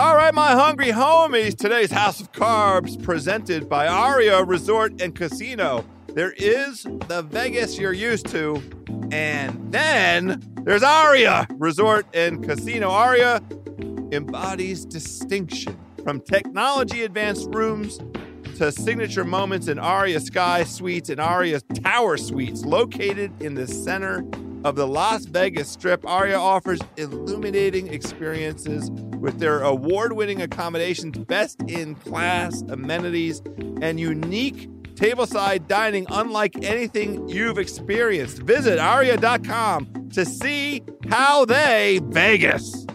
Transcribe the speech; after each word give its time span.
All 0.00 0.16
right, 0.16 0.32
my 0.32 0.52
hungry 0.52 0.92
homies. 0.92 1.54
Today's 1.54 1.90
House 1.90 2.22
of 2.22 2.32
Carbs 2.32 3.00
presented 3.02 3.68
by 3.68 3.86
Aria 3.86 4.42
Resort 4.42 5.02
and 5.02 5.14
Casino. 5.14 5.84
There 6.14 6.32
is 6.38 6.84
the 7.06 7.20
Vegas 7.28 7.78
you're 7.78 7.92
used 7.92 8.26
to, 8.28 8.62
and 9.12 9.70
then 9.70 10.42
there's 10.62 10.82
Aria 10.82 11.46
Resort 11.58 12.06
and 12.14 12.42
Casino. 12.42 12.88
Aria 12.88 13.42
embodies 14.10 14.86
distinction 14.86 15.78
from 16.02 16.22
technology 16.22 17.04
advanced 17.04 17.48
rooms 17.52 17.98
to 18.56 18.72
signature 18.72 19.24
moments 19.24 19.68
in 19.68 19.78
Aria 19.78 20.20
Sky 20.20 20.64
Suites 20.64 21.10
and 21.10 21.20
Aria 21.20 21.60
Tower 21.60 22.16
Suites 22.16 22.64
located 22.64 23.42
in 23.42 23.54
the 23.54 23.66
center 23.66 24.24
of 24.64 24.76
the 24.76 24.86
Las 24.86 25.26
Vegas 25.26 25.68
Strip. 25.68 26.06
Aria 26.06 26.38
offers 26.38 26.80
illuminating 26.96 27.88
experiences 27.88 28.90
with 29.20 29.38
their 29.38 29.60
award 29.60 30.14
winning 30.14 30.42
accommodations, 30.42 31.18
best 31.18 31.60
in 31.68 31.94
class 31.94 32.62
amenities, 32.62 33.42
and 33.82 34.00
unique 34.00 34.68
tableside 34.94 35.66
dining 35.66 36.06
unlike 36.10 36.62
anything 36.64 37.28
you've 37.28 37.58
experienced. 37.58 38.42
Visit 38.42 38.78
aria.com 38.78 40.10
to 40.10 40.24
see 40.24 40.82
how 41.08 41.44
they 41.44 42.00
Vegas. 42.04 42.86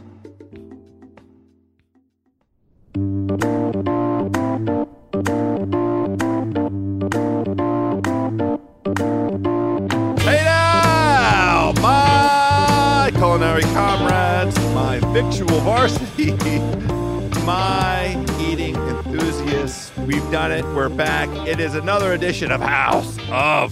Varsity, 15.85 16.31
my 17.45 18.26
eating 18.39 18.76
enthusiasts. 18.76 19.96
We've 19.99 20.32
done 20.32 20.51
it. 20.51 20.65
We're 20.73 20.90
back. 20.90 21.29
It 21.48 21.60
is 21.60 21.76
another 21.76 22.13
edition 22.13 22.51
of 22.51 22.60
House 22.60 23.18
of 23.29 23.71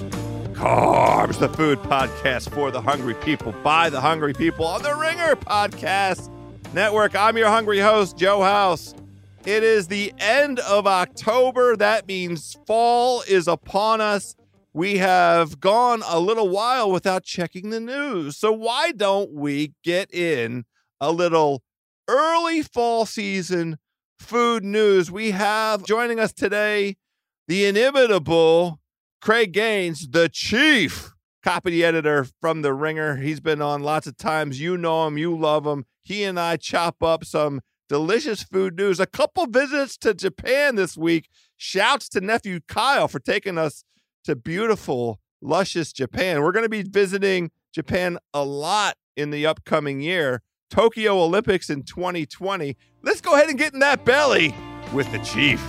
Carbs, 0.53 1.39
the 1.39 1.49
food 1.49 1.79
podcast 1.79 2.53
for 2.53 2.69
the 2.69 2.81
hungry 2.81 3.15
people, 3.15 3.51
by 3.63 3.89
the 3.89 3.99
hungry 3.99 4.33
people 4.33 4.63
on 4.65 4.83
the 4.83 4.93
Ringer 4.95 5.35
Podcast 5.35 6.29
Network. 6.71 7.15
I'm 7.15 7.35
your 7.35 7.49
hungry 7.49 7.79
host, 7.79 8.16
Joe 8.16 8.43
House. 8.43 8.93
It 9.43 9.63
is 9.63 9.88
the 9.88 10.13
end 10.19 10.59
of 10.59 10.85
October. 10.85 11.75
That 11.75 12.07
means 12.07 12.55
fall 12.67 13.23
is 13.27 13.47
upon 13.47 14.01
us. 14.01 14.35
We 14.71 14.99
have 14.99 15.59
gone 15.59 16.03
a 16.07 16.19
little 16.19 16.49
while 16.49 16.91
without 16.91 17.23
checking 17.23 17.71
the 17.71 17.79
news. 17.79 18.38
So, 18.38 18.51
why 18.51 18.91
don't 18.91 19.33
we 19.33 19.73
get 19.83 20.13
in 20.13 20.66
a 21.01 21.11
little 21.11 21.63
early 22.07 22.61
fall 22.61 23.05
season 23.05 23.77
food 24.19 24.63
news? 24.63 25.11
We 25.11 25.31
have 25.31 25.85
joining 25.85 26.19
us 26.19 26.33
today 26.33 26.97
the 27.47 27.65
inimitable 27.65 28.79
Craig 29.21 29.51
Gaines, 29.51 30.09
the 30.09 30.29
chief 30.29 31.11
copy 31.43 31.83
editor 31.83 32.25
from 32.41 32.61
The 32.61 32.73
Ringer. 32.73 33.17
He's 33.17 33.39
been 33.39 33.61
on 33.61 33.83
lots 33.83 34.07
of 34.07 34.17
times. 34.17 34.59
You 34.59 34.77
know 34.77 35.07
him, 35.07 35.17
you 35.17 35.37
love 35.37 35.65
him. 35.65 35.85
He 36.01 36.23
and 36.23 36.39
I 36.39 36.57
chop 36.57 37.03
up 37.03 37.25
some 37.25 37.61
delicious 37.89 38.43
food 38.43 38.75
news. 38.77 38.99
A 38.99 39.05
couple 39.05 39.45
visits 39.45 39.97
to 39.97 40.13
Japan 40.13 40.75
this 40.75 40.97
week. 40.97 41.29
Shouts 41.57 42.09
to 42.09 42.21
nephew 42.21 42.59
Kyle 42.67 43.07
for 43.07 43.19
taking 43.19 43.57
us 43.57 43.83
to 44.23 44.35
beautiful, 44.35 45.19
luscious 45.41 45.93
Japan. 45.93 46.41
We're 46.41 46.51
going 46.51 46.65
to 46.65 46.69
be 46.69 46.83
visiting 46.83 47.51
Japan 47.73 48.17
a 48.33 48.43
lot 48.43 48.95
in 49.15 49.29
the 49.29 49.45
upcoming 49.45 50.01
year. 50.01 50.41
Tokyo 50.73 51.19
Olympics 51.19 51.69
in 51.69 51.83
2020. 51.83 52.75
Let's 53.03 53.21
go 53.21 53.35
ahead 53.35 53.47
and 53.47 53.59
get 53.59 53.75
in 53.75 53.79
that 53.81 54.05
belly 54.05 54.55
with 54.91 55.11
the 55.11 55.19
chief. 55.19 55.63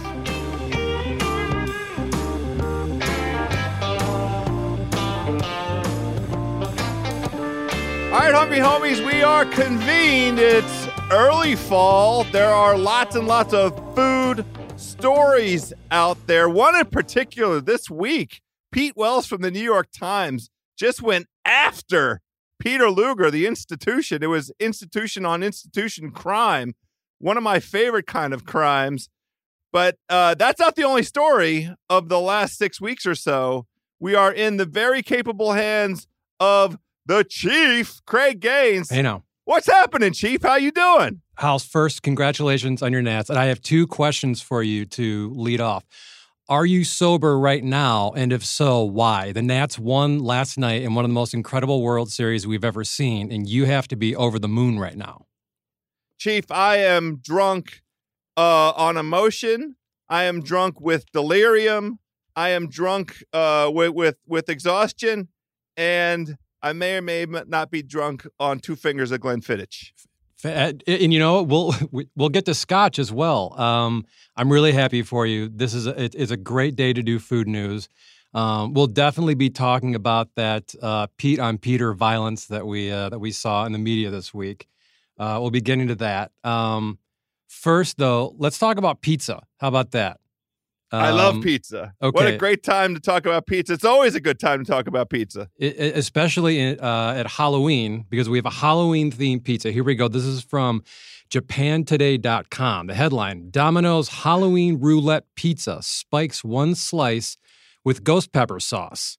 All 8.07 8.19
right, 8.19 8.33
hungry 8.33 8.57
homies, 8.57 9.05
we 9.05 9.23
are 9.23 9.45
convened. 9.45 10.39
It's 10.39 10.89
early 11.11 11.55
fall. 11.55 12.25
There 12.33 12.49
are 12.49 12.79
lots 12.79 13.15
and 13.15 13.27
lots 13.27 13.53
of 13.53 13.77
food 13.95 14.47
stories 14.77 15.75
out 15.91 16.17
there. 16.27 16.49
One 16.49 16.75
in 16.77 16.87
particular 16.87 17.61
this 17.61 17.91
week 17.91 18.41
Pete 18.73 18.97
Wells 18.97 19.27
from 19.27 19.43
the 19.43 19.51
New 19.51 19.61
York 19.61 19.89
Times 19.93 20.49
just 20.79 21.03
went 21.03 21.27
after 21.45 22.23
Peter 22.65 22.91
Luger, 22.91 23.31
the 23.31 23.47
institution. 23.47 24.23
It 24.23 24.29
was 24.29 24.51
institution 24.59 25.27
on 25.27 25.43
institution 25.43 26.11
crime, 26.11 26.75
one 27.19 27.37
of 27.37 27.43
my 27.43 27.61
favorite 27.61 28.07
kind 28.07 28.33
of 28.33 28.47
crimes. 28.47 29.11
But 29.71 29.99
uh, 30.09 30.35
that's 30.35 30.59
not 30.59 30.75
the 30.75 30.85
only 30.85 31.03
story 31.03 31.71
of 31.91 32.09
the 32.09 32.19
last 32.19 32.57
six 32.57 32.81
weeks 32.81 33.05
or 33.05 33.15
so. 33.15 33.67
We 34.01 34.15
are 34.15 34.33
in 34.33 34.57
the 34.57 34.65
very 34.65 35.03
capable 35.03 35.53
hands 35.53 36.07
of 36.41 36.79
the 37.05 37.23
chief, 37.23 38.01
Craig 38.07 38.41
Gaines. 38.41 38.89
Hey, 38.89 39.03
now. 39.03 39.25
What's 39.45 39.67
happening, 39.67 40.15
Chief? 40.15 40.43
How 40.43 40.57
you 40.57 40.71
doing? 40.71 41.21
House, 41.35 41.67
first, 41.67 42.03
congratulations 42.03 42.81
on 42.81 42.93
your 42.93 43.03
Nats. 43.03 43.29
And 43.29 43.39
I 43.39 43.45
have 43.47 43.61
two 43.61 43.87
questions 43.87 44.41
for 44.41 44.63
you 44.63 44.87
to 44.87 45.31
lead 45.35 45.61
off. 45.61 45.85
Are 46.47 46.67
you 46.67 46.85
sober 46.85 47.39
right 47.39 47.65
now? 47.65 48.13
And 48.15 48.31
if 48.31 48.45
so, 48.45 48.85
why? 48.85 49.33
The 49.33 49.41
Nats 49.41 49.79
won 49.79 50.19
last 50.19 50.59
night 50.59 50.83
in 50.83 50.95
one 50.95 51.07
of 51.07 51.09
the 51.09 51.15
most 51.15 51.33
incredible 51.33 51.81
World 51.81 52.13
Series 52.13 52.47
we've 52.47 52.65
ever 52.65 52.85
seen, 52.85 53.33
and 53.33 53.49
you 53.49 53.65
have 53.65 53.89
to 53.89 53.97
be 53.97 54.15
over 54.15 54.39
the 54.39 54.49
moon 54.49 54.79
right 54.79 54.97
now. 54.97 55.25
Chief, 56.19 56.51
I 56.51 56.77
am 56.77 57.17
drunk 57.25 57.81
uh, 58.37 58.73
on 58.77 58.99
emotion. 58.99 59.77
I 60.11 60.25
am 60.25 60.43
drunk 60.43 60.83
with 60.83 61.11
delirium. 61.13 61.99
I 62.37 62.51
am 62.51 62.69
drunk 62.69 63.25
uh, 63.33 63.71
with, 63.73 63.95
with 63.95 64.17
with 64.27 64.51
exhaustion, 64.51 65.29
and 65.79 66.37
I 66.61 66.75
may 66.75 66.99
or 66.99 67.03
may 67.03 67.25
not 67.25 67.71
be 67.71 67.83
drunk 67.83 68.27
on 68.39 68.61
two 68.61 68.77
fingers 68.77 69.13
of 69.13 69.21
Glenfiddich. 69.21 69.93
And, 70.45 70.83
and 70.87 71.13
you 71.13 71.19
know 71.19 71.43
we'll 71.43 71.75
we'll 72.17 72.29
get 72.29 72.45
to 72.47 72.55
Scotch 72.55 72.99
as 72.99 73.13
well. 73.13 73.59
Um, 73.59 74.05
I'm 74.37 74.53
really 74.53 74.73
happy 74.73 75.03
for 75.03 75.27
you. 75.27 75.49
This 75.49 75.75
is 75.75 75.87
a, 75.87 76.03
it 76.03 76.15
is 76.15 76.31
a 76.31 76.37
great 76.37 76.77
day 76.77 76.93
to 76.93 77.03
do 77.03 77.19
food 77.19 77.49
news. 77.49 77.89
Um, 78.35 78.75
we'll 78.75 78.89
definitely 78.89 79.37
be 79.37 79.49
talking 79.49 79.95
about 79.95 80.35
that 80.35 80.75
uh, 80.83 81.07
Pete 81.19 81.39
on 81.39 81.57
Peter 81.57 81.95
violence 81.95 82.47
that 82.47 82.67
we 82.67 82.91
uh, 82.91 83.09
that 83.11 83.21
we 83.21 83.31
saw 83.31 83.65
in 83.65 83.73
the 83.73 83.79
media 83.79 84.11
this 84.11 84.35
week. 84.35 84.67
Uh, 85.19 85.39
we'll 85.41 85.51
be 85.53 85.61
getting 85.61 85.87
to 85.89 85.95
that. 85.95 86.33
Um, 86.43 86.99
first, 87.47 87.99
though, 87.99 88.35
let's 88.39 88.59
talk 88.59 88.77
about 88.77 89.01
pizza. 89.01 89.43
How 89.59 89.69
about 89.69 89.93
that? 89.93 90.19
I 90.95 91.11
love 91.11 91.43
pizza. 91.43 91.95
Okay. 92.03 92.15
What 92.15 92.33
a 92.33 92.37
great 92.37 92.63
time 92.63 92.95
to 92.95 93.01
talk 93.01 93.27
about 93.27 93.47
pizza. 93.47 93.73
It's 93.73 93.85
always 93.85 94.15
a 94.15 94.21
good 94.21 94.39
time 94.39 94.65
to 94.65 94.71
talk 94.71 94.87
about 94.87 95.11
pizza. 95.11 95.49
It, 95.59 95.97
especially 95.97 96.59
in, 96.59 96.81
uh, 96.81 97.15
at 97.17 97.27
Halloween, 97.27 98.05
because 98.09 98.29
we 98.29 98.39
have 98.39 98.47
a 98.47 98.51
Halloween 98.51 99.11
themed 99.11 99.45
pizza. 99.45 99.71
Here 99.71 99.85
we 99.85 99.95
go. 99.95 100.09
This 100.09 100.25
is 100.25 100.43
from 100.43 100.83
JapanToday.com. 101.31 102.87
The 102.87 102.95
headline 102.95 103.51
Domino's 103.51 104.09
Halloween 104.09 104.79
Roulette 104.81 105.25
Pizza 105.35 105.79
spikes 105.83 106.45
one 106.45 106.75
slice 106.75 107.37
with 107.85 108.05
ghost 108.05 108.33
pepper 108.33 108.61
sauce. 108.61 109.19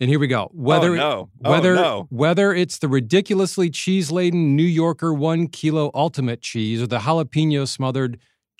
And 0.00 0.10
here 0.10 0.18
we 0.18 0.26
go. 0.26 0.50
Whether 0.52 0.92
oh, 0.92 0.96
no. 0.96 1.30
oh, 1.44 1.50
whether 1.50 1.74
no. 1.76 2.06
whether 2.10 2.52
it's 2.52 2.78
the 2.78 2.88
ridiculously 2.88 3.70
cheese-laden 3.70 4.56
New 4.56 4.64
Yorker 4.64 5.14
one 5.14 5.46
kilo 5.46 5.92
ultimate 5.94 6.40
cheese 6.42 6.82
or 6.82 6.88
the 6.88 6.98
jalapeno 6.98 7.68
smothered 7.68 8.18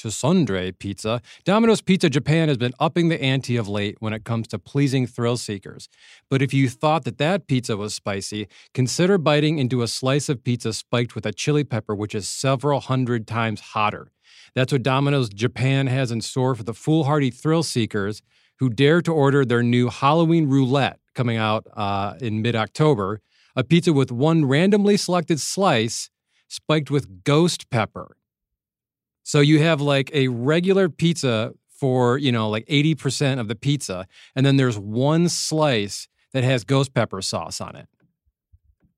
Tsundere 0.09 0.79
pizza, 0.79 1.21
Domino's 1.45 1.81
Pizza 1.81 2.11
Japan 2.11 2.49
has 2.49 2.59
been 2.59 2.73
upping 2.81 3.09
the 3.09 3.23
ante 3.23 3.57
of 3.57 3.69
late 3.69 3.97
when 4.01 4.13
it 4.13 4.25
comes 4.25 4.49
to 4.49 4.59
pleasing 4.59 5.07
thrill 5.07 5.37
seekers. 5.37 5.89
But 6.29 6.43
if 6.43 6.53
you 6.53 6.69
thought 6.69 7.05
that 7.05 7.19
that 7.19 7.47
pizza 7.47 7.77
was 7.77 7.95
spicy, 7.95 8.49
consider 8.75 9.19
biting 9.19 9.59
into 9.59 9.83
a 9.83 9.89
slice 9.89 10.29
of 10.29 10.45
pizza 10.45 10.73
spiked 10.73 11.15
with 11.15 11.27
a 11.27 11.33
chili 11.33 11.65
pepper, 11.65 11.95
which 11.95 12.15
is 12.15 12.29
several 12.29 12.81
hundred 12.81 13.27
times 13.27 13.61
hotter. 13.61 14.13
That's 14.55 14.73
what 14.73 14.83
Domino's 14.83 15.29
Japan 15.29 15.87
has 15.87 16.11
in 16.11 16.21
store 16.21 16.55
for 16.55 16.63
the 16.63 16.75
foolhardy 16.75 17.31
thrill 17.31 17.63
seekers 17.63 18.23
who 18.59 18.71
dare 18.71 19.01
to 19.03 19.13
order 19.13 19.45
their 19.45 19.63
new 19.63 19.89
Halloween 19.89 20.49
roulette 20.49 21.01
coming 21.15 21.37
out 21.37 21.67
uh, 21.75 22.15
in 22.21 22.43
mid 22.43 22.55
October, 22.55 23.21
a 23.57 23.65
pizza 23.65 23.93
with 23.93 24.13
one 24.13 24.45
randomly 24.45 24.97
selected 24.97 25.41
slice 25.41 26.11
spiked 26.49 26.91
with 26.91 27.25
ghost 27.25 27.71
pepper. 27.71 28.17
So 29.23 29.41
you 29.41 29.61
have 29.61 29.81
like 29.81 30.11
a 30.13 30.29
regular 30.29 30.89
pizza 30.89 31.53
for, 31.69 32.19
you 32.19 32.33
know, 32.33 32.49
like 32.49 32.67
80% 32.67 33.41
of 33.41 33.49
the 33.49 33.55
pizza, 33.55 34.07
and 34.37 34.47
then 34.47 34.57
there's 34.57 34.79
one 34.79 35.29
slice 35.29 36.09
that 36.33 36.45
has 36.45 36.65
ghost 36.65 36.95
pepper 36.95 37.21
sauce 37.21 37.61
on 37.61 37.77
it. 37.77 37.89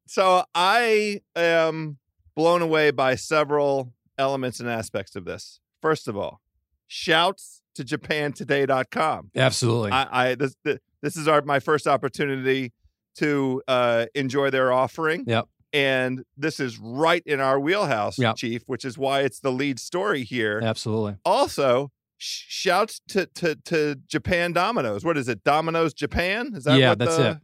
So 0.07 0.45
I 0.55 1.21
am 1.35 1.99
blown 2.37 2.63
away 2.63 2.91
by 2.91 3.15
several 3.15 3.93
elements 4.19 4.61
and 4.61 4.69
aspects 4.69 5.17
of 5.17 5.25
this. 5.25 5.61
First 5.81 6.09
of 6.09 6.17
all, 6.17 6.41
shouts 6.87 7.63
to 7.75 7.85
japantoday.com. 7.85 9.31
Absolutely. 9.35 9.91
I, 9.91 10.31
I 10.31 10.35
this 10.35 10.57
this 11.03 11.17
is 11.17 11.27
our 11.27 11.43
my 11.43 11.61
first 11.61 11.87
opportunity 11.87 12.73
to 13.17 13.63
uh, 13.69 14.07
enjoy 14.15 14.51
their 14.51 14.73
offering. 14.73 15.25
Yep. 15.27 15.49
And 15.75 16.25
this 16.37 16.59
is 16.61 16.79
right 16.79 17.23
in 17.27 17.41
our 17.41 17.59
wheelhouse, 17.61 18.19
Yep. 18.19 18.37
Chief, 18.37 18.63
which 18.67 18.85
is 18.87 18.97
why 18.97 19.21
it's 19.21 19.41
the 19.41 19.51
lead 19.53 19.79
story 19.79 20.23
here. 20.25 20.61
Absolutely. 20.65 21.17
Also, 21.25 21.91
sh- 22.17 22.45
shouts 22.49 23.01
to, 23.09 23.27
to 23.27 23.57
to 23.67 23.97
Japan 24.07 24.53
Domino's. 24.55 25.05
What 25.05 25.19
is 25.19 25.29
it? 25.29 25.45
Domino's 25.45 25.93
Japan? 25.93 26.53
Is 26.55 26.65
that 26.65 26.79
yeah, 26.79 26.91
what 26.91 26.99
that's 27.01 27.17
the- 27.17 27.31
it. 27.33 27.39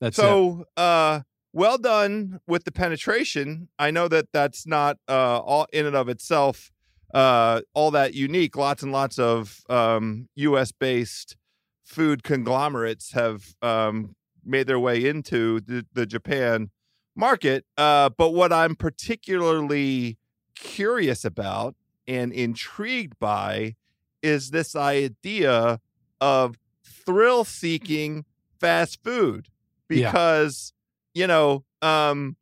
That's 0.00 0.18
it. 0.18 0.22
so, 0.22 0.64
uh, 0.76 1.20
well 1.52 1.78
done 1.78 2.40
with 2.48 2.64
the 2.64 2.72
penetration. 2.72 3.68
I 3.78 3.92
know 3.92 4.08
that 4.08 4.26
that's 4.32 4.66
not 4.66 4.98
uh, 5.08 5.38
all 5.38 5.66
in 5.72 5.86
and 5.86 5.94
of 5.96 6.08
itself 6.08 6.72
uh, 7.14 7.60
all 7.74 7.92
that 7.92 8.12
unique. 8.12 8.56
Lots 8.56 8.82
and 8.82 8.90
lots 8.90 9.20
of 9.20 9.60
um, 9.70 10.28
U.S. 10.34 10.72
based 10.72 11.36
food 11.84 12.24
conglomerates 12.24 13.12
have 13.12 13.54
um, 13.62 14.16
made 14.44 14.66
their 14.66 14.80
way 14.80 15.04
into 15.06 15.60
the, 15.60 15.86
the 15.92 16.06
Japan 16.06 16.70
market. 17.16 17.64
Uh, 17.76 18.10
but 18.10 18.30
what 18.30 18.52
I'm 18.52 18.74
particularly 18.76 20.18
curious 20.54 21.24
about 21.24 21.74
and 22.06 22.32
intrigued 22.32 23.18
by 23.18 23.74
is 24.22 24.50
this 24.50 24.74
idea 24.76 25.80
of 26.20 26.58
thrill 26.84 27.44
seeking 27.44 28.24
fast 28.60 29.02
food 29.02 29.48
Yeah. 29.90 30.10
because 30.10 30.72
you 31.12 31.26
know 31.26 31.64
um 31.82 32.36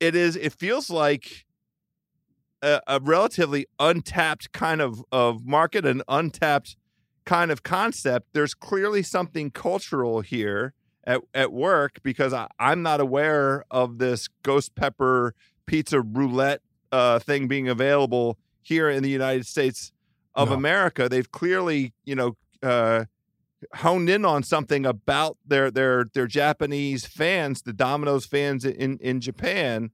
it 0.00 0.14
is 0.14 0.36
it 0.36 0.52
feels 0.52 0.90
like 0.90 1.46
a, 2.62 2.80
a 2.86 3.00
relatively 3.00 3.66
untapped 3.78 4.52
kind 4.52 4.80
of 4.80 5.02
of 5.12 5.46
market 5.46 5.86
an 5.86 6.02
untapped 6.08 6.76
kind 7.24 7.50
of 7.50 7.62
concept 7.62 8.28
there's 8.34 8.54
clearly 8.54 9.02
something 9.02 9.50
cultural 9.50 10.20
here 10.20 10.74
at, 11.06 11.20
at 11.32 11.52
work 11.52 11.98
because 12.02 12.32
I, 12.32 12.48
i'm 12.58 12.82
not 12.82 13.00
aware 13.00 13.64
of 13.70 13.98
this 13.98 14.28
ghost 14.42 14.74
pepper 14.74 15.34
pizza 15.66 16.00
roulette 16.00 16.60
uh, 16.92 17.18
thing 17.18 17.48
being 17.48 17.68
available 17.68 18.38
here 18.62 18.88
in 18.88 19.02
the 19.02 19.10
united 19.10 19.46
states 19.46 19.92
of 20.34 20.48
No. 20.50 20.56
america 20.56 21.08
they've 21.08 21.30
clearly 21.30 21.92
you 22.04 22.14
know 22.14 22.36
uh, 22.62 23.04
honed 23.76 24.08
in 24.08 24.24
on 24.24 24.42
something 24.42 24.86
about 24.86 25.36
their 25.46 25.70
their 25.70 26.04
their 26.14 26.26
Japanese 26.26 27.06
fans, 27.06 27.62
the 27.62 27.72
Domino's 27.72 28.26
fans 28.26 28.64
in 28.64 28.98
in 28.98 29.20
Japan, 29.20 29.90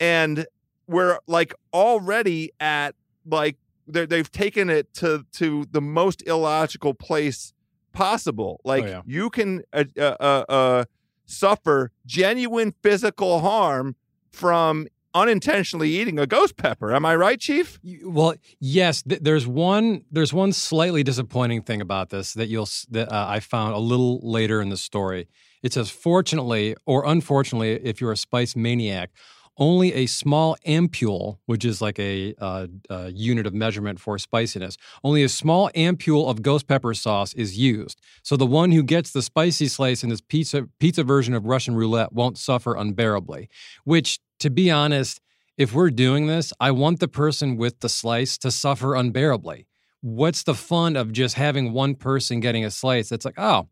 and 0.00 0.46
we're 0.86 1.18
like 1.26 1.54
already 1.72 2.52
at 2.60 2.94
like 3.28 3.56
they're, 3.86 4.06
they've 4.06 4.30
taken 4.30 4.70
it 4.70 4.92
to 4.94 5.24
to 5.34 5.66
the 5.70 5.80
most 5.80 6.22
illogical 6.26 6.94
place 6.94 7.52
possible. 7.96 8.60
Like 8.64 8.84
yeah. 8.84 9.02
you 9.06 9.30
can 9.30 9.62
uh, 9.72 9.84
uh, 9.98 10.16
uh, 10.20 10.44
uh, 10.48 10.84
suffer 11.24 11.90
genuine 12.04 12.74
physical 12.82 13.40
harm 13.40 13.96
from 14.30 14.86
unintentionally 15.14 15.88
eating 15.88 16.18
a 16.18 16.26
ghost 16.26 16.56
pepper. 16.58 16.94
Am 16.94 17.06
I 17.06 17.16
right, 17.16 17.40
Chief? 17.40 17.80
Well, 18.04 18.34
yes. 18.60 19.02
Th- 19.02 19.20
there's 19.20 19.46
one. 19.46 20.04
There's 20.12 20.32
one 20.32 20.52
slightly 20.52 21.02
disappointing 21.02 21.62
thing 21.62 21.80
about 21.80 22.10
this 22.10 22.34
that 22.34 22.48
you'll 22.48 22.68
that 22.90 23.10
uh, 23.10 23.26
I 23.28 23.40
found 23.40 23.74
a 23.74 23.78
little 23.78 24.20
later 24.22 24.60
in 24.60 24.68
the 24.68 24.76
story. 24.76 25.28
It 25.62 25.72
says, 25.72 25.90
fortunately 25.90 26.76
or 26.84 27.06
unfortunately, 27.06 27.72
if 27.82 28.00
you're 28.00 28.12
a 28.12 28.16
spice 28.16 28.54
maniac, 28.54 29.10
only 29.58 29.92
a 29.94 30.06
small 30.06 30.56
ampule, 30.66 31.38
which 31.46 31.64
is 31.64 31.80
like 31.80 31.98
a, 31.98 32.34
uh, 32.38 32.66
uh 32.90 33.10
unit 33.12 33.46
of 33.46 33.54
measurement 33.54 34.00
for 34.00 34.18
spiciness, 34.18 34.76
only 35.02 35.22
a 35.22 35.28
small 35.28 35.70
ampule 35.74 36.28
of 36.28 36.42
ghost 36.42 36.66
pepper 36.66 36.94
sauce 36.94 37.32
is 37.34 37.58
used. 37.58 38.00
So 38.22 38.36
the 38.36 38.46
one 38.46 38.72
who 38.72 38.82
gets 38.82 39.12
the 39.12 39.22
spicy 39.22 39.68
slice 39.68 40.02
in 40.02 40.10
this 40.10 40.20
pizza 40.20 40.68
pizza 40.78 41.04
version 41.04 41.34
of 41.34 41.46
Russian 41.46 41.74
roulette 41.74 42.12
won't 42.12 42.38
suffer 42.38 42.74
unbearably. 42.74 43.48
Which, 43.84 44.18
to 44.40 44.50
be 44.50 44.70
honest, 44.70 45.20
if 45.56 45.72
we're 45.72 45.90
doing 45.90 46.26
this, 46.26 46.52
I 46.60 46.70
want 46.70 47.00
the 47.00 47.08
person 47.08 47.56
with 47.56 47.80
the 47.80 47.88
slice 47.88 48.36
to 48.38 48.50
suffer 48.50 48.94
unbearably. 48.94 49.66
What's 50.02 50.42
the 50.42 50.54
fun 50.54 50.96
of 50.96 51.12
just 51.12 51.34
having 51.34 51.72
one 51.72 51.94
person 51.94 52.40
getting 52.40 52.64
a 52.64 52.70
slice 52.70 53.08
that's 53.08 53.24
like, 53.24 53.38
oh, 53.38 53.68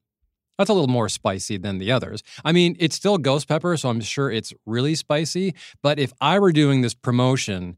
that's 0.59 0.71
a 0.71 0.73
little 0.73 0.89
more 0.89 1.09
spicy 1.09 1.57
than 1.57 1.79
the 1.79 1.91
others? 1.91 2.23
I 2.45 2.53
mean, 2.53 2.77
it's 2.79 2.97
still 2.97 3.19
ghost 3.19 3.49
pepper, 3.49 3.77
so 3.77 3.89
I'm 3.89 4.01
sure 4.01 4.31
it's 4.31 4.53
really 4.67 4.95
spicy. 4.95 5.55
But 5.83 5.99
if 5.99 6.13
I 6.21 6.39
were 6.39 6.53
doing 6.53 6.83
this 6.83 6.95
promotion, 6.95 7.77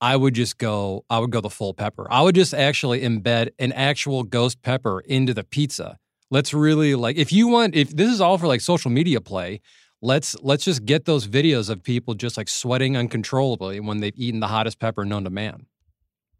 I 0.00 0.16
would 0.16 0.34
just 0.34 0.58
go, 0.58 1.04
I 1.10 1.18
would 1.18 1.30
go 1.30 1.40
the 1.40 1.50
full 1.50 1.74
pepper. 1.74 2.06
I 2.10 2.22
would 2.22 2.34
just 2.34 2.54
actually 2.54 3.00
embed 3.00 3.50
an 3.58 3.72
actual 3.72 4.22
ghost 4.22 4.62
pepper 4.62 5.00
into 5.00 5.34
the 5.34 5.44
pizza. 5.44 5.98
Let's 6.30 6.52
really 6.52 6.94
like, 6.94 7.16
if 7.16 7.32
you 7.32 7.48
want, 7.48 7.74
if 7.74 7.96
this 7.96 8.12
is 8.12 8.20
all 8.20 8.38
for 8.38 8.46
like 8.46 8.60
social 8.60 8.90
media 8.90 9.20
play, 9.20 9.60
let's 10.00 10.36
let's 10.42 10.64
just 10.64 10.84
get 10.84 11.04
those 11.04 11.26
videos 11.26 11.70
of 11.70 11.82
people 11.82 12.14
just 12.14 12.36
like 12.36 12.48
sweating 12.48 12.96
uncontrollably 12.96 13.80
when 13.80 13.98
they've 13.98 14.16
eaten 14.16 14.40
the 14.40 14.48
hottest 14.48 14.78
pepper 14.78 15.04
known 15.04 15.24
to 15.24 15.30
man. 15.30 15.66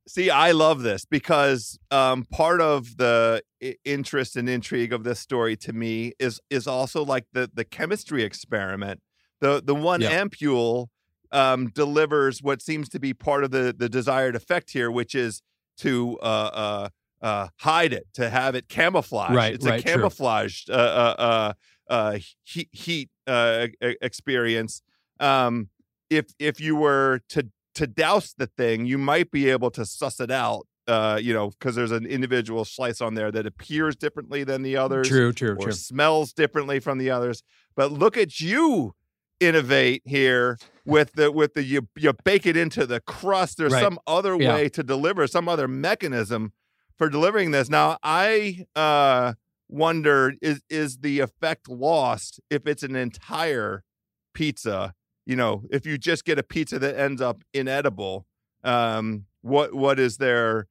See, 0.08 0.30
I 0.30 0.52
love 0.52 0.82
this 0.82 1.04
because 1.04 1.78
um, 1.90 2.24
part 2.24 2.62
of 2.62 2.96
the 2.96 3.42
interest 3.84 4.36
and 4.36 4.48
intrigue 4.48 4.92
of 4.92 5.04
this 5.04 5.20
story 5.20 5.54
to 5.58 5.72
me 5.72 6.12
is 6.18 6.40
is 6.50 6.66
also 6.66 7.04
like 7.04 7.26
the 7.32 7.50
the 7.52 7.64
chemistry 7.64 8.22
experiment. 8.22 9.02
The 9.40 9.62
the 9.62 9.74
one 9.74 10.00
Yeah. 10.00 10.24
ampule 10.24 10.86
um, 11.30 11.68
delivers 11.68 12.42
what 12.42 12.62
seems 12.62 12.88
to 12.88 12.98
be 12.98 13.12
part 13.12 13.44
of 13.44 13.50
the 13.50 13.74
the 13.76 13.88
desired 13.88 14.34
effect 14.34 14.70
here, 14.70 14.90
which 14.90 15.14
is 15.14 15.42
to 15.78 16.18
uh, 16.22 16.50
uh, 16.54 16.88
uh, 17.20 17.48
hide 17.60 17.92
it, 17.92 18.06
to 18.14 18.30
have 18.30 18.54
it 18.54 18.68
camouflage. 18.68 19.34
Right, 19.34 19.54
it's 19.54 19.66
right, 19.66 19.80
a 19.80 19.82
camouflaged 19.82 20.70
uh, 20.70 20.74
uh, 20.74 21.22
uh, 21.22 21.52
uh, 21.92 22.18
heat, 22.44 22.70
heat 22.72 23.10
experience. 23.26 24.82
Um, 25.20 25.68
if 26.08 26.26
if 26.38 26.60
you 26.60 26.76
were 26.76 27.20
to 27.28 27.50
to 27.78 27.86
douse 27.86 28.34
the 28.36 28.46
thing, 28.46 28.86
you 28.86 28.98
might 28.98 29.30
be 29.30 29.48
able 29.50 29.70
to 29.72 29.84
suss 29.84 30.20
it 30.20 30.30
out. 30.30 30.66
Uh, 30.86 31.18
you 31.20 31.34
know, 31.34 31.50
because 31.50 31.74
there's 31.74 31.90
an 31.90 32.06
individual 32.06 32.64
slice 32.64 33.02
on 33.02 33.12
there 33.12 33.30
that 33.30 33.44
appears 33.44 33.94
differently 33.94 34.42
than 34.42 34.62
the 34.62 34.74
others, 34.74 35.06
True, 35.06 35.32
true, 35.34 35.52
or 35.58 35.64
true. 35.64 35.72
smells 35.72 36.32
differently 36.32 36.80
from 36.80 36.96
the 36.96 37.10
others. 37.10 37.42
But 37.76 37.92
look 37.92 38.16
at 38.16 38.40
you 38.40 38.94
innovate 39.38 40.00
here 40.06 40.56
with 40.86 41.12
the 41.12 41.30
with 41.30 41.52
the 41.52 41.62
you 41.62 41.88
you 41.96 42.12
bake 42.24 42.46
it 42.46 42.56
into 42.56 42.86
the 42.86 43.00
crust. 43.00 43.58
There's 43.58 43.72
Right. 43.74 43.82
some 43.82 43.98
other 44.06 44.34
Yeah. 44.40 44.54
way 44.54 44.68
to 44.70 44.82
deliver, 44.82 45.26
some 45.26 45.46
other 45.48 45.68
mechanism 45.68 46.52
for 46.96 47.10
delivering 47.10 47.50
this. 47.50 47.68
Now 47.68 47.98
I 48.02 48.64
uh 48.74 49.34
wonder 49.68 50.32
is 50.40 50.62
is 50.70 50.98
the 51.00 51.20
effect 51.20 51.68
lost 51.68 52.40
if 52.48 52.66
it's 52.66 52.82
an 52.82 52.96
entire 52.96 53.84
pizza? 54.32 54.94
You 55.28 55.36
know, 55.36 55.64
if 55.70 55.84
you 55.84 55.98
just 55.98 56.24
get 56.24 56.38
a 56.38 56.42
pizza 56.42 56.78
that 56.78 56.98
ends 56.98 57.20
up 57.20 57.44
inedible, 57.52 58.26
um, 58.64 59.26
what 59.42 59.74
what 59.74 60.00
is 60.00 60.16
there 60.16 60.68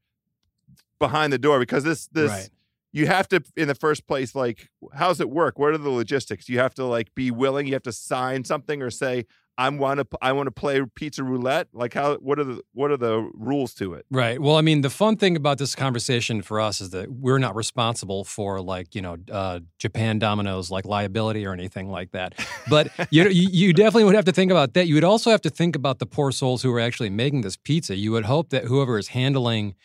behind 1.00 1.32
the 1.32 1.38
door? 1.38 1.60
Because 1.60 1.84
this 1.84 2.08
this 2.08 2.32
Right. 2.32 2.50
you 2.92 3.06
have 3.06 3.28
to 3.30 3.44
in 3.56 3.68
the 3.68 3.76
first 3.76 4.08
place 4.08 4.34
like 4.34 4.70
how's 4.96 5.20
it 5.22 5.30
work 5.30 5.60
what 5.60 5.74
are 5.74 5.78
the 5.78 5.92
logistics 5.92 6.50
you 6.50 6.58
have 6.58 6.74
to 6.74 6.86
like 6.86 7.14
be 7.14 7.30
willing 7.30 7.68
you 7.68 7.74
have 7.74 7.84
to 7.84 7.92
sign 7.92 8.44
something 8.44 8.82
or 8.82 8.90
say 8.90 9.26
i 9.58 9.70
want 9.70 10.00
to 10.00 10.18
i 10.22 10.32
want 10.32 10.48
to 10.48 10.52
play 10.52 10.82
pizza 10.96 11.24
roulette 11.24 11.68
like 11.74 11.94
how 11.94 12.16
what 12.18 12.40
are 12.40 12.44
the 12.44 12.62
what 12.74 12.92
are 12.92 12.98
the 12.98 13.30
rules 13.34 13.74
to 13.74 13.94
it 13.94 14.06
Right. 14.10 14.42
Well, 14.42 14.56
I 14.56 14.62
mean, 14.62 14.82
the 14.82 14.90
fun 14.90 15.18
thing 15.18 15.36
about 15.36 15.58
this 15.58 15.76
conversation 15.76 16.42
for 16.42 16.62
us 16.62 16.80
is 16.80 16.92
that 16.92 17.12
we're 17.12 17.40
not 17.40 17.56
responsible 17.56 18.24
for 18.24 18.62
like 18.62 18.96
you 18.96 19.02
know 19.02 19.18
uh, 19.32 19.60
Japan 19.80 20.18
Domino's 20.18 20.72
like 20.72 20.86
liability 20.86 21.46
or 21.46 21.54
anything 21.54 21.90
like 21.90 22.12
that. 22.12 22.34
But 22.70 22.90
you, 23.12 23.28
you 23.28 23.50
you 23.52 23.74
definitely 23.74 24.06
would 24.06 24.16
have 24.16 24.26
to 24.26 24.32
think 24.32 24.50
about 24.50 24.74
that. 24.76 24.88
You 24.88 24.96
would 24.96 25.04
also 25.04 25.30
have 25.30 25.42
to 25.42 25.50
think 25.50 25.76
about 25.76 26.00
the 26.00 26.06
poor 26.06 26.32
souls 26.32 26.64
who 26.64 26.74
are 26.74 26.80
actually 26.80 27.10
making 27.10 27.42
this 27.42 27.58
pizza. 27.58 27.96
You 27.96 28.14
would 28.14 28.26
hope 28.26 28.50
that 28.52 28.66
whoever 28.66 28.98
is 28.98 29.10
handling 29.10 29.76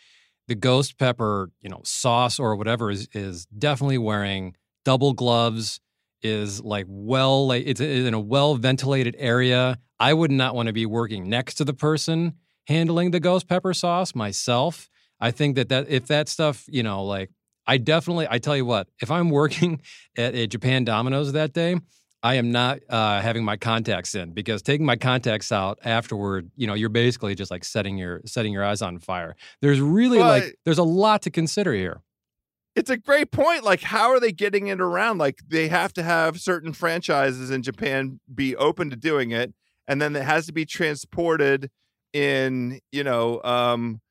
the 0.47 0.55
ghost 0.55 0.97
pepper, 0.97 1.51
you 1.61 1.69
know, 1.69 1.81
sauce 1.83 2.39
or 2.39 2.55
whatever 2.55 2.89
is 2.89 3.09
is 3.13 3.45
definitely 3.47 3.97
wearing 3.97 4.55
double 4.85 5.13
gloves. 5.13 5.81
Is 6.23 6.63
like 6.63 6.85
well, 6.87 7.47
like 7.47 7.63
it's 7.65 7.81
in 7.81 8.13
a 8.13 8.19
well 8.19 8.55
ventilated 8.55 9.15
area. 9.19 9.77
I 9.99 10.13
would 10.13 10.31
not 10.31 10.55
want 10.55 10.67
to 10.67 10.73
be 10.73 10.85
working 10.85 11.29
next 11.29 11.55
to 11.55 11.65
the 11.65 11.73
person 11.73 12.35
handling 12.67 13.11
the 13.11 13.19
ghost 13.19 13.47
pepper 13.47 13.73
sauce 13.73 14.15
myself. 14.15 14.89
I 15.19 15.31
think 15.31 15.55
that 15.55 15.69
that 15.69 15.89
if 15.89 16.07
that 16.07 16.29
stuff, 16.29 16.65
you 16.67 16.83
know, 16.83 17.03
like 17.03 17.29
I 17.65 17.77
definitely, 17.77 18.27
I 18.29 18.39
tell 18.39 18.57
you 18.57 18.65
what, 18.65 18.87
if 19.01 19.09
I'm 19.09 19.29
working 19.29 19.81
at 20.17 20.35
a 20.35 20.47
Japan 20.47 20.83
Domino's 20.83 21.31
that 21.33 21.53
day, 21.53 21.77
I 22.21 22.35
am 22.35 22.51
not 22.51 22.79
uh, 22.89 23.21
having 23.21 23.43
my 23.43 23.57
contacts 23.57 24.15
in 24.15 24.31
because 24.31 24.61
taking 24.61 24.85
my 24.85 24.95
contacts 24.95 25.51
out 25.51 25.79
afterward, 25.83 26.49
you 26.55 26.67
know, 26.67 26.73
you're 26.73 26.89
basically 26.89 27.35
just 27.35 27.51
like 27.51 27.65
setting 27.65 27.97
your 27.97 28.21
setting 28.25 28.53
your 28.53 28.63
eyes 28.63 28.81
on 28.81 28.99
fire. 28.99 29.35
There's 29.61 29.81
really 29.81 30.19
like 30.19 30.57
there's 30.63 30.77
a 30.77 30.83
lot 30.83 31.23
to 31.23 31.31
consider 31.31 31.73
here. 31.73 32.01
It's 32.75 32.89
a 32.89 32.97
great 32.97 33.31
point 33.31 33.63
like 33.63 33.81
how 33.81 34.09
are 34.09 34.19
they 34.19 34.31
getting 34.31 34.67
it 34.67 34.81
around 34.81 35.17
like 35.17 35.39
they 35.47 35.67
have 35.67 35.93
to 35.93 36.03
have 36.03 36.39
certain 36.39 36.73
franchises 36.73 37.49
in 37.51 37.61
japan 37.61 38.19
be 38.33 38.55
open 38.55 38.89
to 38.89 38.95
doing 38.95 39.31
it 39.31 39.53
and 39.87 40.01
then 40.01 40.15
it 40.15 40.23
has 40.23 40.45
to 40.47 40.53
be 40.53 40.65
transported 40.65 41.69
in 42.13 42.79
you 42.91 43.03
know 43.03 43.41
um 43.43 44.01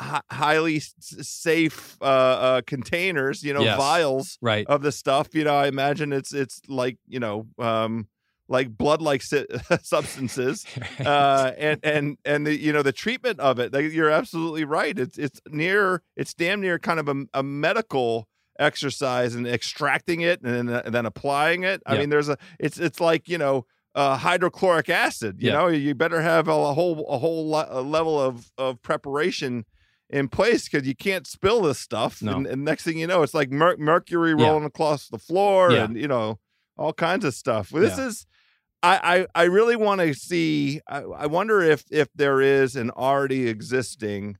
hi- 0.00 0.20
highly 0.30 0.76
s- 0.76 0.94
safe 0.98 1.96
uh, 2.00 2.04
uh 2.04 2.60
containers 2.66 3.42
you 3.42 3.52
know 3.52 3.62
Yes. 3.62 3.76
vials 3.76 4.38
Right. 4.40 4.66
of 4.66 4.82
the 4.82 4.92
stuff. 4.92 5.34
You 5.34 5.44
know, 5.44 5.54
I 5.56 5.66
imagine 5.68 6.12
it's 6.12 6.32
it's 6.32 6.60
like 6.68 6.98
you 7.06 7.20
know, 7.20 7.46
um, 7.58 8.08
like 8.48 8.76
blood 8.76 9.02
like 9.02 9.22
substances 9.82 10.64
uh, 11.04 11.52
and 11.58 11.80
and 11.82 12.18
and 12.24 12.46
the 12.46 12.58
you 12.58 12.72
know 12.72 12.82
the 12.82 12.92
treatment 12.92 13.38
of 13.40 13.58
it 13.58 13.72
like, 13.72 13.92
you're 13.92 14.10
absolutely 14.10 14.64
right 14.64 14.98
it's 14.98 15.18
it's 15.18 15.40
near 15.50 16.02
it's 16.16 16.34
damn 16.34 16.60
near 16.60 16.78
kind 16.78 16.98
of 17.00 17.08
a, 17.08 17.24
a 17.34 17.42
medical 17.42 18.28
exercise 18.58 19.34
and 19.34 19.46
extracting 19.46 20.20
it 20.20 20.40
and 20.42 20.68
then, 20.68 20.82
and 20.84 20.94
then 20.94 21.06
applying 21.06 21.62
it 21.62 21.82
i 21.86 21.94
Yeah. 21.94 22.00
mean 22.00 22.10
there's 22.10 22.28
a 22.28 22.36
it's 22.58 22.78
it's 22.78 23.00
like 23.00 23.28
you 23.28 23.38
know 23.38 23.66
uh, 23.94 24.16
hydrochloric 24.16 24.88
acid 24.88 25.36
you 25.40 25.48
Yeah. 25.48 25.54
know 25.58 25.68
you 25.68 25.94
better 25.94 26.20
have 26.20 26.48
a, 26.48 26.52
a 26.52 26.72
whole 26.74 27.06
a 27.08 27.18
whole 27.18 27.50
le- 27.50 27.68
a 27.70 27.80
level 27.82 28.20
of 28.20 28.50
of 28.58 28.80
preparation 28.82 29.64
in 30.10 30.28
place 30.28 30.68
because 30.68 30.86
you 30.86 30.94
can't 30.94 31.26
spill 31.26 31.62
this 31.62 31.78
stuff 31.78 32.22
No. 32.22 32.36
and, 32.36 32.46
and 32.46 32.64
next 32.64 32.84
thing 32.84 32.98
you 32.98 33.06
know 33.06 33.22
it's 33.22 33.34
like 33.34 33.50
mer- 33.50 33.76
mercury 33.78 34.34
Yeah. 34.36 34.46
rolling 34.48 34.64
across 34.64 35.08
the 35.08 35.18
floor 35.18 35.70
Yeah. 35.72 35.84
and 35.84 35.96
you 35.96 36.08
know 36.08 36.38
all 36.76 36.92
kinds 36.92 37.24
of 37.24 37.34
stuff 37.34 37.72
Well, 37.72 37.82
this 37.82 37.98
Yeah. 37.98 38.06
is 38.08 38.26
I, 38.82 39.26
I 39.34 39.42
I 39.42 39.44
really 39.44 39.76
want 39.76 40.00
to 40.00 40.14
see. 40.14 40.80
I, 40.86 40.98
I 41.00 41.26
wonder 41.26 41.60
if 41.60 41.84
if 41.90 42.08
there 42.14 42.40
is 42.40 42.76
an 42.76 42.90
already 42.90 43.48
existing 43.48 44.36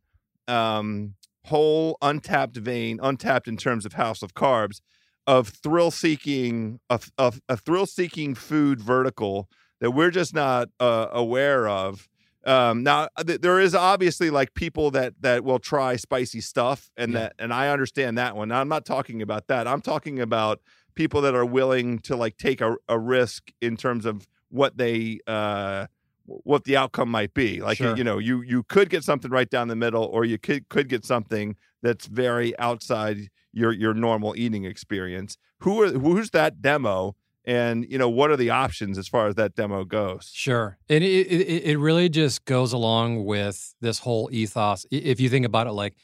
um, 0.47 1.14
whole 1.47 1.99
untapped 2.02 2.57
vein, 2.57 3.00
untapped 3.02 3.49
in 3.49 3.57
terms 3.57 3.85
of 3.85 3.95
House 3.95 4.23
of 4.23 4.35
Carbs, 4.35 4.80
of 5.26 5.49
thrill 5.49 5.90
seeking 5.90 6.80
of, 6.88 7.11
of 7.18 7.40
a 7.49 7.57
thrill 7.57 7.87
seeking 7.87 8.35
food 8.35 8.80
vertical 8.80 9.49
that 9.80 9.90
we're 9.90 10.11
just 10.11 10.35
not 10.35 10.68
uh, 10.80 11.09
aware 11.12 11.68
of. 11.68 12.09
Um, 12.47 12.83
now 12.83 13.09
th- 13.26 13.40
there 13.40 13.61
is 13.61 13.75
obviously 13.75 14.30
like 14.30 14.54
people 14.54 14.90
that 14.92 15.14
that 15.21 15.45
will 15.45 15.59
try 15.59 15.97
spicy 15.97 16.40
stuff, 16.40 16.90
and 16.97 17.12
Yeah. 17.12 17.18
that 17.18 17.33
and 17.40 17.52
I 17.52 17.68
understand 17.71 18.16
that 18.18 18.37
one. 18.37 18.49
Now, 18.49 18.61
I'm 18.61 18.68
not 18.68 18.87
talking 18.87 19.21
about 19.21 19.49
that. 19.49 19.66
I'm 19.66 19.80
talking 19.83 20.21
about 20.21 20.61
people 20.99 21.21
that 21.21 21.35
are 21.40 21.45
willing 21.47 22.00
to 22.00 22.17
like 22.17 22.37
take 22.37 22.61
a, 22.61 22.76
a 22.88 22.99
risk 22.99 23.52
in 23.61 23.76
terms 23.76 24.05
of 24.05 24.26
what 24.50 24.76
they 24.76 25.21
uh 25.28 25.87
what 26.26 26.64
the 26.64 26.76
outcome 26.76 27.09
might 27.09 27.33
be 27.35 27.62
like 27.62 27.78
Sure. 27.78 27.97
you 27.97 28.02
know 28.02 28.19
you 28.19 28.43
you 28.43 28.64
could 28.64 28.90
get 28.90 29.05
something 29.05 29.31
right 29.31 29.49
down 29.49 29.69
the 29.69 29.76
middle 29.76 30.02
or 30.05 30.25
you 30.25 30.38
could 30.38 30.69
could 30.69 30.88
get 30.88 31.05
something 31.05 31.55
that's 31.85 32.07
very 32.07 32.59
outside 32.59 33.17
your 33.52 33.71
your 33.73 33.95
normal 33.95 34.35
eating 34.37 34.64
experience 34.64 35.38
who 35.61 35.81
are 35.83 35.90
who's 35.93 36.31
that 36.31 36.61
demo 36.61 37.14
and 37.45 37.87
you 37.88 37.97
know 37.97 38.11
what 38.19 38.28
are 38.33 38.37
the 38.37 38.50
options 38.50 38.99
as 38.99 39.07
far 39.07 39.28
as 39.28 39.37
that 39.37 39.55
demo 39.55 39.85
goes 39.85 40.33
Sure. 40.35 40.78
And 40.88 41.05
it, 41.05 41.26
it, 41.28 41.62
it 41.71 41.78
really 41.78 42.09
just 42.09 42.45
goes 42.45 42.73
along 42.73 43.25
with 43.25 43.57
this 43.81 44.00
whole 44.00 44.28
ethos. 44.33 44.85
If 44.90 45.21
you 45.21 45.28
think 45.31 45.47
about 45.47 45.67
it, 45.69 45.73
like 45.73 45.95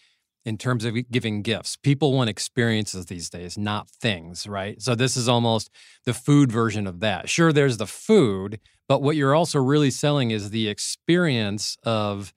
in 0.44 0.58
terms 0.58 0.84
of 0.84 0.94
giving 1.10 1.42
gifts, 1.42 1.76
people 1.76 2.12
want 2.12 2.28
experiences 2.28 3.06
these 3.06 3.30
days, 3.30 3.56
not 3.56 3.88
things, 3.88 4.46
right? 4.46 4.80
So 4.80 4.94
this 4.94 5.16
is 5.16 5.28
almost 5.28 5.70
the 6.04 6.14
food 6.14 6.52
version 6.52 6.86
of 6.86 7.00
that. 7.00 7.28
Sure, 7.28 7.52
there's 7.52 7.78
the 7.78 7.86
food, 7.86 8.60
but 8.88 9.00
what 9.02 9.16
you're 9.16 9.34
also 9.34 9.58
really 9.58 9.90
selling 9.90 10.30
is 10.30 10.50
the 10.50 10.68
experience 10.68 11.78
of, 11.84 12.34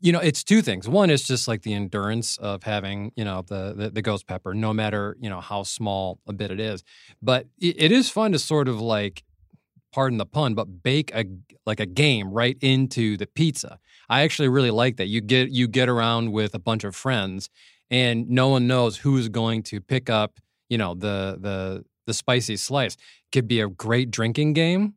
you 0.00 0.12
know, 0.12 0.18
it's 0.18 0.42
two 0.42 0.62
things. 0.62 0.88
One 0.88 1.10
is 1.10 1.22
just 1.22 1.46
like 1.46 1.62
the 1.62 1.72
endurance 1.72 2.36
of 2.38 2.64
having, 2.64 3.12
you 3.16 3.24
know, 3.24 3.42
the 3.46 3.72
the, 3.76 3.90
the 3.90 4.02
ghost 4.02 4.26
pepper, 4.26 4.52
no 4.52 4.72
matter 4.72 5.16
you 5.20 5.30
know 5.30 5.40
how 5.40 5.62
small 5.62 6.18
a 6.26 6.32
bit 6.32 6.50
it 6.50 6.60
is. 6.60 6.82
But 7.22 7.46
it, 7.58 7.80
it 7.80 7.92
is 7.92 8.10
fun 8.10 8.32
to 8.32 8.38
sort 8.38 8.68
of 8.68 8.80
like 8.80 9.22
pardon 9.94 10.18
the 10.18 10.26
pun, 10.26 10.54
but 10.54 10.82
bake 10.82 11.14
a 11.14 11.24
like 11.64 11.80
a 11.80 11.86
game 11.86 12.32
right 12.32 12.58
into 12.60 13.16
the 13.16 13.26
pizza. 13.26 13.78
I 14.08 14.22
actually 14.22 14.48
really 14.48 14.70
like 14.70 14.96
that. 14.96 15.06
You 15.06 15.20
get 15.20 15.50
you 15.50 15.68
get 15.68 15.88
around 15.88 16.32
with 16.32 16.54
a 16.54 16.58
bunch 16.58 16.84
of 16.84 16.94
friends, 16.96 17.48
and 17.90 18.28
no 18.28 18.48
one 18.48 18.66
knows 18.66 18.98
who's 18.98 19.28
going 19.28 19.62
to 19.64 19.80
pick 19.80 20.10
up. 20.10 20.40
You 20.68 20.78
know 20.78 20.94
the 20.94 21.38
the 21.40 21.84
the 22.06 22.14
spicy 22.14 22.56
slice 22.56 22.96
could 23.32 23.48
be 23.48 23.60
a 23.60 23.68
great 23.68 24.10
drinking 24.10 24.52
game. 24.54 24.94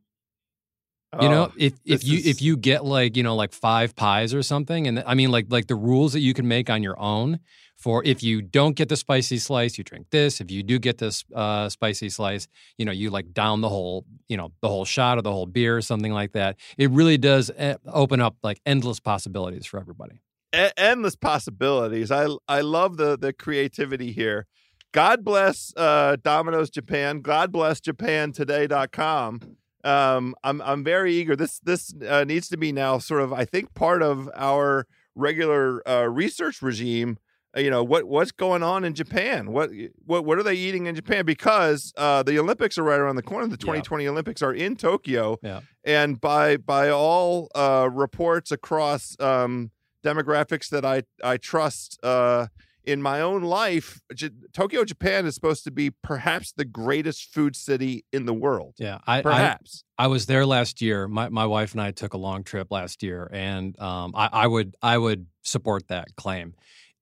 You 1.20 1.28
oh, 1.28 1.30
know, 1.30 1.44
Oh, 1.46 1.52
if 1.56 1.72
if 1.86 2.04
you 2.04 2.18
is- 2.18 2.26
if 2.26 2.42
you 2.42 2.56
get 2.56 2.84
like 2.84 3.16
you 3.16 3.22
know 3.22 3.34
like 3.34 3.52
five 3.52 3.96
pies 3.96 4.34
or 4.34 4.42
something, 4.42 4.86
and 4.86 5.02
I 5.06 5.14
mean 5.14 5.30
like 5.30 5.46
like 5.48 5.66
the 5.66 5.74
rules 5.74 6.12
that 6.12 6.20
you 6.20 6.34
can 6.34 6.46
make 6.46 6.68
on 6.68 6.82
your 6.82 6.98
own 7.00 7.40
for 7.88 8.04
if 8.04 8.22
you 8.22 8.42
don't 8.42 8.76
get 8.76 8.90
the 8.90 8.98
spicy 8.98 9.38
slice, 9.38 9.78
you 9.78 9.82
drink 9.82 10.08
this. 10.10 10.42
If 10.42 10.50
you 10.50 10.62
do 10.62 10.78
get 10.78 10.98
this 10.98 11.24
uh, 11.34 11.70
spicy 11.70 12.10
slice, 12.10 12.46
you 12.76 12.84
know 12.84 12.92
you 12.92 13.08
like 13.08 13.32
down 13.32 13.62
the 13.62 13.70
whole 13.70 14.04
you 14.28 14.36
know 14.36 14.52
the 14.60 14.68
whole 14.68 14.84
shot 14.84 15.16
or 15.16 15.22
the 15.22 15.32
whole 15.32 15.46
beer 15.46 15.78
or 15.78 15.80
something 15.80 16.12
like 16.12 16.32
that. 16.32 16.58
It 16.76 16.90
really 16.90 17.16
does 17.16 17.50
eh, 17.56 17.76
open 17.86 18.20
up 18.20 18.36
like 18.42 18.60
endless 18.66 19.00
possibilities 19.00 19.64
for 19.64 19.80
everybody. 19.80 20.20
e- 20.54 20.68
endless 20.76 21.16
possibilities. 21.16 22.10
I 22.10 22.28
I 22.46 22.60
love 22.60 22.98
the 22.98 23.16
the 23.16 23.32
creativity 23.32 24.12
here. 24.12 24.46
God 24.92 25.24
bless 25.24 25.72
uh, 25.74 26.16
Domino's 26.22 26.68
Japan. 26.68 27.22
God 27.22 27.50
bless 27.52 27.80
JapanToday.com. 27.80 29.56
Um, 29.84 30.34
I'm 30.44 30.60
I'm 30.60 30.84
very 30.84 31.14
eager. 31.14 31.34
This 31.34 31.58
this 31.60 31.94
uh, 32.06 32.24
needs 32.24 32.50
to 32.50 32.58
be 32.58 32.70
now 32.70 32.98
sort 32.98 33.22
of 33.22 33.32
I 33.32 33.46
think 33.46 33.72
part 33.72 34.02
of 34.02 34.28
our 34.34 34.86
regular 35.14 35.88
uh, 35.88 36.04
research 36.04 36.60
regime. 36.60 37.16
Uh, 37.58 37.60
you 37.60 37.70
know 37.70 37.82
what 37.82 38.04
what's 38.04 38.30
going 38.30 38.62
on 38.62 38.84
in 38.84 38.94
Japan? 38.94 39.50
What 39.52 39.70
what 40.06 40.24
what 40.24 40.38
are 40.38 40.42
they 40.42 40.54
eating 40.54 40.86
in 40.86 40.94
Japan? 40.94 41.24
Because 41.24 41.92
uh, 41.96 42.22
the 42.22 42.38
Olympics 42.38 42.78
are 42.78 42.84
right 42.84 43.00
around 43.00 43.16
the 43.16 43.22
corner. 43.22 43.48
The 43.48 43.56
2020 43.56 44.06
Olympics 44.06 44.42
are 44.42 44.54
in 44.54 44.76
Tokyo, 44.76 45.38
Yeah. 45.42 45.60
and 45.84 46.20
by 46.20 46.56
by 46.56 46.88
all 46.90 47.48
uh, 47.54 47.88
reports 47.92 48.52
across 48.52 49.16
um, 49.20 49.72
demographics 50.04 50.68
that 50.68 50.84
I 50.84 51.02
I 51.24 51.36
trust 51.36 51.98
uh, 52.04 52.46
in 52.84 53.02
my 53.02 53.20
own 53.20 53.42
life, 53.42 54.00
J- 54.14 54.30
Tokyo, 54.54 54.84
Japan 54.84 55.26
is 55.26 55.34
supposed 55.34 55.64
to 55.64 55.70
be 55.70 55.90
perhaps 55.90 56.52
the 56.52 56.64
greatest 56.64 57.34
food 57.34 57.54
city 57.56 58.04
in 58.12 58.24
the 58.24 58.32
world. 58.32 58.74
Yeah, 58.78 58.98
I, 59.06 59.18
I 59.18 59.22
Perhaps. 59.22 59.84
I 59.98 60.06
was 60.06 60.24
there 60.26 60.46
last 60.46 60.80
year. 60.80 61.08
My 61.08 61.28
my 61.28 61.46
wife 61.46 61.72
and 61.72 61.80
I 61.80 61.90
took 61.90 62.14
a 62.14 62.18
long 62.18 62.44
trip 62.44 62.68
last 62.70 63.02
year, 63.02 63.28
and 63.32 63.78
um, 63.80 64.12
I, 64.14 64.28
I 64.32 64.46
would 64.46 64.76
I 64.80 64.96
would 64.96 65.26
support 65.42 65.88
that 65.88 66.14
claim. 66.16 66.54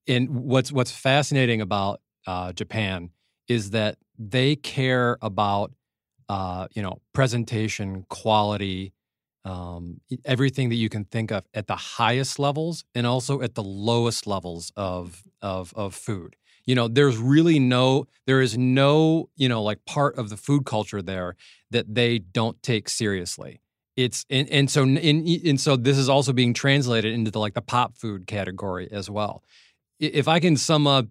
And 0.07 0.29
what's 0.29 0.71
what's 0.71 0.91
fascinating 0.91 1.61
about 1.61 2.01
uh, 2.25 2.53
Japan 2.53 3.11
is 3.47 3.71
that 3.71 3.97
they 4.17 4.55
care 4.55 5.17
about 5.21 5.71
uh, 6.29 6.67
you 6.73 6.81
know 6.81 7.01
presentation, 7.13 8.05
quality, 8.09 8.93
um, 9.45 10.01
everything 10.25 10.69
that 10.69 10.75
you 10.75 10.89
can 10.89 11.05
think 11.05 11.31
of 11.31 11.45
at 11.53 11.67
the 11.67 11.75
highest 11.75 12.39
levels, 12.39 12.83
and 12.95 13.07
also 13.07 13.41
at 13.41 13.55
the 13.55 13.63
lowest 13.63 14.27
levels 14.27 14.71
of 14.75 15.23
of 15.41 15.73
of 15.75 15.93
food. 15.95 16.35
You 16.65 16.75
know, 16.75 16.87
there's 16.87 17.17
really 17.17 17.59
no 17.59 18.07
there 18.25 18.41
is 18.41 18.57
no 18.57 19.29
you 19.35 19.49
know 19.49 19.61
like 19.63 19.85
part 19.85 20.17
of 20.17 20.29
the 20.29 20.37
food 20.37 20.65
culture 20.65 21.01
there 21.01 21.35
that 21.71 21.93
they 21.95 22.19
don't 22.19 22.61
take 22.63 22.89
seriously. 22.89 23.61
It's 23.95 24.25
and, 24.29 24.47
and 24.49 24.69
so 24.69 24.83
in, 24.83 25.27
and 25.45 25.59
so 25.59 25.75
this 25.75 25.97
is 25.97 26.07
also 26.09 26.31
being 26.33 26.53
translated 26.53 27.13
into 27.13 27.31
the 27.31 27.39
like 27.39 27.53
the 27.55 27.61
pop 27.61 27.97
food 27.97 28.27
category 28.27 28.87
as 28.91 29.09
well. 29.09 29.43
If 29.99 30.27
I 30.27 30.39
can 30.39 30.57
sum 30.57 30.87
up, 30.87 31.07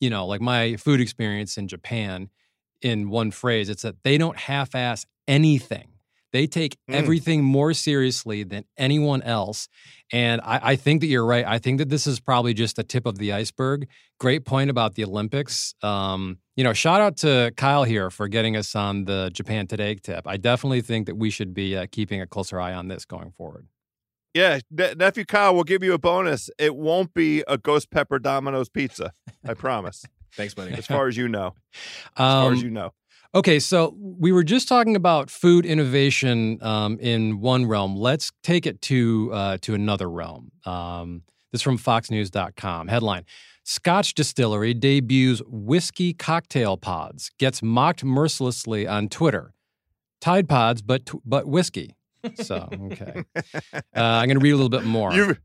you 0.00 0.10
know, 0.10 0.26
like 0.26 0.40
my 0.40 0.76
food 0.76 1.00
experience 1.00 1.56
in 1.56 1.68
Japan 1.68 2.28
in 2.82 3.08
one 3.08 3.30
phrase, 3.30 3.68
it's 3.68 3.82
that 3.82 4.02
they 4.02 4.18
don't 4.18 4.36
half-ass 4.36 5.06
anything. 5.28 5.88
They 6.32 6.48
take 6.48 6.76
Mm. 6.90 6.94
everything 6.94 7.44
more 7.44 7.72
seriously 7.72 8.42
than 8.42 8.64
anyone 8.76 9.22
else. 9.22 9.68
And 10.12 10.40
I, 10.42 10.72
I 10.72 10.76
think 10.76 11.00
that 11.00 11.06
you're 11.06 11.24
right. 11.24 11.46
I 11.46 11.58
think 11.58 11.78
that 11.78 11.88
this 11.90 12.08
is 12.08 12.18
probably 12.18 12.52
just 12.54 12.74
the 12.74 12.82
tip 12.82 13.06
of 13.06 13.18
the 13.18 13.32
iceberg. 13.32 13.86
Great 14.18 14.44
point 14.44 14.68
about 14.68 14.96
the 14.96 15.04
Olympics. 15.04 15.74
Um, 15.80 16.38
you 16.56 16.64
know, 16.64 16.72
shout 16.72 17.00
out 17.00 17.16
to 17.18 17.52
Kyle 17.56 17.84
here 17.84 18.10
for 18.10 18.26
getting 18.26 18.56
us 18.56 18.74
on 18.74 19.04
the 19.04 19.30
Japan 19.32 19.68
Today 19.68 19.94
tip. 19.94 20.26
I 20.26 20.36
definitely 20.36 20.80
think 20.80 21.06
that 21.06 21.14
we 21.16 21.30
should 21.30 21.54
be 21.54 21.76
uh, 21.76 21.86
keeping 21.90 22.20
a 22.20 22.26
closer 22.26 22.60
eye 22.60 22.74
on 22.74 22.88
this 22.88 23.04
going 23.04 23.30
forward. 23.30 23.68
Yeah, 24.34 24.58
ne- 24.70 24.94
nephew 24.94 25.24
Kyle 25.24 25.54
will 25.54 25.64
give 25.64 25.82
you 25.84 25.94
a 25.94 25.98
bonus. 25.98 26.50
It 26.58 26.74
won't 26.74 27.14
be 27.14 27.44
a 27.46 27.56
ghost 27.56 27.90
pepper 27.90 28.18
Domino's 28.18 28.68
pizza. 28.68 29.12
I 29.46 29.54
promise. 29.54 30.04
Thanks, 30.34 30.54
buddy. 30.54 30.72
as 30.72 30.86
far 30.86 31.06
as 31.06 31.16
you 31.16 31.28
know, 31.28 31.54
as 31.74 32.10
far 32.16 32.46
Um, 32.48 32.52
as 32.54 32.62
you 32.62 32.70
know. 32.70 32.92
Okay, 33.34 33.58
so 33.58 33.96
we 33.98 34.30
were 34.32 34.44
just 34.44 34.68
talking 34.68 34.94
about 34.96 35.28
food 35.30 35.64
innovation 35.66 36.58
um, 36.62 36.98
in 37.00 37.40
one 37.40 37.66
realm. 37.66 37.96
Let's 37.96 38.30
take 38.42 38.66
it 38.66 38.80
to 38.82 39.30
uh, 39.32 39.58
to 39.62 39.74
another 39.74 40.10
realm. 40.10 40.50
Um, 40.64 41.22
this 41.52 41.60
is 41.60 41.62
from 41.62 41.78
FoxNews.com. 41.78 42.88
Headline: 42.88 43.24
Scotch 43.64 44.14
distillery 44.14 44.74
debuts 44.74 45.42
whiskey 45.46 46.12
cocktail 46.12 46.76
pods. 46.76 47.30
Gets 47.38 47.62
mocked 47.62 48.04
mercilessly 48.04 48.86
on 48.86 49.08
Twitter. 49.08 49.52
Tide 50.20 50.48
Pods, 50.48 50.82
but 50.82 51.10
but 51.24 51.46
whiskey. 51.46 51.94
So 52.36 52.68
okay, 52.92 53.24
uh, 53.34 53.80
I'm 53.94 54.26
going 54.26 54.38
to 54.38 54.42
read 54.42 54.52
a 54.52 54.56
little 54.56 54.68
bit 54.68 54.84
more. 54.84 55.12
You've 55.12 55.40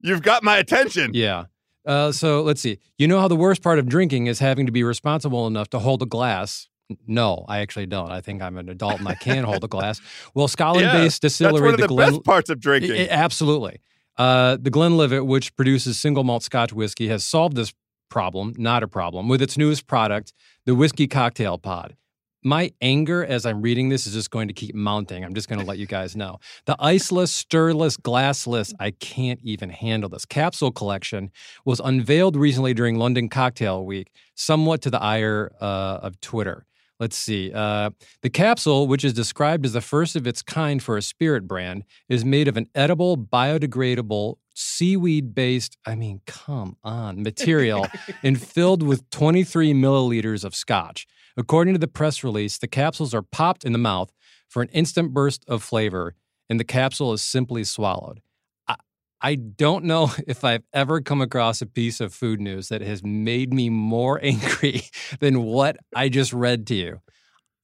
you've 0.00 0.22
got 0.22 0.42
my 0.42 0.58
attention. 0.58 1.12
Yeah. 1.14 1.44
Uh, 1.86 2.10
so 2.12 2.42
let's 2.42 2.60
see. 2.60 2.78
You 2.98 3.06
know 3.06 3.20
how 3.20 3.28
the 3.28 3.36
worst 3.36 3.62
part 3.62 3.78
of 3.78 3.86
drinking 3.86 4.26
is 4.26 4.38
having 4.38 4.66
to 4.66 4.72
be 4.72 4.82
responsible 4.82 5.46
enough 5.46 5.68
to 5.70 5.78
hold 5.78 6.02
a 6.02 6.06
glass? 6.06 6.68
No, 7.06 7.44
I 7.48 7.58
actually 7.60 7.86
don't. 7.86 8.10
I 8.10 8.20
think 8.20 8.42
I'm 8.42 8.56
an 8.58 8.68
adult 8.68 8.98
and 9.00 9.08
I 9.08 9.14
can 9.14 9.44
hold 9.44 9.64
a 9.64 9.68
glass. 9.68 10.00
Well, 10.34 10.48
Scotland-based 10.48 11.20
That's 11.22 11.38
distillery, 11.38 11.60
one 11.62 11.74
of 11.74 11.80
the, 11.80 11.88
Glen, 11.88 12.10
best 12.12 12.24
parts 12.24 12.50
of 12.50 12.60
drinking. 12.60 12.92
I- 12.92 13.04
I- 13.04 13.08
absolutely. 13.08 13.80
Uh, 14.16 14.56
the 14.60 14.70
Glenlivet, 14.70 15.26
which 15.26 15.54
produces 15.56 15.98
single 15.98 16.24
malt 16.24 16.42
Scotch 16.42 16.72
whiskey, 16.72 17.08
has 17.08 17.24
solved 17.24 17.56
this 17.56 17.72
problem, 18.10 18.54
not 18.56 18.82
a 18.82 18.88
problem, 18.88 19.28
with 19.28 19.42
its 19.42 19.58
newest 19.58 19.86
product, 19.86 20.32
the 20.66 20.74
whiskey 20.74 21.06
cocktail 21.06 21.58
pod. 21.58 21.96
My 22.44 22.72
anger 22.82 23.24
as 23.24 23.46
I'm 23.46 23.62
reading 23.62 23.88
this 23.88 24.06
is 24.06 24.12
just 24.12 24.30
going 24.30 24.48
to 24.48 24.54
keep 24.54 24.74
mounting. 24.74 25.24
I'm 25.24 25.34
just 25.34 25.48
going 25.48 25.60
to 25.60 25.66
let 25.66 25.78
you 25.78 25.86
guys 25.86 26.14
know. 26.14 26.38
The 26.66 26.76
iceless, 26.76 27.28
stirless, 27.28 27.96
glassless, 27.96 28.72
I 28.78 28.90
can't 28.92 29.40
even 29.42 29.70
handle 29.70 30.10
this. 30.10 30.26
Capsule 30.26 30.70
collection 30.70 31.30
was 31.64 31.80
unveiled 31.80 32.36
recently 32.36 32.74
during 32.74 32.96
London 32.98 33.28
Cocktail 33.28 33.84
Week, 33.84 34.12
somewhat 34.34 34.82
to 34.82 34.90
the 34.90 35.02
ire 35.02 35.52
uh, 35.60 36.00
of 36.02 36.20
Twitter. 36.20 36.66
Let's 37.00 37.16
see. 37.16 37.50
Uh, 37.52 37.90
the 38.22 38.30
capsule, 38.30 38.86
which 38.86 39.04
is 39.04 39.12
described 39.12 39.66
as 39.66 39.72
the 39.72 39.80
first 39.80 40.14
of 40.14 40.26
its 40.26 40.42
kind 40.42 40.82
for 40.82 40.96
a 40.96 41.02
spirit 41.02 41.48
brand, 41.48 41.84
is 42.08 42.24
made 42.24 42.46
of 42.46 42.56
an 42.56 42.68
edible, 42.74 43.16
biodegradable, 43.16 44.36
seaweed 44.54 45.34
based, 45.34 45.76
I 45.84 45.96
mean, 45.96 46.20
come 46.26 46.76
on, 46.84 47.22
material 47.22 47.86
and 48.22 48.40
filled 48.40 48.82
with 48.82 49.08
23 49.10 49.72
milliliters 49.72 50.44
of 50.44 50.54
scotch. 50.54 51.06
According 51.36 51.74
to 51.74 51.80
the 51.80 51.88
press 51.88 52.22
release, 52.22 52.58
the 52.58 52.68
capsules 52.68 53.12
are 53.14 53.22
popped 53.22 53.64
in 53.64 53.72
the 53.72 53.78
mouth 53.78 54.12
for 54.48 54.62
an 54.62 54.68
instant 54.68 55.12
burst 55.12 55.44
of 55.48 55.62
flavor, 55.62 56.14
and 56.48 56.60
the 56.60 56.64
capsule 56.64 57.12
is 57.12 57.22
simply 57.22 57.64
swallowed. 57.64 58.20
I, 59.20 59.36
don't 59.36 59.84
know 59.84 60.12
if 60.26 60.44
I've 60.44 60.64
ever 60.72 61.00
come 61.00 61.22
across 61.22 61.62
a 61.62 61.66
piece 61.66 62.00
of 62.00 62.12
food 62.12 62.40
news 62.40 62.68
that 62.68 62.82
has 62.82 63.02
made 63.02 63.52
me 63.52 63.70
more 63.70 64.20
angry 64.22 64.82
than 65.20 65.42
what 65.42 65.78
I 65.96 66.08
just 66.08 66.32
read 66.32 66.66
to 66.68 66.74
you. 66.74 67.00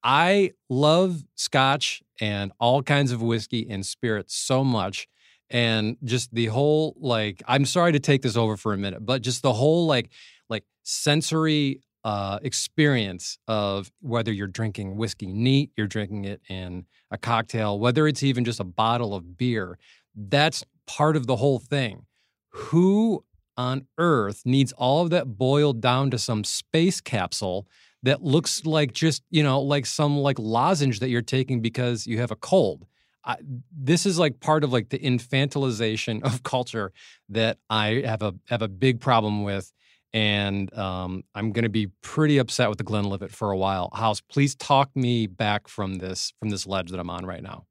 I 0.03 0.53
love 0.71 1.23
scotch 1.35 2.03
and 2.21 2.53
all 2.59 2.83
kinds 2.83 3.13
of 3.13 3.21
whiskey 3.21 3.67
and 3.69 3.85
spirits 3.85 4.35
so 4.35 4.65
much. 4.65 5.07
And 5.51 5.97
just 6.05 6.33
the 6.33 6.47
whole, 6.47 6.97
like, 6.99 7.43
I'm 7.47 7.67
sorry 7.67 7.93
to 7.93 8.01
take 8.01 8.23
this 8.23 8.37
over 8.37 8.57
for 8.57 8.73
a 8.73 8.79
minute, 8.79 9.05
but 9.05 9.21
just 9.21 9.43
the 9.43 9.53
whole, 9.53 9.87
like, 9.87 10.11
like 10.49 10.65
sensory 10.85 11.83
uh, 12.05 12.39
experience 12.43 13.39
of 13.47 13.91
whether 14.01 14.33
you're 14.33 14.47
drinking 14.47 14.97
whiskey 14.97 15.33
neat, 15.33 15.71
you're 15.77 15.87
drinking 15.87 16.25
it 16.25 16.41
in 16.49 16.87
a 17.11 17.19
cocktail, 17.19 17.79
whether 17.79 18.07
it's 18.07 18.23
even 18.23 18.45
just 18.45 18.61
a 18.61 18.65
bottle 18.65 19.15
of 19.15 19.37
beer. 19.37 19.79
That's 20.15 20.65
part 20.87 21.17
of 21.17 21.27
the 21.27 21.37
whole 21.37 21.59
thing. 21.59 22.07
Who 22.51 23.25
on 23.57 23.87
earth 23.99 24.43
needs 24.45 24.73
all 24.73 25.03
of 25.03 25.11
that 25.11 25.37
boiled 25.39 25.81
down 25.81 26.11
to 26.11 26.19
some 26.19 26.45
space 26.45 27.01
capsule 27.01 27.67
that 28.03 28.23
looks 28.23 28.65
like 28.65 28.93
just, 28.93 29.23
you 29.31 29.43
know, 29.43 29.61
like 29.61 29.85
some 29.85 30.19
like 30.19 30.39
lozenge 30.39 31.01
that 31.01 31.11
you're 31.11 31.23
taking 31.23 31.61
because 31.61 32.07
you 32.07 32.19
have 32.19 32.31
a 32.31 32.37
cold? 32.37 32.87
I, 33.25 33.37
this 33.71 34.07
is 34.07 34.19
like 34.19 34.41
part 34.41 34.65
of 34.65 34.73
like 34.73 34.89
the 34.89 34.99
infantilization 34.99 36.23
of 36.25 36.43
culture 36.43 36.93
that 37.29 37.59
I 37.69 38.03
have 38.07 38.23
a 38.23 38.35
have 38.49 38.63
a 38.63 38.69
big 38.69 39.01
problem 39.01 39.45
with 39.45 39.73
and 40.13 40.73
um, 40.77 41.23
I'm 41.35 41.53
going 41.53 41.63
to 41.63 41.71
be 41.71 41.89
pretty 42.03 42.39
upset 42.39 42.69
with 42.69 42.79
the 42.79 42.85
Glenlivet 42.85 43.31
for 43.31 43.51
a 43.51 43.57
while. 43.57 43.91
House, 43.95 44.21
please 44.21 44.55
talk 44.55 44.91
me 44.95 45.27
back 45.27 45.69
from 45.69 45.99
this 45.99 46.33
from 46.39 46.51
this 46.51 46.67
ledge 46.67 46.91
that 46.91 47.01
I'm 47.01 47.11
on 47.11 47.25
right 47.25 47.43
now. 47.43 47.67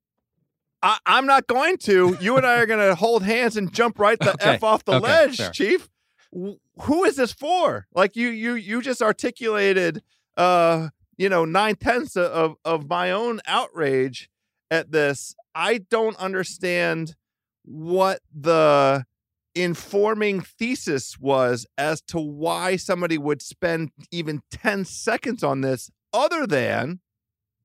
I, 0.81 0.97
am 1.05 1.25
not 1.25 1.47
going 1.47 1.77
to. 1.79 2.17
You 2.21 2.37
and 2.37 2.45
I 2.45 2.59
are 2.59 2.65
going 2.65 2.87
to 2.87 2.95
hold 2.95 3.23
hands 3.23 3.57
and 3.57 3.73
jump 3.73 3.99
right 3.99 4.17
the 4.17 4.31
okay. 4.33 4.51
f 4.51 4.63
off 4.63 4.85
the 4.85 4.93
okay, 4.93 5.05
ledge, 5.05 5.37
fair. 5.37 5.51
Chief. 5.51 5.89
Who 6.31 7.03
is 7.03 7.15
this 7.15 7.33
for? 7.33 7.87
Like 7.93 8.15
you, 8.15 8.29
you, 8.29 8.53
you 8.53 8.81
just 8.81 9.01
articulated, 9.01 10.03
uh, 10.37 10.89
you 11.17 11.27
know, 11.27 11.43
nine 11.43 11.75
tenths 11.75 12.15
of 12.15 12.55
of 12.63 12.87
my 12.87 13.11
own 13.11 13.41
outrage 13.45 14.29
at 14.71 14.91
this. 14.91 15.35
I 15.55 15.79
don't 15.79 16.15
understand 16.17 17.15
what 17.63 18.21
the 18.33 19.05
informing 19.61 20.41
thesis 20.41 21.17
was 21.19 21.65
as 21.77 22.01
to 22.01 22.19
why 22.19 22.75
somebody 22.75 23.17
would 23.17 23.41
spend 23.41 23.91
even 24.11 24.41
10 24.51 24.85
seconds 24.85 25.43
on 25.43 25.61
this 25.61 25.89
other 26.13 26.47
than 26.47 26.99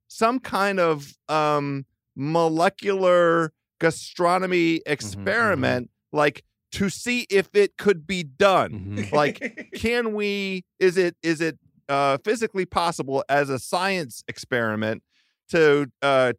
some 0.09 0.39
kind 0.39 0.81
of 0.81 1.17
um, 1.29 1.87
molecular 2.17 3.53
gastronomy 3.81 4.81
experiment 4.87 5.87
mm-hmm, 5.87 6.17
mm-hmm. 6.17 6.17
like 6.17 6.45
to 6.73 6.89
see 6.89 7.27
if 7.31 7.49
it 7.55 7.77
could 7.77 8.07
be 8.07 8.23
done 8.23 8.97
mm-hmm. 8.97 9.15
like 9.15 9.71
can 9.75 10.15
we 10.15 10.65
is 10.79 10.97
it 10.97 11.17
is 11.23 11.41
it 11.41 11.59
uh, 11.89 12.17
physically 12.25 12.65
possible 12.65 13.23
as 13.29 13.51
a 13.51 13.59
science 13.59 14.25
experiment 14.27 15.03
to 15.49 15.91
uh, 16.03 16.33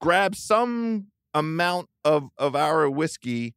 grab 0.00 0.34
some 0.34 1.06
amount 1.34 1.88
of 2.04 2.28
of 2.38 2.54
our 2.54 2.88
whiskey 2.88 3.54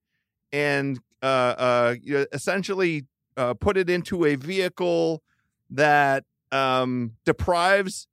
and 0.51 0.99
uh, 1.21 1.25
uh, 1.25 1.95
essentially 2.31 3.05
uh, 3.37 3.53
put 3.53 3.77
it 3.77 3.89
into 3.89 4.25
a 4.25 4.35
vehicle 4.35 5.21
that 5.69 6.23
um, 6.51 7.13
deprives 7.25 8.07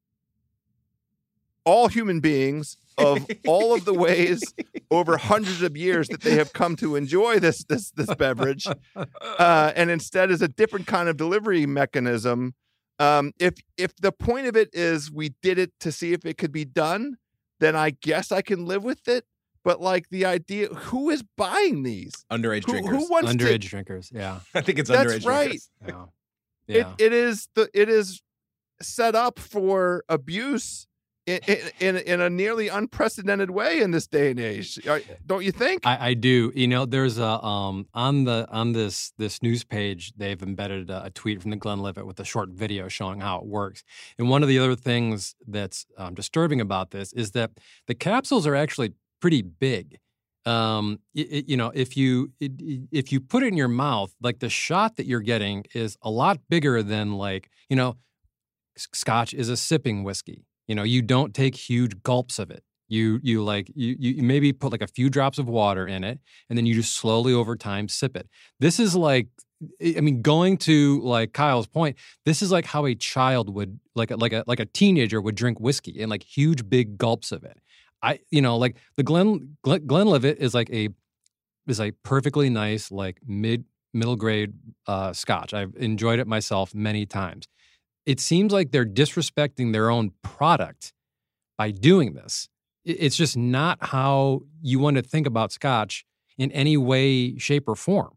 all 1.65 1.89
human 1.89 2.21
beings 2.21 2.77
of 2.99 3.27
all 3.47 3.75
of 3.75 3.85
the 3.85 3.95
ways 3.95 4.55
over 4.91 5.17
hundreds 5.17 5.63
of 5.63 5.77
years 5.77 6.09
that 6.09 6.23
they 6.23 6.37
have 6.37 6.53
come 6.53 6.77
to 6.77 6.97
enjoy 6.97 7.39
this 7.39 7.65
this 7.65 7.91
this 7.91 8.13
beverage, 8.15 8.67
uh, 8.97 9.73
and 9.77 9.91
instead 9.91 10.31
is 10.31 10.43
a 10.43 10.49
different 10.49 10.87
kind 10.87 11.09
of 11.09 11.17
delivery 11.17 11.67
mechanism. 11.67 12.55
Um, 12.99 13.33
if 13.39 13.55
if 13.77 13.95
the 13.97 14.13
point 14.13 14.47
of 14.47 14.57
it 14.57 14.71
is 14.73 15.11
we 15.11 15.35
did 15.43 15.59
it 15.59 15.73
to 15.81 15.93
see 15.93 16.13
if 16.13 16.25
it 16.25 16.39
could 16.39 16.53
be 16.53 16.65
done, 16.65 17.17
then 17.61 17.77
I 17.77 17.91
guess 17.91 18.33
I 18.33 18.43
can 18.43 18.65
live 18.65 18.85
with 18.85 19.09
it 19.09 19.25
but 19.67 19.81
like 19.81 20.09
the 20.11 20.25
idea 20.25 20.69
who 20.69 21.11
is 21.11 21.25
buying 21.37 21.83
these? 21.83 22.25
Underage 22.31 22.65
who, 22.67 22.73
drinkers. 22.73 22.93
who 22.93 23.11
wants 23.11 23.33
underage 23.33 23.63
to, 23.63 23.69
drinkers 23.69 24.13
yeah. 24.15 24.39
I 24.55 24.61
think 24.61 24.79
it's 24.79 24.89
that's 24.89 25.13
underage 25.13 25.27
right. 25.27 25.61
drinkers. 25.83 26.07
yeah. 26.69 26.77
yeah. 26.77 26.93
It, 26.99 27.07
it 27.07 27.13
is 27.13 27.49
the 27.57 27.69
it 27.75 27.89
is 27.89 28.23
set 28.81 29.17
up 29.17 29.41
for 29.41 30.05
abuse 30.09 30.87
in, 31.27 31.41
in, 31.81 31.97
in 31.97 32.21
a 32.21 32.31
nearly 32.31 32.69
unprecedented 32.69 33.51
way 33.51 33.81
in 33.81 33.91
this 33.91 34.07
day 34.07 34.31
and 34.31 34.39
age 34.39 34.79
don't 35.27 35.45
you 35.45 35.51
think? 35.51 35.85
I, 35.85 36.11
I, 36.11 36.15
do. 36.15 36.53
You 36.55 36.69
know 36.69 36.87
there's 36.87 37.19
a 37.19 37.45
um 37.45 37.89
on 37.93 38.23
the 38.23 38.47
on 38.49 38.71
this 38.71 39.13
this 39.19 39.43
news 39.43 39.65
page 39.65 40.13
they've 40.17 40.41
embedded 40.41 40.91
a, 40.91 41.07
a, 41.07 41.11
tweet 41.11 41.43
from 41.43 41.51
the 41.51 41.57
Glenn 41.57 41.79
glenlivet 41.79 42.07
with 42.07 42.21
a 42.21 42.25
short 42.25 42.51
video 42.51 42.87
showing 42.87 43.19
how 43.19 43.39
it 43.39 43.47
works. 43.47 43.83
And 44.17 44.29
one 44.29 44.45
of 44.45 44.49
the 44.49 44.61
other 44.61 44.77
things 44.77 45.35
that's 45.49 45.87
um, 45.99 46.15
disturbing 46.15 46.61
about 46.61 46.93
this 46.93 47.13
is 47.13 47.33
that 47.33 47.51
the 47.89 47.97
capsules 47.97 48.47
are 48.47 48.55
actually 48.55 48.93
pretty 49.21 49.43
big. 49.43 49.99
Um, 50.45 51.01
it, 51.15 51.49
you 51.49 51.57
know, 51.57 51.73
if 51.75 51.97
you 51.97 52.33
it, 52.39 52.53
if 52.93 53.11
you 53.11 53.21
put 53.21 53.43
it 53.43 53.49
in 53.49 53.57
your 53.57 53.69
mouth, 53.69 54.15
like 54.21 54.39
the 54.39 54.49
shot 54.49 54.97
that 54.97 55.07
you're 55.07 55.21
getting 55.21 55.65
is 55.75 55.97
a 56.03 56.11
lot 56.11 56.39
bigger 56.49 56.83
than 56.83 57.15
like 57.15 57.51
you 57.69 57.77
know, 57.77 57.97
Scotch 58.77 59.35
is 59.35 59.49
a 59.49 59.57
sipping 59.57 60.05
whiskey. 60.05 60.47
You 60.69 60.75
know, 60.75 60.85
you 60.85 61.03
don't 61.03 61.35
take 61.35 61.57
huge 61.57 62.03
gulps 62.03 62.39
of 62.39 62.51
it. 62.51 62.63
You 62.89 63.19
you 63.23 63.43
like 63.43 63.71
you 63.75 63.97
you 63.99 64.23
maybe 64.23 64.53
put 64.53 64.71
like 64.71 64.83
a 64.83 64.87
few 64.87 65.11
drops 65.11 65.39
of 65.39 65.49
water 65.49 65.87
in 65.89 66.05
it, 66.05 66.21
and 66.49 66.57
then 66.57 66.67
you 66.67 66.75
just 66.75 66.95
slowly 66.95 67.33
over 67.33 67.57
time 67.57 67.89
sip 67.89 68.17
it. 68.17 68.29
This 68.61 68.79
is 68.79 68.95
like 68.95 69.27
I 69.81 70.01
mean, 70.01 70.21
going 70.23 70.59
to 70.59 71.01
like 71.01 71.33
Kyle's 71.33 71.67
point, 71.67 71.97
this 72.27 72.43
is 72.43 72.53
like 72.53 72.67
how 72.67 72.85
a 72.85 72.95
child 72.95 73.53
would 73.55 73.81
like 73.95 74.11
a, 74.11 74.17
like 74.17 74.33
a 74.33 74.45
like 74.47 74.61
a 74.61 74.67
teenager 74.67 75.21
would 75.21 75.35
drink 75.35 75.59
whiskey 75.59 75.93
in 75.93 76.11
like 76.11 76.23
huge 76.23 76.69
big 76.69 76.99
gulps 76.99 77.33
of 77.33 77.43
it. 77.43 77.59
I 78.03 78.21
you 78.31 78.43
know 78.43 78.57
like 78.57 78.77
the 78.97 79.03
Glen, 79.03 79.57
Glen 79.63 79.87
Glenlivet 79.87 80.39
is 80.39 80.55
like 80.55 80.71
a 80.71 80.91
is 81.67 81.81
a 81.81 81.91
perfectly 81.91 82.51
nice 82.51 82.91
like 82.91 83.19
mid 83.27 83.65
middle 83.93 84.17
grade 84.17 84.53
uh, 84.87 85.13
Scotch. 85.13 85.55
I've 85.55 85.75
enjoyed 85.77 86.19
it 86.19 86.27
myself 86.27 86.75
many 86.75 87.07
times. 87.07 87.49
It 88.05 88.21
seems 88.21 88.53
like 88.53 88.71
they're 88.71 88.87
disrespecting 88.87 89.73
their 89.73 89.91
own 89.91 90.13
product 90.23 90.93
by 91.59 91.71
doing 91.73 92.15
this. 92.15 92.49
It's 92.85 93.17
just 93.17 93.37
not 93.37 93.79
how 93.81 94.43
you 94.63 94.79
want 94.79 94.97
to 94.97 95.03
think 95.03 95.27
about 95.27 95.51
Scotch 95.51 96.05
in 96.39 96.53
any 96.53 96.77
way, 96.77 97.37
shape, 97.37 97.65
or 97.67 97.75
form. 97.75 98.13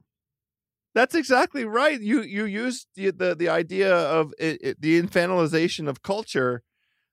That's 0.94 1.16
exactly 1.16 1.66
right. 1.66 2.00
You 2.00 2.22
you 2.22 2.46
used 2.46 2.88
the 2.96 3.12
the, 3.12 3.36
the 3.36 3.50
idea 3.50 3.96
of 3.96 4.34
it, 4.38 4.60
it, 4.62 4.82
the 4.82 5.02
infantilization 5.02 5.88
of 5.88 6.04
culture 6.04 6.62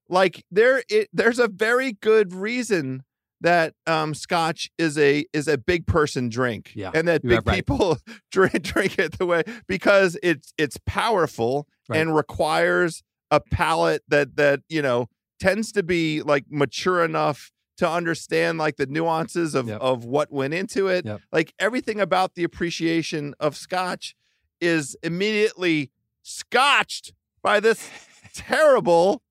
like 0.08 0.44
there 0.50 0.82
it, 0.88 1.08
there's 1.12 1.38
a 1.38 1.48
very 1.48 1.92
good 1.92 2.32
reason 2.32 3.02
that 3.40 3.74
um, 3.86 4.14
scotch 4.14 4.70
is 4.78 4.96
a 4.96 5.24
is 5.32 5.48
a 5.48 5.58
big 5.58 5.86
person 5.86 6.28
drink 6.28 6.72
yeah, 6.74 6.90
and 6.94 7.06
that 7.08 7.22
big 7.22 7.46
right. 7.46 7.56
people 7.56 7.98
drink 8.30 8.62
drink 8.62 8.98
it 8.98 9.18
the 9.18 9.26
way 9.26 9.42
because 9.66 10.16
it's 10.22 10.52
it's 10.58 10.78
powerful 10.86 11.66
right. 11.88 12.00
and 12.00 12.14
requires 12.14 13.02
a 13.30 13.40
palate 13.40 14.02
that 14.08 14.36
that 14.36 14.60
you 14.68 14.80
know 14.80 15.06
tends 15.38 15.72
to 15.72 15.82
be 15.82 16.22
like 16.22 16.44
mature 16.48 17.04
enough 17.04 17.50
to 17.76 17.88
understand 17.88 18.56
like 18.56 18.76
the 18.76 18.86
nuances 18.86 19.54
of 19.54 19.68
yep. 19.68 19.80
of 19.80 20.04
what 20.04 20.32
went 20.32 20.54
into 20.54 20.88
it 20.88 21.04
yep. 21.04 21.20
like 21.30 21.52
everything 21.58 22.00
about 22.00 22.34
the 22.34 22.44
appreciation 22.44 23.34
of 23.38 23.54
scotch 23.54 24.14
is 24.60 24.96
immediately 25.02 25.90
scotched 26.22 27.12
by 27.42 27.60
this 27.60 27.90
terrible 28.34 29.22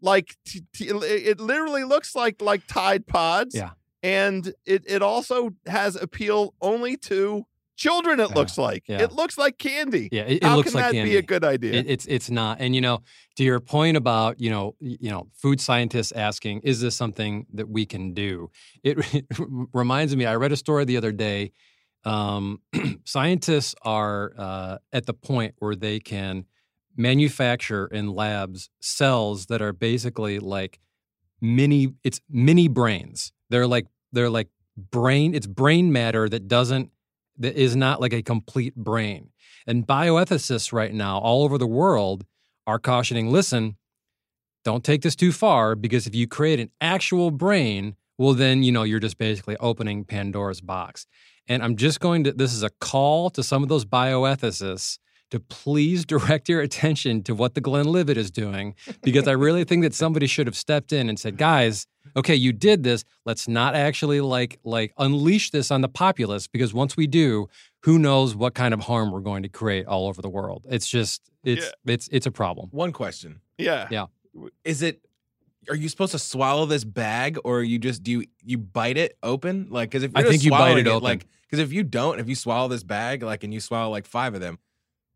like 0.00 0.36
t- 0.46 0.62
t- 0.74 0.86
it 0.88 1.40
literally 1.40 1.84
looks 1.84 2.14
like 2.14 2.40
like 2.42 2.66
Tide 2.66 3.06
Pods. 3.06 3.54
Yeah. 3.54 3.70
And 4.02 4.52
it 4.64 4.84
it 4.86 5.02
also 5.02 5.50
has 5.66 5.94
appeal 5.96 6.54
only 6.60 6.96
to 7.08 7.44
children. 7.76 8.18
It 8.20 8.30
Yeah, 8.30 8.34
looks 8.34 8.56
like 8.58 8.84
yeah. 8.88 9.02
it 9.02 9.12
looks 9.12 9.36
like 9.36 9.58
candy. 9.58 10.08
Yeah, 10.10 10.22
it, 10.22 10.36
it 10.38 10.44
How 10.44 10.56
looks 10.56 10.70
can 10.72 10.80
like 10.80 10.90
that 10.90 10.92
candy. 10.94 11.10
be 11.10 11.16
a 11.16 11.22
good 11.22 11.44
idea? 11.44 11.72
It, 11.74 11.86
it's 11.90 12.06
it's 12.06 12.30
not. 12.30 12.58
And 12.60 12.74
you 12.74 12.80
know, 12.80 13.02
to 13.36 13.44
your 13.44 13.60
point 13.60 13.96
about 13.98 14.40
you 14.40 14.48
know 14.50 14.74
you 14.80 15.10
know 15.10 15.28
food 15.34 15.60
scientists 15.60 16.12
asking, 16.12 16.60
is 16.60 16.80
this 16.80 16.96
something 16.96 17.46
that 17.52 17.68
we 17.68 17.84
can 17.84 18.14
do? 18.14 18.50
It, 18.82 18.98
reminds 19.74 20.16
me. 20.16 20.24
I 20.24 20.36
read 20.36 20.52
a 20.52 20.56
story 20.56 20.84
the 20.86 20.96
other 20.96 21.12
day. 21.12 21.52
Um, 22.04 22.60
scientists 23.04 23.74
are 23.82 24.32
uh, 24.38 24.78
at 24.92 25.04
the 25.06 25.12
point 25.14 25.54
where 25.58 25.76
they 25.76 26.00
can 26.00 26.46
manufacture 26.96 27.86
in 27.86 28.08
labs 28.08 28.70
cells 28.80 29.46
that 29.46 29.62
are 29.62 29.72
basically 29.72 30.38
like 30.38 30.80
mini. 31.40 31.94
It's 32.04 32.20
mini 32.28 32.68
brains. 32.68 33.32
They're 33.48 33.66
like 33.66 33.86
they're 34.12 34.30
like 34.30 34.48
brain. 34.76 35.34
It's 35.34 35.46
brain 35.46 35.92
matter 35.92 36.28
that 36.28 36.48
doesn't 36.48 36.90
that 37.38 37.56
is 37.56 37.74
not 37.74 38.00
like 38.00 38.12
a 38.12 38.22
complete 38.22 38.74
brain. 38.76 39.30
And 39.66 39.86
bioethicists 39.86 40.72
right 40.72 40.92
now, 40.92 41.18
all 41.18 41.44
over 41.44 41.58
the 41.58 41.66
world, 41.66 42.24
are 42.66 42.78
cautioning 42.78 43.30
listen, 43.30 43.76
don't 44.64 44.84
take 44.84 45.02
this 45.02 45.16
too 45.16 45.32
far 45.32 45.74
because 45.74 46.06
if 46.06 46.14
you 46.14 46.26
create 46.26 46.60
an 46.60 46.70
actual 46.80 47.30
brain, 47.30 47.96
well, 48.18 48.34
then, 48.34 48.62
you 48.62 48.70
know, 48.72 48.82
you're 48.82 49.00
just 49.00 49.18
basically 49.18 49.56
opening 49.56 50.04
Pandora's 50.04 50.60
box. 50.60 51.06
And 51.48 51.62
I'm 51.62 51.76
just 51.76 52.00
going 52.00 52.24
to, 52.24 52.32
this 52.32 52.52
is 52.52 52.62
a 52.62 52.70
call 52.80 53.30
to 53.30 53.42
some 53.42 53.62
of 53.62 53.68
those 53.68 53.84
bioethicists 53.84 54.98
to 55.30 55.40
please 55.40 56.04
direct 56.14 56.48
your 56.48 56.60
attention 56.60 57.22
to 57.24 57.34
what 57.34 57.54
the 57.54 57.60
Glenlivet 57.60 58.16
is 58.16 58.30
doing 58.30 58.74
because 59.02 59.26
I 59.26 59.32
really 59.32 59.64
think 59.64 59.82
that 59.82 59.94
somebody 59.94 60.26
should 60.26 60.46
have 60.46 60.56
stepped 60.56 60.92
in 60.92 61.08
and 61.08 61.18
said, 61.18 61.36
guys, 61.36 61.86
okay, 62.16 62.34
you 62.34 62.52
did 62.52 62.82
this. 62.82 63.04
Let's 63.24 63.48
not 63.48 63.74
actually 63.74 64.20
like 64.20 64.58
like 64.64 64.92
unleash 64.98 65.50
this 65.50 65.70
on 65.70 65.80
the 65.80 65.88
populace 65.88 66.46
because 66.46 66.74
once 66.74 66.96
we 66.96 67.06
do, 67.06 67.48
who 67.80 67.98
knows 67.98 68.34
what 68.34 68.54
kind 68.54 68.74
of 68.74 68.80
harm 68.80 69.10
we're 69.10 69.20
going 69.20 69.42
to 69.42 69.48
create 69.48 69.86
all 69.86 70.06
over 70.06 70.20
the 70.20 70.28
world. 70.28 70.66
It's 70.68 70.88
just 70.88 71.30
it's 71.44 71.70
it's 71.86 72.08
it's 72.08 72.26
a 72.26 72.30
problem. 72.30 72.68
One 72.72 72.92
question: 72.92 73.40
yeah. 73.58 73.88
Yeah. 73.90 74.06
Is 74.64 74.82
it? 74.82 75.00
Are 75.68 75.76
you 75.76 75.88
supposed 75.88 76.12
to 76.12 76.18
swallow 76.18 76.66
this 76.66 76.84
bag, 76.84 77.38
or 77.44 77.62
you 77.62 77.78
just 77.78 78.02
do 78.02 78.10
you, 78.12 78.24
you 78.42 78.58
bite 78.58 78.96
it 78.96 79.16
open? 79.22 79.68
Like, 79.70 79.90
because 79.90 80.02
if 80.02 80.12
I 80.14 80.20
you're 80.20 80.30
just 80.30 80.42
think 80.42 80.44
you 80.44 80.50
bite 80.50 80.78
it 80.78 80.84
swallowing 80.84 80.88
open. 80.88 81.02
like, 81.02 81.26
because 81.42 81.58
if 81.58 81.72
you 81.72 81.82
don't, 81.82 82.18
if 82.18 82.28
you 82.28 82.34
swallow 82.34 82.68
this 82.68 82.82
bag, 82.82 83.22
like, 83.22 83.44
and 83.44 83.52
you 83.52 83.60
swallow 83.60 83.90
like 83.90 84.06
five 84.06 84.34
of 84.34 84.40
them, 84.40 84.58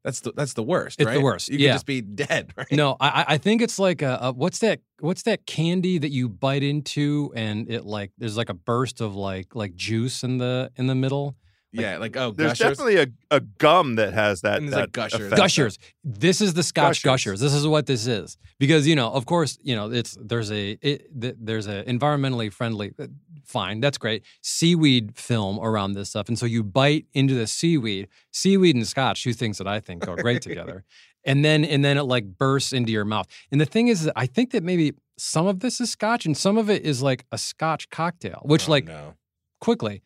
that's 0.05 0.21
the 0.21 0.33
that's 0.37 0.53
the 0.55 0.63
worst. 0.63 1.01
It's 1.01 1.11
the 1.11 1.21
worst, 1.21 1.49
You 1.49 1.59
yeah. 1.59 1.69
could 1.71 1.75
just 1.77 1.87
be 1.87 2.01
dead, 2.03 2.53
right? 2.57 2.71
No, 2.71 2.97
I 3.01 3.09
I- 3.09 3.25
I 3.35 3.39
think 3.39 3.63
it's 3.63 3.79
like 3.79 4.03
a, 4.03 4.19
a 4.21 4.33
what's 4.33 4.59
that 4.61 4.81
what's 5.01 5.23
that 5.23 5.47
candy 5.47 5.99
that 5.99 6.11
you 6.11 6.29
bite 6.29 6.63
into 6.63 7.33
and 7.35 7.71
it 7.71 7.85
like 7.85 8.13
there's 8.19 8.37
like 8.37 8.51
a 8.51 8.55
burst 8.55 9.01
of 9.01 9.15
like 9.17 9.55
like 9.55 9.75
juice 9.75 10.23
in 10.23 10.39
the 10.39 10.71
in 10.77 10.87
the 10.87 10.95
middle. 10.95 11.35
Yeah, 11.75 11.99
like 11.99 12.17
oh, 12.17 12.31
There's 12.31 12.59
gushers. 12.59 12.79
definitely 12.79 12.97
a, 13.31 13.37
a 13.37 13.41
gum 13.41 13.97
that 13.97 14.15
has 14.15 14.41
that. 14.43 14.59
And 14.59 14.69
that 14.73 14.77
like, 14.81 14.93
gushers. 14.93 15.21
effect. 15.27 15.37
Gushers. 15.37 15.79
This 16.05 16.41
is 16.41 16.55
the 16.55 16.63
Scotch 16.63 17.03
Gushers. 17.03 17.03
Gushers. 17.05 17.41
This 17.41 17.53
is 17.55 17.67
what 17.67 17.87
this 17.87 18.07
is 18.07 18.37
because 18.59 18.87
you 18.87 18.95
know, 18.97 19.11
of 19.11 19.27
course, 19.27 19.59
you 19.63 19.75
know, 19.77 19.91
it's 19.91 20.17
there's 20.21 20.51
a 20.53 20.79
it, 20.81 21.09
there's 21.45 21.67
a 21.67 21.83
environmentally 21.85 22.53
friendly. 22.53 22.93
uh, 22.99 23.07
Fine, 23.45 23.81
that's 23.81 23.99
great. 23.99 24.25
Seaweed 24.41 25.17
film 25.19 25.59
around 25.61 25.93
this 25.93 26.09
stuff, 26.09 26.29
and 26.29 26.39
so 26.39 26.47
you 26.47 26.65
bite 26.65 27.05
into 27.13 27.35
the 27.35 27.47
seaweed. 27.47 28.09
Seaweed 28.33 28.75
and 28.75 28.87
Scotch, 28.87 29.23
two 29.23 29.35
things 29.35 29.59
that 29.59 29.67
I 29.67 29.81
think 29.81 30.07
go 30.07 30.17
great 30.17 30.41
together. 30.49 30.85
And 31.27 31.45
then 31.45 31.63
and 31.65 31.85
then 31.85 31.99
it 31.99 32.05
like 32.05 32.25
bursts 32.39 32.73
into 32.73 32.91
your 32.93 33.05
mouth. 33.05 33.27
And 33.53 33.61
the 33.61 33.67
thing 33.67 33.89
is, 33.89 34.05
that 34.05 34.13
I 34.17 34.25
think 34.27 34.53
that 34.53 34.63
maybe 34.63 34.93
some 35.19 35.47
of 35.47 35.61
this 35.61 35.79
is 35.81 35.91
Scotch, 35.91 36.25
and 36.25 36.35
some 36.37 36.57
of 36.57 36.71
it 36.71 36.85
is 36.87 37.03
like 37.03 37.27
a 37.33 37.37
Scotch 37.39 37.91
cocktail, 37.91 38.41
which 38.45 38.67
Oh, 38.69 38.73
like 38.73 38.87
no. 38.87 39.15
quickly. 39.61 40.03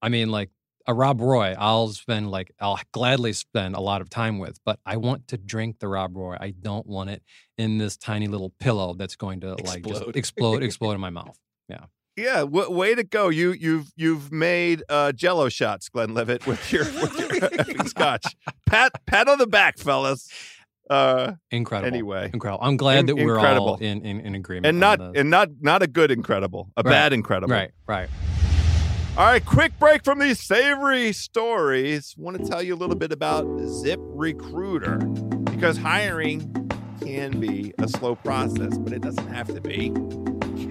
I 0.00 0.08
mean, 0.08 0.30
like 0.30 0.50
a 0.86 0.94
Rob 0.94 1.20
Roy, 1.20 1.54
I'll 1.58 1.88
spend 1.88 2.30
like 2.30 2.52
I'll 2.60 2.80
gladly 2.92 3.32
spend 3.32 3.74
a 3.74 3.80
lot 3.80 4.00
of 4.00 4.10
time 4.10 4.38
with, 4.38 4.58
but 4.64 4.78
I 4.84 4.96
want 4.96 5.28
to 5.28 5.38
drink 5.38 5.78
the 5.78 5.88
Rob 5.88 6.16
Roy. 6.16 6.36
I 6.40 6.50
don't 6.50 6.86
want 6.86 7.10
it 7.10 7.22
in 7.58 7.78
this 7.78 7.96
tiny 7.96 8.26
little 8.28 8.50
pillow 8.58 8.94
that's 8.94 9.16
going 9.16 9.40
to 9.40 9.50
like 9.64 9.82
just 9.84 10.02
Explode. 10.02 10.16
explode, 10.16 10.62
explode 10.64 10.92
in 10.94 11.00
my 11.00 11.10
mouth. 11.10 11.38
Yeah, 11.68 11.84
Yeah, 12.16 12.40
w- 12.40 12.70
way 12.70 12.94
to 12.94 13.04
go! 13.04 13.28
You 13.28 13.52
you've 13.52 13.92
you've 13.96 14.32
made 14.32 14.82
uh, 14.88 15.12
Jello 15.12 15.48
shots, 15.48 15.88
Glenlivet, 15.88 16.46
with 16.46 16.72
your 16.72 16.84
with 16.84 17.68
your 17.68 17.84
scotch. 17.86 18.34
Pat 18.66 18.92
pat 19.06 19.28
on 19.28 19.38
the 19.38 19.46
back, 19.46 19.78
fellas. 19.78 20.28
Uh, 20.90 21.34
Incredible. 21.50 21.86
anyway, 21.86 22.28
Incredible. 22.34 22.62
I'm 22.62 22.76
glad 22.76 22.98
In- 22.98 23.06
that 23.06 23.16
we're 23.16 23.38
all 23.38 23.76
in, 23.76 24.04
in, 24.04 24.20
in 24.20 24.34
agreement. 24.34 24.66
and 24.66 24.80
not 24.80 25.00
and 25.16 25.30
not 25.30 25.48
not 25.60 25.80
a 25.82 25.86
good 25.86 26.10
incredible, 26.10 26.70
a 26.76 26.82
Right. 26.82 26.90
bad 26.90 27.12
incredible. 27.12 27.54
right, 27.54 27.70
right. 27.86 28.08
All 29.14 29.26
right, 29.26 29.44
quick 29.44 29.78
break 29.78 30.04
from 30.04 30.20
these 30.20 30.40
savory 30.40 31.12
stories. 31.12 32.14
Want 32.16 32.38
to 32.38 32.50
tell 32.50 32.62
you 32.62 32.74
a 32.74 32.76
little 32.76 32.96
bit 32.96 33.12
about 33.12 33.44
ZipRecruiter 33.44 35.44
because 35.44 35.76
hiring 35.76 36.70
can 37.02 37.38
be 37.38 37.74
a 37.78 37.88
slow 37.88 38.14
process, 38.14 38.78
but 38.78 38.94
it 38.94 39.02
doesn't 39.02 39.28
have 39.28 39.48
to 39.48 39.60
be. 39.60 39.90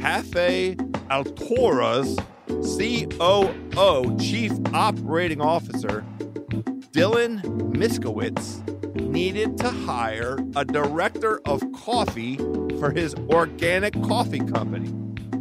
Cafe 0.01 0.75
Altora's 1.11 2.17
COO, 2.47 4.17
Chief 4.17 4.51
Operating 4.73 5.39
Officer, 5.39 6.03
Dylan 6.89 7.43
Miskowitz, 7.75 8.65
needed 8.95 9.55
to 9.59 9.69
hire 9.69 10.39
a 10.55 10.65
director 10.65 11.39
of 11.45 11.61
coffee 11.73 12.37
for 12.79 12.89
his 12.89 13.13
organic 13.29 13.93
coffee 14.01 14.39
company 14.39 14.91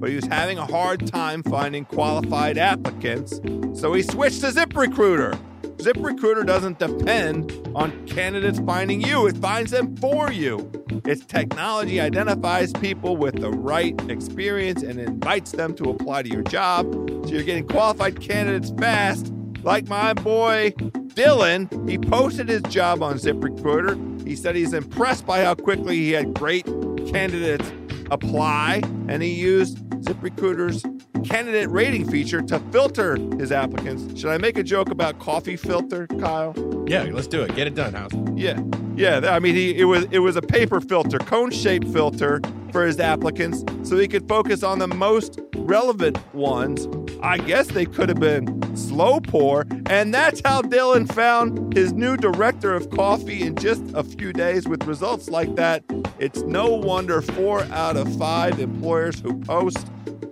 but 0.00 0.08
he 0.08 0.16
was 0.16 0.26
having 0.26 0.58
a 0.58 0.66
hard 0.66 1.06
time 1.06 1.42
finding 1.42 1.84
qualified 1.84 2.56
applicants, 2.56 3.38
so 3.78 3.92
he 3.92 4.02
switched 4.02 4.40
to 4.40 4.46
ZipRecruiter. 4.46 5.38
ZipRecruiter 5.76 6.44
doesn't 6.44 6.78
depend 6.78 7.52
on 7.74 8.06
candidates 8.06 8.58
finding 8.60 9.00
you, 9.00 9.26
it 9.26 9.36
finds 9.36 9.70
them 9.70 9.94
for 9.96 10.32
you. 10.32 10.70
Its 11.04 11.24
technology 11.24 12.00
identifies 12.00 12.72
people 12.72 13.16
with 13.16 13.40
the 13.40 13.50
right 13.50 13.94
experience 14.10 14.82
and 14.82 14.98
invites 14.98 15.52
them 15.52 15.74
to 15.74 15.90
apply 15.90 16.22
to 16.22 16.28
your 16.28 16.42
job, 16.42 16.92
so 17.24 17.30
you're 17.30 17.42
getting 17.42 17.66
qualified 17.66 18.20
candidates 18.20 18.70
fast. 18.78 19.32
Like 19.62 19.88
my 19.88 20.14
boy 20.14 20.70
Dylan, 21.14 21.88
he 21.88 21.98
posted 21.98 22.48
his 22.48 22.62
job 22.62 23.02
on 23.02 23.16
ZipRecruiter. 23.18 24.26
He 24.26 24.36
said 24.36 24.56
he's 24.56 24.72
impressed 24.72 25.26
by 25.26 25.44
how 25.44 25.54
quickly 25.54 25.96
he 25.96 26.12
had 26.12 26.34
great 26.34 26.64
candidates 27.06 27.70
apply, 28.10 28.82
and 29.08 29.22
he 29.22 29.32
used 29.32 29.78
ZipRecruiter's 30.10 30.82
candidate 31.24 31.70
rating 31.70 32.10
feature 32.10 32.42
to 32.42 32.58
filter 32.72 33.16
his 33.38 33.52
applicants. 33.52 34.20
Should 34.20 34.30
I 34.30 34.38
make 34.38 34.58
a 34.58 34.62
joke 34.62 34.90
about 34.90 35.18
coffee 35.20 35.56
filter, 35.56 36.06
Kyle? 36.08 36.54
Yeah, 36.88 37.06
let's 37.12 37.28
do 37.28 37.42
it. 37.42 37.54
Get 37.54 37.68
it 37.68 37.74
done, 37.76 37.94
House. 37.94 38.10
Yeah, 38.34 38.60
yeah. 38.96 39.20
I 39.30 39.38
mean, 39.38 39.54
he 39.54 39.78
it 39.78 39.84
was 39.84 40.06
it 40.10 40.18
was 40.18 40.34
a 40.36 40.42
paper 40.42 40.80
filter, 40.80 41.18
cone 41.18 41.52
shaped 41.52 41.88
filter 41.88 42.40
for 42.72 42.84
his 42.84 42.98
applicants, 42.98 43.64
so 43.88 43.96
he 43.98 44.08
could 44.08 44.26
focus 44.28 44.64
on 44.64 44.80
the 44.80 44.88
most 44.88 45.40
relevant 45.54 46.18
ones. 46.34 46.88
I 47.22 47.38
guess 47.38 47.68
they 47.68 47.84
could 47.84 48.08
have 48.08 48.18
been 48.18 48.59
slow 48.74 49.20
pour, 49.20 49.66
and 49.86 50.12
that's 50.12 50.40
how 50.44 50.62
Dylan 50.62 51.12
found 51.12 51.74
his 51.74 51.92
new 51.92 52.16
director 52.16 52.74
of 52.74 52.90
coffee 52.90 53.42
in 53.42 53.56
just 53.56 53.82
a 53.94 54.02
few 54.02 54.32
days. 54.32 54.68
With 54.68 54.84
results 54.84 55.28
like 55.28 55.54
that, 55.56 55.84
it's 56.18 56.42
no 56.42 56.68
wonder 56.68 57.22
four 57.22 57.62
out 57.64 57.96
of 57.96 58.14
five 58.16 58.58
employers 58.58 59.20
who 59.20 59.40
post 59.40 59.86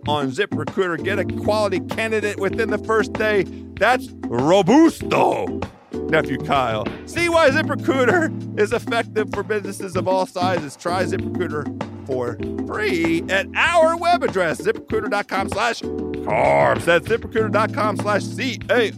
on 0.06 0.30
ZipRecruiter 0.30 1.02
get 1.04 1.18
a 1.18 1.24
quality 1.42 1.80
candidate 1.80 2.38
within 2.38 2.70
the 2.70 2.78
first 2.78 3.12
day. 3.12 3.44
That's 3.78 4.08
robusto 4.26 5.60
nephew 6.10 6.38
Kyle. 6.38 6.86
See 7.06 7.28
why 7.28 7.50
ZipRecruiter 7.50 8.58
is 8.58 8.72
effective 8.72 9.30
for 9.32 9.42
businesses 9.42 9.96
of 9.96 10.08
all 10.08 10.26
sizes. 10.26 10.76
Try 10.76 11.04
ZipRecruiter 11.04 12.06
for 12.06 12.38
free 12.66 13.22
at 13.28 13.46
our 13.54 13.96
web 13.96 14.22
address, 14.22 14.60
ziprecruiter.com 14.60 15.50
slash 15.50 15.82
carbs. 16.28 16.84
That's 16.84 17.08
ziprecruiter.com 17.08 17.96
slash 17.98 18.22
C-A-R-B-S. 18.24 18.92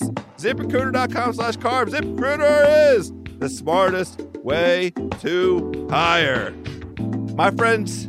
ZipRecruiter.com 0.00 1.32
slash 1.34 1.56
carbs. 1.56 1.90
ZipRecruiter 1.90 2.94
is 2.96 3.12
the 3.38 3.48
smartest 3.48 4.22
way 4.42 4.90
to 5.20 5.88
hire. 5.90 6.52
My 7.34 7.50
friends, 7.50 8.08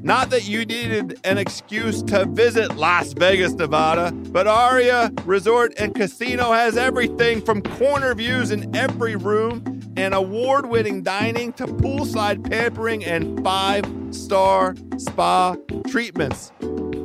not 0.00 0.30
that 0.30 0.48
you 0.48 0.64
needed 0.64 1.20
an 1.24 1.38
excuse 1.38 2.02
to 2.04 2.24
visit 2.26 2.76
Las 2.76 3.12
Vegas, 3.14 3.52
Nevada, 3.54 4.12
but 4.12 4.46
Aria 4.46 5.10
Resort 5.24 5.74
and 5.78 5.94
Casino 5.94 6.52
has 6.52 6.76
everything 6.76 7.40
from 7.42 7.62
corner 7.62 8.14
views 8.14 8.52
in 8.52 8.74
every 8.76 9.16
room 9.16 9.64
and 9.96 10.14
award 10.14 10.66
winning 10.66 11.02
dining 11.02 11.52
to 11.54 11.66
poolside 11.66 12.48
pampering 12.48 13.04
and 13.04 13.42
five 13.42 13.84
star 14.12 14.76
spa 14.98 15.56
treatments. 15.88 16.52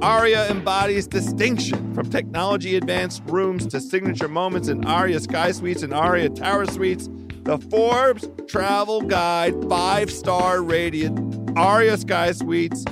Aria 0.03 0.49
embodies 0.49 1.07
distinction 1.07 1.93
from 1.93 2.09
technology 2.09 2.75
advanced 2.75 3.23
rooms 3.27 3.65
to 3.67 3.79
signature 3.79 4.27
moments 4.27 4.67
in 4.67 4.83
Aria 4.83 5.17
Sky 5.21 5.53
Suites 5.53 5.81
and 5.81 5.93
Aria 5.93 6.27
Tower 6.27 6.65
Suites. 6.65 7.07
The 7.43 7.57
Forbes 7.57 8.27
Travel 8.45 9.03
Guide 9.03 9.55
five 9.69 10.11
star 10.11 10.61
rated 10.61 11.17
Aria 11.55 11.95
Sky 11.95 12.33
Suites 12.33 12.83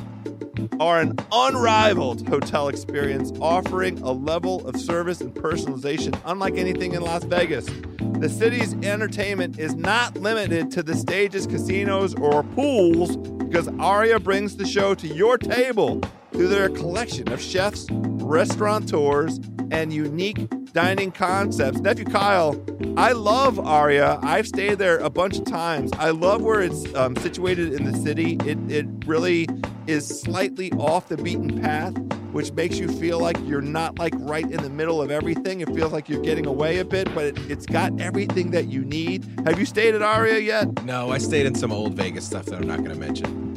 are 0.79 1.01
an 1.01 1.17
unrivaled 1.33 2.25
hotel 2.29 2.69
experience 2.69 3.33
offering 3.41 4.01
a 4.03 4.11
level 4.13 4.65
of 4.65 4.79
service 4.79 5.19
and 5.19 5.35
personalization 5.35 6.17
unlike 6.23 6.55
anything 6.55 6.93
in 6.93 7.01
Las 7.01 7.25
Vegas. 7.25 7.65
The 8.19 8.29
city's 8.29 8.73
entertainment 8.85 9.59
is 9.59 9.75
not 9.75 10.15
limited 10.15 10.71
to 10.71 10.81
the 10.81 10.95
stages, 10.95 11.45
casinos, 11.45 12.15
or 12.15 12.43
pools 12.43 13.17
because 13.17 13.67
Aria 13.79 14.17
brings 14.17 14.55
the 14.55 14.65
show 14.65 14.95
to 14.95 15.07
your 15.09 15.37
table 15.37 16.01
through 16.31 16.47
their 16.47 16.69
collection 16.69 17.31
of 17.31 17.41
chefs, 17.41 17.87
restaurateurs, 17.91 19.39
and 19.71 19.93
unique 19.93 20.47
dining 20.73 21.11
concepts. 21.11 21.79
Nephew 21.79 22.05
Kyle, 22.05 22.61
I 22.97 23.11
love 23.11 23.59
Aria. 23.59 24.19
I've 24.21 24.47
stayed 24.47 24.77
there 24.79 24.97
a 24.99 25.09
bunch 25.09 25.37
of 25.37 25.45
times. 25.45 25.91
I 25.97 26.11
love 26.11 26.41
where 26.41 26.61
it's 26.61 26.93
um, 26.95 27.15
situated 27.17 27.73
in 27.73 27.89
the 27.89 27.97
city. 27.97 28.37
It, 28.45 28.57
it 28.71 28.85
really 29.05 29.47
is 29.87 30.07
slightly 30.07 30.71
off 30.73 31.07
the 31.07 31.17
beaten 31.17 31.61
path, 31.61 31.97
which 32.31 32.51
makes 32.53 32.77
you 32.77 32.87
feel 32.87 33.19
like 33.19 33.37
you're 33.45 33.61
not 33.61 33.99
like 33.99 34.13
right 34.19 34.49
in 34.49 34.61
the 34.61 34.69
middle 34.69 35.01
of 35.01 35.11
everything. 35.11 35.61
It 35.61 35.69
feels 35.73 35.91
like 35.91 36.07
you're 36.07 36.21
getting 36.21 36.45
away 36.45 36.79
a 36.79 36.85
bit, 36.85 37.13
but 37.13 37.25
it, 37.25 37.37
it's 37.51 37.65
got 37.65 37.99
everything 37.99 38.51
that 38.51 38.67
you 38.67 38.85
need. 38.85 39.25
Have 39.45 39.59
you 39.59 39.65
stayed 39.65 39.95
at 39.95 40.01
Aria 40.01 40.39
yet? 40.39 40.83
No, 40.85 41.11
I 41.11 41.17
stayed 41.17 41.45
in 41.45 41.55
some 41.55 41.71
old 41.71 41.95
Vegas 41.95 42.25
stuff 42.25 42.45
that 42.45 42.55
I'm 42.55 42.67
not 42.67 42.77
going 42.77 42.91
to 42.91 42.99
mention. 42.99 43.50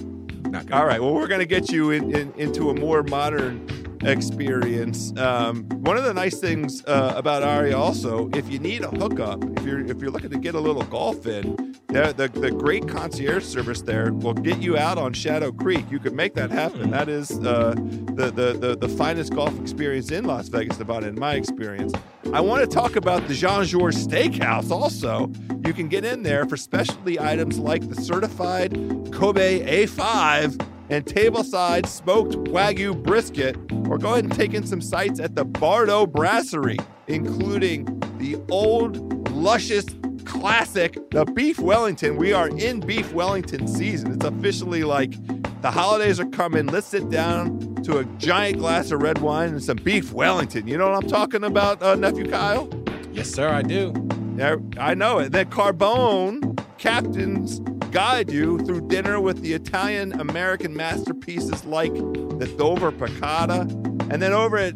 Not 0.55 0.67
gonna 0.67 0.81
All 0.81 0.87
right. 0.87 1.01
Well, 1.01 1.13
we're 1.13 1.27
going 1.27 1.41
to 1.41 1.47
get 1.47 1.73
you 1.73 1.91
in, 1.91 2.15
in, 2.15 2.33
into 2.35 2.71
a 2.71 2.75
more 2.75 3.03
modern 3.03 3.94
experience. 4.05 5.17
Um, 5.19 5.65
one 5.81 5.97
of 5.97 6.05
the 6.05 6.15
nice 6.15 6.39
things 6.39 6.85
uh, 6.87 7.15
about 7.17 7.43
Aria 7.43 7.77
also, 7.77 8.29
if 8.35 8.51
you 8.51 8.59
need 8.59 8.83
a 8.83 8.89
hookup, 8.89 9.43
if 9.59 9.65
you're 9.65 9.81
if 9.81 10.01
you're 10.01 10.11
looking 10.11 10.31
to 10.31 10.39
get 10.39 10.55
a 10.55 10.61
little 10.61 10.83
golf 10.85 11.27
in, 11.27 11.75
the, 11.89 12.13
the 12.17 12.29
the 12.41 12.51
great 12.51 12.89
concierge 12.89 13.45
service 13.45 13.83
there 13.83 14.13
will 14.13 14.35
get 14.35 14.59
you 14.59 14.77
out 14.77 14.99
on 14.99 15.13
Shadow 15.13 15.53
Creek. 15.53 15.85
You 15.91 15.99
can 15.99 16.15
make 16.15 16.35
that 16.35 16.51
happen. 16.51 16.91
That 16.91 17.09
is 17.09 17.31
uh, 17.31 17.75
the, 17.77 18.31
the 18.31 18.53
the 18.59 18.77
the 18.77 18.89
finest 18.89 19.35
golf 19.35 19.59
experience 19.61 20.11
in 20.11 20.25
Las 20.25 20.49
Vegas, 20.49 20.81
about 20.81 21.05
in 21.05 21.19
my 21.19 21.35
experience. 21.35 21.93
I 22.33 22.41
want 22.41 22.63
to 22.63 22.67
talk 22.67 22.97
about 22.97 23.29
the 23.29 23.35
Jean 23.35 23.65
Georges 23.65 24.07
Steakhouse 24.07 24.71
also. 24.71 25.31
You 25.65 25.73
can 25.73 25.89
get 25.89 26.05
in 26.05 26.23
there 26.23 26.47
for 26.47 26.57
specialty 26.57 27.21
items 27.21 27.59
like 27.59 27.89
the 27.89 28.01
certified 28.01 28.73
Kobe 29.13 29.85
A5 29.85 30.74
and 30.91 31.05
tableside 31.05 31.87
smoked 31.87 32.35
Wagyu 32.35 33.01
brisket, 33.03 33.57
or 33.89 33.99
go 33.99 34.13
ahead 34.13 34.25
and 34.25 34.35
take 34.35 34.55
in 34.55 34.67
some 34.67 34.81
sights 34.81 35.21
at 35.21 35.35
the 35.35 35.45
Bardot 35.45 36.13
Brasserie, 36.13 36.79
including 37.07 37.85
the 38.19 38.41
old, 38.51 39.31
luscious 39.31 39.87
classic, 40.25 40.99
the 41.11 41.25
Beef 41.25 41.59
Wellington. 41.59 42.17
We 42.17 42.33
are 42.33 42.49
in 42.49 42.81
Beef 42.81 43.13
Wellington 43.13 43.67
season. 43.67 44.13
It's 44.13 44.25
officially 44.25 44.85
like 44.85 45.15
the 45.63 45.71
holidays 45.71 46.21
are 46.21 46.29
coming. 46.29 46.67
Let's 46.67 46.87
sit 46.87 47.09
down 47.11 47.77
to 47.85 47.99
a 47.99 48.05
giant 48.19 48.59
glass 48.59 48.91
of 48.91 49.03
red 49.03 49.19
wine 49.19 49.51
and 49.51 49.63
some 49.63 49.79
Beef 49.79 50.13
Wellington. 50.13 50.67
You 50.67 50.77
know 50.79 50.91
what 50.91 51.03
I'm 51.03 51.09
talking 51.09 51.45
about, 51.45 51.83
uh, 51.83 51.95
Nephew 51.95 52.29
Kyle? 52.31 52.69
Yes, 53.13 53.31
sir, 53.31 53.49
I 53.49 53.63
do. 53.63 53.93
Yeah, 54.37 54.57
I 54.79 54.95
know 54.95 55.19
it. 55.19 55.33
Then 55.33 55.47
Carbone 55.51 56.59
captains 56.79 57.61
guide 57.95 58.29
you 58.29 58.59
through 58.59 58.81
dinner 58.89 59.21
with 59.21 59.41
the 59.41 59.53
Italian 59.53 60.21
American 60.21 60.75
masterpieces 60.75 61.65
like 61.65 61.95
the 61.95 62.53
Dover 62.59 62.91
Piccata. 62.91 63.71
And 64.11 64.21
then 64.21 64.33
over 64.33 64.59
at 64.59 64.75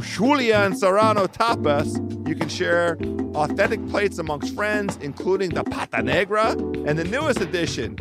Julian 0.00 0.74
Serrano 0.74 1.26
Tapas, 1.26 1.94
you 2.26 2.34
can 2.34 2.48
share 2.48 2.96
authentic 3.34 3.86
plates 3.90 4.16
amongst 4.16 4.54
friends, 4.54 4.96
including 5.02 5.50
the 5.50 5.62
Pata 5.62 6.02
Negra 6.02 6.52
and 6.52 6.98
the 6.98 7.04
newest 7.04 7.42
addition, 7.42 7.96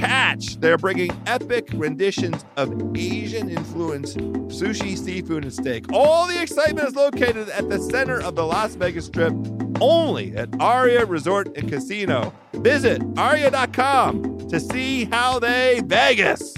Catch. 0.00 0.56
They're 0.56 0.78
bringing 0.78 1.10
epic 1.26 1.68
renditions 1.74 2.46
of 2.56 2.72
Asian 2.96 3.50
influenced 3.50 4.16
sushi, 4.16 4.96
seafood, 4.96 5.44
and 5.44 5.52
steak. 5.52 5.92
All 5.92 6.26
the 6.26 6.40
excitement 6.40 6.88
is 6.88 6.96
located 6.96 7.50
at 7.50 7.68
the 7.68 7.78
center 7.78 8.18
of 8.18 8.34
the 8.34 8.46
Las 8.46 8.76
Vegas 8.76 9.04
Strip, 9.04 9.34
only 9.78 10.34
at 10.34 10.48
Aria 10.58 11.04
Resort 11.04 11.54
and 11.54 11.68
Casino. 11.68 12.32
Visit 12.54 13.02
aria.com 13.18 14.48
to 14.48 14.58
see 14.58 15.04
how 15.04 15.38
they 15.38 15.82
Vegas. 15.84 16.56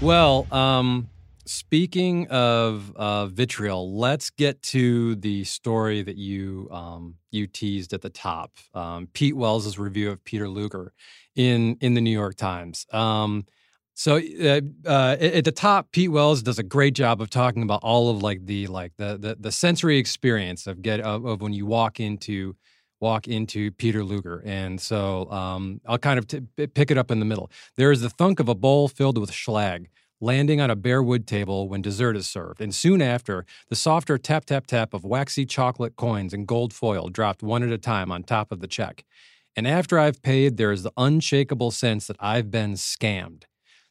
Well, 0.00 0.46
um, 0.50 1.10
speaking 1.44 2.28
of 2.28 2.92
uh, 2.96 3.26
vitriol, 3.26 3.96
let's 3.98 4.30
get 4.30 4.62
to 4.62 5.16
the 5.16 5.44
story 5.44 6.02
that 6.02 6.16
you 6.16 6.68
um, 6.70 7.16
you 7.30 7.46
teased 7.46 7.92
at 7.92 8.02
the 8.02 8.10
top. 8.10 8.52
Um, 8.74 9.08
Pete 9.12 9.36
Wells' 9.36 9.78
review 9.78 10.10
of 10.10 10.24
Peter 10.24 10.48
Luger 10.48 10.92
in 11.34 11.76
in 11.80 11.94
the 11.94 12.00
New 12.00 12.10
York 12.10 12.36
Times. 12.36 12.86
Um, 12.92 13.44
so 13.94 14.16
uh, 14.16 14.60
uh, 14.86 15.16
at 15.20 15.44
the 15.44 15.52
top, 15.52 15.92
Pete 15.92 16.10
Wells 16.10 16.42
does 16.42 16.58
a 16.58 16.62
great 16.62 16.94
job 16.94 17.20
of 17.20 17.28
talking 17.28 17.62
about 17.62 17.80
all 17.82 18.10
of 18.10 18.22
like 18.22 18.46
the 18.46 18.66
like 18.68 18.92
the 18.96 19.18
the, 19.18 19.36
the 19.38 19.52
sensory 19.52 19.98
experience 19.98 20.66
of 20.66 20.82
get 20.82 21.00
of, 21.00 21.24
of 21.24 21.42
when 21.42 21.52
you 21.52 21.66
walk 21.66 22.00
into 22.00 22.56
walk 23.00 23.26
into 23.26 23.72
Peter 23.72 24.04
Luger. 24.04 24.42
And 24.46 24.80
so 24.80 25.28
um, 25.30 25.80
I'll 25.86 25.98
kind 25.98 26.18
of 26.20 26.26
t- 26.28 26.66
pick 26.68 26.90
it 26.90 26.96
up 26.96 27.10
in 27.10 27.18
the 27.18 27.24
middle. 27.24 27.50
There 27.76 27.90
is 27.90 28.00
the 28.00 28.08
thunk 28.08 28.38
of 28.38 28.48
a 28.48 28.54
bowl 28.54 28.86
filled 28.86 29.18
with 29.18 29.32
schlag 29.32 29.86
landing 30.22 30.60
on 30.60 30.70
a 30.70 30.76
bare 30.76 31.02
wood 31.02 31.26
table 31.26 31.68
when 31.68 31.82
dessert 31.82 32.16
is 32.16 32.26
served. 32.26 32.60
And 32.60 32.74
soon 32.74 33.02
after, 33.02 33.44
the 33.68 33.76
softer 33.76 34.16
tap, 34.16 34.44
tap, 34.44 34.66
tap 34.66 34.94
of 34.94 35.04
waxy 35.04 35.44
chocolate 35.44 35.96
coins 35.96 36.32
and 36.32 36.46
gold 36.46 36.72
foil 36.72 37.08
dropped 37.08 37.42
one 37.42 37.62
at 37.62 37.70
a 37.70 37.78
time 37.78 38.12
on 38.12 38.22
top 38.22 38.52
of 38.52 38.60
the 38.60 38.68
check. 38.68 39.04
And 39.56 39.66
after 39.66 39.98
I've 39.98 40.22
paid, 40.22 40.56
there 40.56 40.72
is 40.72 40.84
the 40.84 40.92
unshakable 40.96 41.72
sense 41.72 42.06
that 42.06 42.16
I've 42.20 42.50
been 42.50 42.74
scammed. 42.74 43.42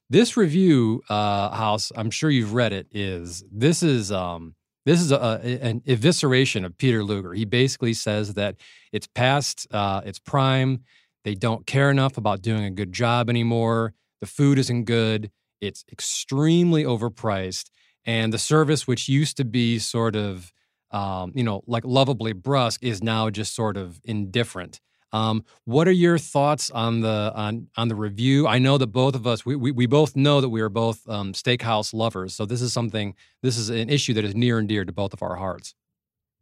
This 0.10 0.36
review, 0.36 1.04
uh, 1.10 1.52
House, 1.52 1.92
I'm 1.96 2.10
sure 2.10 2.30
you've 2.30 2.54
read 2.54 2.74
it, 2.74 2.88
is 2.92 3.44
this 3.52 3.84
is 3.84 4.12
um, 4.12 4.56
this 4.86 5.00
is 5.00 5.12
a, 5.12 5.40
an 5.62 5.82
evisceration 5.82 6.66
of 6.66 6.78
Peter 6.78 7.04
Luger. 7.04 7.34
He 7.34 7.46
basically 7.46 7.94
says 7.94 8.34
that 8.34 8.56
it's 8.92 9.08
past 9.08 9.68
uh, 9.72 10.02
its 10.04 10.18
prime. 10.18 10.84
They 11.24 11.36
don't 11.36 11.68
care 11.68 11.92
enough 11.92 12.18
about 12.18 12.42
doing 12.42 12.64
a 12.64 12.72
good 12.72 12.92
job 12.92 13.30
anymore. 13.30 13.94
The 14.22 14.28
food 14.28 14.58
isn't 14.58 14.86
good. 14.86 15.32
It's 15.62 15.86
extremely 15.92 16.84
overpriced. 16.84 17.70
And 18.04 18.34
the 18.34 18.40
service, 18.40 18.88
which 18.88 19.08
used 19.08 19.38
to 19.38 19.46
be 19.46 19.80
sort 19.80 20.16
of, 20.16 20.52
um, 20.90 21.32
you 21.36 21.44
know, 21.44 21.62
like 21.68 21.86
lovably 21.86 22.34
brusque, 22.34 22.84
is 22.84 23.02
now 23.04 23.30
just 23.30 23.56
sort 23.56 23.78
of 23.78 24.02
indifferent. 24.04 24.82
Um, 25.14 25.44
what 25.66 25.88
are 25.88 25.94
your 25.94 26.18
thoughts 26.18 26.72
on 26.72 27.02
the 27.02 27.32
on 27.36 27.68
on 27.76 27.90
the 27.90 27.96
review? 27.96 28.48
I 28.48 28.60
know 28.60 28.78
that 28.78 28.88
both 28.88 29.14
of 29.14 29.28
us 29.28 29.46
we 29.46 29.56
we, 29.56 29.72
we 29.72 29.86
both 29.86 30.16
know 30.16 30.40
that 30.40 30.50
we 30.50 30.62
are 30.62 30.70
both 30.70 31.08
um, 31.10 31.34
steakhouse 31.34 31.94
lovers, 31.94 32.34
so 32.34 32.46
this 32.46 32.62
is 32.62 32.72
something 32.72 33.14
this 33.42 33.58
is 33.58 33.70
an 33.70 33.90
issue 33.90 34.14
that 34.14 34.24
is 34.24 34.36
near 34.36 34.58
and 34.58 34.70
dear 34.70 34.86
to 34.86 34.94
both 34.94 35.14
of 35.14 35.22
our 35.22 35.36
hearts. 35.36 35.76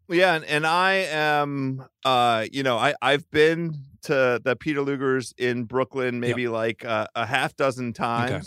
Yeah, 0.08 0.36
and, 0.36 0.45
and 0.45 0.65
I 0.65 0.93
am, 1.12 1.86
uh, 2.03 2.45
you 2.51 2.63
know, 2.63 2.77
I 2.77 2.93
I've 3.01 3.29
been 3.32 3.75
to 4.03 4.39
the 4.43 4.55
Peter 4.55 4.82
Luger's 4.82 5.34
in 5.38 5.65
Brooklyn 5.65 6.19
maybe 6.19 6.43
yep. 6.43 6.51
like 6.51 6.86
uh, 6.86 7.08
a 7.15 7.25
half 7.25 7.55
dozen 7.55 7.93
times, 7.93 8.32
okay. 8.32 8.45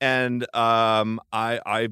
And 0.00 0.42
um, 0.54 1.20
I 1.32 1.60
I 1.64 1.88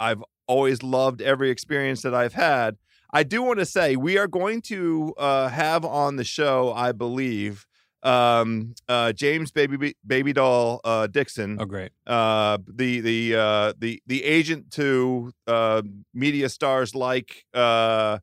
I've 0.00 0.22
always 0.46 0.82
loved 0.82 1.22
every 1.22 1.50
experience 1.50 2.02
that 2.02 2.14
I've 2.14 2.34
had. 2.34 2.76
I 3.12 3.22
do 3.22 3.42
want 3.42 3.60
to 3.60 3.66
say 3.66 3.96
we 3.96 4.18
are 4.18 4.26
going 4.26 4.60
to 4.62 5.14
uh, 5.16 5.48
have 5.48 5.84
on 5.84 6.16
the 6.16 6.24
show, 6.24 6.72
I 6.72 6.90
believe, 6.92 7.64
um, 8.02 8.74
uh, 8.88 9.12
James 9.12 9.52
Baby 9.52 9.94
Baby 10.06 10.32
Doll 10.32 10.80
uh, 10.84 11.06
Dixon. 11.06 11.58
Oh, 11.60 11.64
great! 11.64 11.92
Uh, 12.06 12.58
the 12.66 13.00
the 13.00 13.36
uh, 13.36 13.72
the 13.78 14.02
the 14.06 14.24
agent 14.24 14.70
to 14.72 15.32
uh, 15.46 15.82
media 16.12 16.48
stars 16.48 16.94
like 16.94 17.46
uh, 17.54 18.18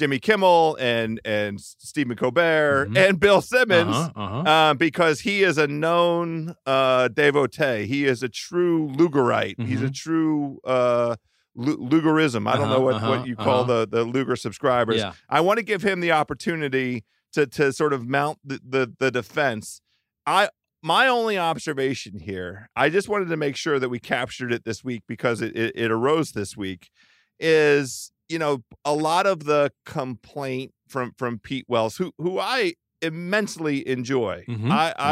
Jimmy 0.00 0.18
Kimmel 0.18 0.78
and 0.80 1.20
and 1.26 1.60
Stephen 1.60 2.16
Colbert 2.16 2.86
mm-hmm. 2.86 2.96
and 2.96 3.20
Bill 3.20 3.42
Simmons, 3.42 3.94
uh-huh, 3.94 4.10
uh-huh. 4.16 4.50
Uh, 4.50 4.74
because 4.74 5.20
he 5.20 5.42
is 5.42 5.58
a 5.58 5.66
known 5.66 6.54
uh, 6.64 7.08
devotee. 7.08 7.84
He 7.84 8.06
is 8.06 8.22
a 8.22 8.30
true 8.30 8.88
Lugerite. 8.88 9.56
Mm-hmm. 9.58 9.66
He's 9.66 9.82
a 9.82 9.84
mm-hmm. 9.84 9.92
true. 9.92 10.60
Uh, 10.64 11.16
Lugerism. 11.58 12.48
I 12.48 12.54
don't 12.54 12.66
uh-huh, 12.66 12.74
know 12.74 12.80
what, 12.80 12.94
uh-huh, 12.94 13.08
what 13.10 13.26
you 13.26 13.36
call 13.36 13.64
uh-huh. 13.64 13.84
the 13.84 13.98
the 13.98 14.04
Luger 14.04 14.36
subscribers. 14.36 14.96
Yeah. 14.96 15.12
I 15.28 15.42
want 15.42 15.58
to 15.58 15.64
give 15.64 15.82
him 15.82 16.00
the 16.00 16.12
opportunity 16.12 17.04
to 17.32 17.46
to 17.48 17.70
sort 17.70 17.92
of 17.92 18.08
mount 18.08 18.38
the, 18.42 18.60
the 18.66 18.94
the 18.98 19.10
defense. 19.10 19.82
I 20.24 20.48
my 20.82 21.08
only 21.08 21.36
observation 21.36 22.20
here, 22.20 22.70
I 22.74 22.88
just 22.88 23.06
wanted 23.06 23.28
to 23.28 23.36
make 23.36 23.56
sure 23.56 23.78
that 23.78 23.90
we 23.90 23.98
captured 23.98 24.50
it 24.50 24.64
this 24.64 24.82
week 24.82 25.02
because 25.06 25.42
it, 25.42 25.54
it, 25.54 25.72
it 25.74 25.90
arose 25.90 26.32
this 26.32 26.56
week, 26.56 26.88
is 27.38 28.12
you 28.30 28.38
know 28.38 28.62
a 28.84 28.94
lot 28.94 29.26
of 29.26 29.44
the 29.44 29.72
complaint 29.84 30.72
from 30.88 31.12
from 31.18 31.38
Pete 31.38 31.66
Wells, 31.68 31.96
who 31.98 32.12
who 32.18 32.38
I 32.38 32.74
immensely 33.02 33.86
enjoy. 33.88 34.44
Mm-hmm, 34.48 34.70
I 34.72 34.94
mm-hmm. 34.98 35.02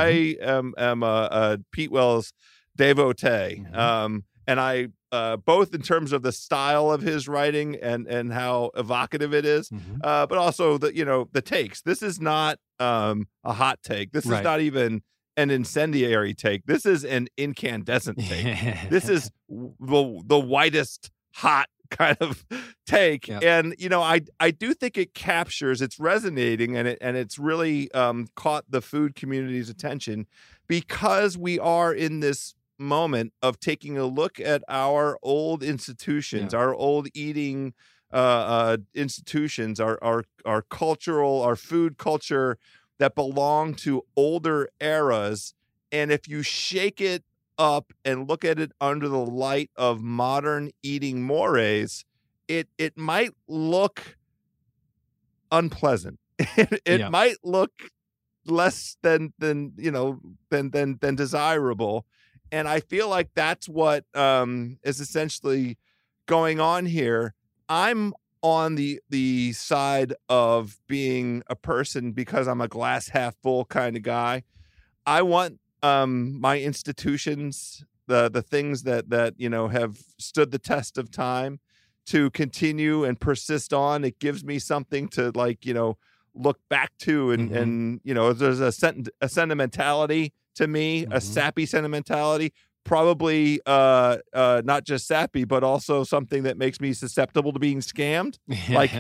I 0.43 0.47
am 0.57 0.75
am 0.79 1.03
a, 1.03 1.29
a 1.31 1.59
Pete 1.73 1.91
Wells 1.91 2.33
devotee, 2.77 3.27
Mm-hmm. 3.65 3.75
um, 3.79 4.25
and 4.47 4.61
I 4.61 4.89
uh, 5.11 5.37
both 5.39 5.75
in 5.75 5.81
terms 5.83 6.13
of 6.13 6.23
the 6.23 6.33
style 6.33 6.91
of 6.93 7.01
his 7.03 7.29
writing 7.29 7.77
and 7.77 8.07
and 8.07 8.33
how 8.33 8.71
evocative 8.77 9.33
it 9.35 9.45
is, 9.45 9.69
Mhm. 9.71 10.01
uh, 10.05 10.27
but 10.27 10.39
also 10.39 10.79
the 10.79 10.95
you 10.95 11.05
know 11.05 11.29
the 11.33 11.43
takes. 11.43 11.83
This 11.83 12.03
is 12.03 12.21
not 12.21 12.59
um, 12.79 13.27
a 13.45 13.53
hot 13.53 13.81
take. 13.83 14.13
This 14.13 14.27
Right. 14.27 14.39
is 14.39 14.45
not 14.45 14.61
even 14.61 15.03
an 15.37 15.51
incendiary 15.51 16.35
take. 16.35 16.67
This 16.67 16.85
is 16.85 17.05
an 17.05 17.29
incandescent 17.37 18.19
take. 18.19 18.91
this 18.91 19.09
is 19.17 19.31
the 19.49 20.23
the 20.27 20.39
whitest 20.39 21.11
hot 21.35 21.69
kind 21.99 22.17
of 22.21 22.45
take 22.87 23.29
Yep. 23.29 23.43
and 23.43 23.75
you 23.79 23.89
know 23.89 24.03
i 24.03 24.21
i 24.41 24.51
do 24.51 24.75
think 24.75 24.97
it 24.97 25.15
captures 25.15 25.81
it's 25.81 25.99
resonating 25.99 26.77
and 26.77 26.89
it 26.89 26.99
and 27.01 27.17
it's 27.17 27.39
really 27.39 27.91
um 27.93 28.29
caught 28.35 28.65
the 28.71 28.81
food 28.81 29.15
community's 29.15 29.69
attention 29.69 30.27
because 30.67 31.37
we 31.37 31.59
are 31.59 31.95
in 31.95 32.21
this 32.21 32.55
moment 32.79 33.33
of 33.43 33.59
taking 33.59 33.99
a 33.99 34.07
look 34.07 34.39
at 34.39 34.63
our 34.69 35.19
old 35.23 35.63
institutions 35.63 36.55
our 36.55 36.75
old 36.75 37.09
eating 37.15 37.75
uh, 38.13 38.17
uh 38.17 38.77
institutions 38.95 39.81
our 39.81 39.99
our 40.03 40.25
our 40.45 40.63
cultural 40.63 41.43
our 41.43 41.57
food 41.57 41.99
culture 41.99 42.57
that 42.99 43.15
belong 43.15 43.75
to 43.75 44.03
older 44.17 44.69
eras 44.81 45.55
and 45.91 46.13
if 46.13 46.29
you 46.29 46.43
shake 46.43 47.01
it 47.01 47.25
up 47.59 47.93
and 48.05 48.29
look 48.29 48.45
at 48.45 48.59
it 48.59 48.73
under 48.81 49.09
the 49.09 49.19
light 49.25 49.71
of 49.77 50.03
modern 50.03 50.71
eating 50.83 51.23
mores, 51.23 52.05
it 52.49 52.69
it 52.79 52.97
might 52.97 53.33
look 53.49 54.17
unpleasant. 55.51 56.19
it 56.39 56.81
it 56.85 57.01
Yeah. 57.01 57.09
might 57.09 57.37
look 57.43 57.73
less 58.47 58.97
than 59.03 59.33
than 59.39 59.73
you 59.77 59.91
know 59.91 60.21
than 60.51 60.71
than 60.71 60.99
than 61.01 61.15
desirable. 61.17 62.07
And 62.51 62.69
I 62.69 62.81
feel 62.81 63.09
like 63.09 63.31
that's 63.35 63.69
what 63.69 64.05
um, 64.17 64.79
is 64.83 65.01
essentially 65.01 65.79
going 66.27 66.61
on 66.61 66.87
here. 66.87 67.35
I'm 67.69 68.15
on 68.43 68.77
the 68.77 69.01
the 69.11 69.53
side 69.53 70.15
of 70.29 70.79
being 70.89 71.43
a 71.49 71.57
person 71.57 72.13
because 72.13 72.49
I'm 72.49 72.61
a 72.61 72.69
glass 72.69 73.09
half 73.09 73.37
full 73.43 73.65
kind 73.67 73.97
of 73.97 74.03
guy. 74.03 74.45
I 75.07 75.23
want 75.23 75.61
um 75.83 76.41
my 76.41 76.59
institutions 76.61 77.85
the 78.07 78.29
the 78.29 78.43
things 78.43 78.83
that 78.85 79.11
that 79.11 79.35
you 79.39 79.49
know 79.49 79.69
have 79.69 79.99
stood 80.19 80.51
the 80.51 80.59
test 80.59 80.99
of 80.99 81.11
time 81.11 81.61
to 82.07 82.31
continue 82.31 83.05
and 83.05 83.21
persist 83.21 83.73
on 83.73 84.05
it 84.05 84.19
gives 84.19 84.45
me 84.45 84.59
something 84.59 85.09
to 85.09 85.31
like 85.35 85.65
you 85.67 85.75
know 85.75 85.97
look 86.35 86.59
back 86.69 86.91
to 86.99 87.31
and 87.33 87.51
Mhm. 87.51 87.57
and 87.63 88.01
you 88.05 88.15
know 88.15 88.33
there's 88.33 88.61
a 88.61 88.73
sent- 88.73 89.09
a 89.21 89.29
sentimentality 89.29 90.33
to 90.55 90.67
me 90.67 91.05
a 91.05 91.07
Mhm. 91.19 91.23
sappy 91.23 91.67
sentimentality 91.67 92.53
probably 92.85 93.61
uh 93.67 94.17
uh 94.33 94.63
not 94.65 94.85
just 94.85 95.07
sappy 95.07 95.45
but 95.45 95.63
also 95.63 96.03
something 96.05 96.45
that 96.45 96.57
makes 96.57 96.81
me 96.81 96.93
susceptible 96.95 97.53
to 97.53 97.59
being 97.59 97.81
scammed 97.81 98.39
like, 98.71 98.91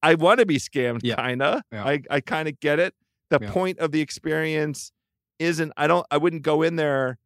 I 0.00 0.14
want 0.14 0.38
to 0.38 0.46
be 0.46 0.58
scammed, 0.58 1.00
Yeah. 1.02 1.16
kinda. 1.16 1.62
Yeah. 1.72 1.84
I, 1.84 2.00
I 2.08 2.20
kind 2.20 2.46
of 2.48 2.60
get 2.60 2.78
it. 2.78 2.94
The 3.30 3.40
Yeah. 3.42 3.50
point 3.50 3.80
of 3.80 3.90
the 3.90 4.00
experience 4.00 4.92
isn't. 5.38 5.72
I 5.76 5.86
don't. 5.86 6.06
I 6.10 6.16
wouldn't 6.18 6.42
go 6.42 6.62
in 6.62 6.76
there. 6.76 7.18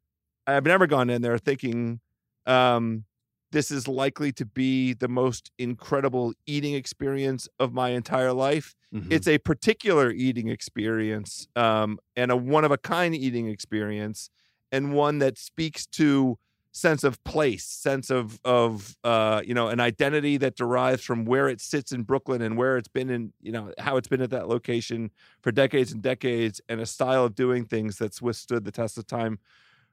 I've 0.46 0.64
never 0.64 0.87
gone 0.87 1.09
in 1.11 1.22
there 1.22 1.38
thinking, 1.38 2.01
um, 2.46 3.05
this 3.53 3.70
is 3.70 3.87
likely 3.87 4.33
to 4.33 4.46
be 4.46 4.92
the 4.94 5.09
most 5.09 5.53
incredible 5.59 6.33
eating 6.46 6.75
experience 6.75 7.48
of 7.61 7.72
my 7.72 7.90
entire 7.90 8.33
life. 8.33 8.75
Mhm. 8.94 9.12
It's 9.12 9.29
a 9.29 9.38
particular 9.38 10.11
eating 10.11 10.48
experience, 10.48 11.46
um, 11.55 11.98
and 12.16 12.31
a 12.33 12.37
one 12.37 12.64
of 12.64 12.70
a 12.70 12.79
kind 12.79 13.14
eating 13.14 13.48
experience, 13.48 14.31
and 14.72 14.94
one 14.94 15.18
that 15.18 15.38
speaks 15.38 15.87
to 15.88 16.38
sense 16.72 17.04
of 17.04 17.22
place, 17.24 17.64
sense 17.64 18.11
of 18.11 18.40
of 18.44 18.96
uh, 19.04 19.42
you 19.44 19.54
know 19.54 19.68
an 19.68 19.78
identity 19.78 20.38
that 20.38 20.56
derives 20.56 21.02
from 21.02 21.24
where 21.24 21.48
it 21.48 21.61
sits 21.61 21.92
in 21.92 22.02
Brooklyn 22.02 22.42
and 22.42 22.56
where 22.56 22.76
it's 22.76 22.88
been 22.88 23.11
in 23.11 23.32
you 23.40 23.52
know 23.52 23.72
how 23.78 23.96
it's 23.96 24.08
been 24.08 24.22
at 24.22 24.30
that 24.30 24.48
location 24.48 25.11
for 25.42 25.52
decades 25.52 25.92
and 25.92 26.02
decades, 26.02 26.61
and 26.68 26.80
a 26.80 26.87
style 26.87 27.24
of 27.24 27.35
doing 27.35 27.66
things 27.66 27.96
that's 27.96 28.20
withstood 28.20 28.64
the 28.64 28.72
test 28.72 28.98
of 28.98 29.06
time 29.06 29.38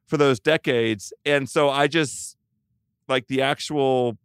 for 0.07 0.17
those 0.17 0.39
decades. 0.39 1.13
And 1.25 1.47
so 1.47 1.69
I 1.69 1.87
just 1.87 2.37
like 3.07 3.27
the 3.27 3.41
actual 3.41 4.17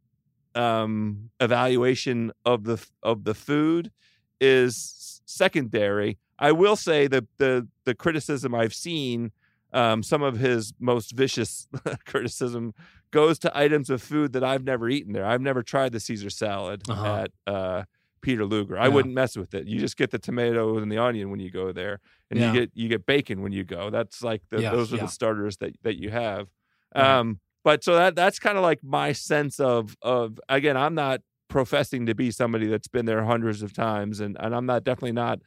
um 0.55 1.31
evaluation 1.41 2.31
of 2.45 2.65
the 2.65 2.85
of 3.03 3.25
the 3.25 3.35
food 3.35 3.91
is 4.41 5.21
secondary. 5.27 6.19
I 6.39 6.53
will 6.53 6.77
say 6.77 7.09
that 7.09 7.25
the 7.39 7.69
the 7.85 7.95
criticism 7.95 8.55
I've 8.55 8.75
seen 8.75 9.33
um, 9.75 10.03
some 10.03 10.23
of 10.23 10.39
his 10.39 10.73
most 10.81 11.13
vicious 11.13 11.69
criticism 12.07 12.73
goes 13.11 13.39
to 13.41 13.57
items 13.59 13.91
of 13.91 14.03
food 14.03 14.33
that 14.33 14.43
I've 14.43 14.65
never 14.65 14.89
eaten 14.89 15.13
there. 15.13 15.27
I've 15.27 15.41
never 15.43 15.63
tried 15.63 15.93
the 15.93 16.01
Caesar 16.01 16.31
salad 16.31 16.83
Uh-huh. 16.89 17.07
at 17.25 17.31
uh, 17.47 17.83
Peter 18.23 18.45
Luger. 18.47 18.79
I 18.79 18.85
Yeah. 18.89 18.95
wouldn't 18.95 19.15
mess 19.15 19.37
with 19.37 19.53
it. 19.55 19.67
You 19.67 19.79
just 19.79 19.97
get 19.97 20.11
the 20.11 20.19
tomato 20.19 20.79
and 20.79 20.91
the 20.91 20.99
onion 20.99 21.31
when 21.31 21.41
you 21.41 21.51
go 21.51 21.73
there, 21.73 22.01
and 22.31 22.41
Yeah. 22.41 22.47
you 22.47 22.61
get 22.61 22.71
you 22.75 22.89
get 22.89 23.05
bacon 23.05 23.43
when 23.43 23.53
you 23.53 23.65
go. 23.65 23.91
That's 23.91 24.23
like 24.23 24.43
the, 24.51 24.63
Yeah, 24.63 24.71
those 24.71 24.93
are 24.95 24.97
the 24.97 25.09
starters 25.09 25.59
that 25.59 25.75
that 25.83 25.97
you 26.01 26.11
have. 26.11 26.49
Um, 26.97 27.41
but 27.65 27.83
so 27.85 27.95
that 27.97 28.15
that's 28.17 28.39
kind 28.39 28.57
of 28.57 28.63
like 28.63 28.81
my 28.83 29.13
sense 29.13 29.61
of 29.61 29.97
of 30.03 30.39
again, 30.49 30.77
I'm 30.77 30.95
not 30.95 31.21
professing 31.49 32.07
to 32.07 32.15
be 32.15 32.31
somebody 32.31 32.67
that's 32.67 32.89
been 32.89 33.07
there 33.07 33.25
hundreds 33.25 33.63
of 33.63 33.73
times, 33.73 34.21
and 34.21 34.37
and 34.41 34.55
I'm 34.55 34.67
not 34.67 34.85
definitely 34.85 35.13
not 35.13 35.41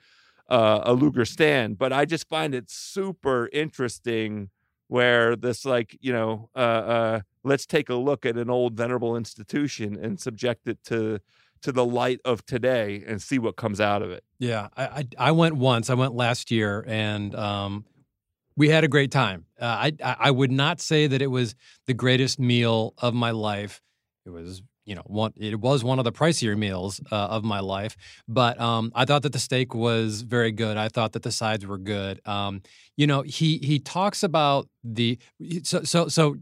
uh, 0.49 0.81
a 0.83 0.93
Luger 0.93 1.25
stand, 1.25 1.77
but 1.77 1.91
I 1.91 2.05
just 2.05 2.27
find 2.29 2.55
it 2.55 2.69
super 2.69 3.49
interesting 3.51 4.49
where 4.87 5.35
this 5.35 5.65
like 5.65 5.97
you 6.01 6.13
know 6.13 6.49
uh, 6.55 6.59
uh, 6.59 7.21
let's 7.43 7.65
take 7.65 7.89
a 7.89 7.95
look 7.95 8.25
at 8.25 8.37
an 8.37 8.49
old 8.49 8.75
venerable 8.75 9.15
institution 9.15 9.97
and 10.01 10.19
subject 10.19 10.67
it 10.67 10.83
to 10.85 11.19
to 11.61 11.71
the 11.71 11.85
light 11.85 12.19
of 12.23 12.45
today 12.45 13.03
and 13.05 13.21
see 13.21 13.39
what 13.39 13.55
comes 13.55 13.81
out 13.81 14.01
of 14.01 14.11
it. 14.11 14.23
Yeah, 14.39 14.69
I, 14.77 14.83
I 14.85 15.07
I 15.17 15.31
went 15.31 15.55
once. 15.55 15.89
I 15.89 15.95
went 15.95 16.13
last 16.13 16.51
year, 16.51 16.83
and 16.87 17.35
um, 17.35 17.85
we 18.55 18.69
had 18.69 18.83
a 18.83 18.87
great 18.87 19.11
time. 19.11 19.45
Uh, 19.59 19.65
I 19.65 19.91
I 20.03 20.15
I 20.19 20.31
would 20.31 20.51
not 20.51 20.79
say 20.79 21.07
that 21.07 21.21
it 21.21 21.27
was 21.27 21.55
the 21.85 21.93
greatest 21.93 22.39
meal 22.39 22.93
of 22.97 23.13
my 23.13 23.31
life. 23.31 23.81
It 24.25 24.29
was 24.29 24.61
you 24.87 24.95
know 24.95 25.03
one. 25.05 25.33
It 25.35 25.59
was 25.59 25.83
one 25.83 25.99
of 25.99 26.05
the 26.05 26.11
pricier 26.11 26.57
meals 26.57 26.99
uh, 27.11 27.15
of 27.15 27.43
my 27.43 27.59
life, 27.59 27.95
but 28.27 28.59
um, 28.59 28.91
I 28.95 29.05
thought 29.05 29.21
that 29.23 29.33
the 29.33 29.39
steak 29.39 29.75
was 29.75 30.21
very 30.23 30.51
good. 30.51 30.77
I 30.77 30.89
thought 30.89 31.13
that 31.13 31.21
the 31.23 31.31
sides 31.31 31.65
were 31.67 31.77
good. 31.77 32.19
Um, 32.25 32.61
you 32.95 33.05
know, 33.05 33.21
he 33.21 33.59
he 33.59 33.77
talks 33.77 34.23
about 34.23 34.67
the 34.83 35.19
so 35.63 35.83
so 35.83 36.07
so. 36.07 36.37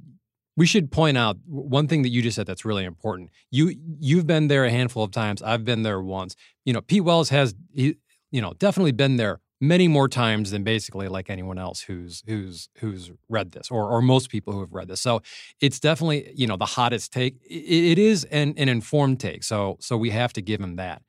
We 0.58 0.66
should 0.66 0.90
point 0.90 1.18
out 1.18 1.36
one 1.46 1.90
thing 1.90 2.04
that 2.04 2.10
you 2.12 2.22
just 2.22 2.38
said 2.38 2.48
that's 2.48 2.64
really 2.64 2.86
important. 2.86 3.30
You 3.52 3.76
you've 4.00 4.26
been 4.26 4.48
there 4.48 4.64
a 4.64 4.70
handful 4.70 5.04
of 5.04 5.12
times. 5.12 5.42
I've 5.42 5.66
been 5.66 5.84
there 5.84 6.02
once 6.02 6.38
you 6.66 6.74
know, 6.74 6.82
Pete 6.82 7.04
Wells 7.04 7.30
has 7.30 7.56
he, 7.74 7.96
you 8.32 8.42
know, 8.42 8.54
definitely 8.58 8.92
been 8.92 9.16
there 9.16 9.40
many 9.62 9.88
more 9.88 10.08
times 10.08 10.52
than 10.52 10.64
basically 10.64 11.08
like 11.08 11.30
anyone 11.30 11.58
else 11.58 11.82
who's 11.82 12.24
who's 12.28 12.70
who's 12.80 13.12
read 13.30 13.52
this 13.52 13.72
or 13.72 13.90
or 13.90 14.02
most 14.02 14.30
people 14.30 14.54
who 14.54 14.60
have 14.60 14.74
read 14.74 14.88
this. 14.88 15.02
So 15.02 15.22
it's 15.62 15.80
definitely 15.80 16.32
you 16.36 16.48
know 16.48 16.58
the 16.58 16.66
hottest 16.66 17.14
take. 17.14 17.38
It, 17.44 17.92
it 17.92 18.00
is 18.00 18.26
an 18.26 18.54
an 18.58 18.70
informed 18.70 19.20
take. 19.20 19.44
So 19.44 19.78
so 19.80 19.98
we 19.98 20.10
have 20.12 20.34
to 20.34 20.42
give 20.42 20.60
him 20.60 20.76
that. 20.78 21.02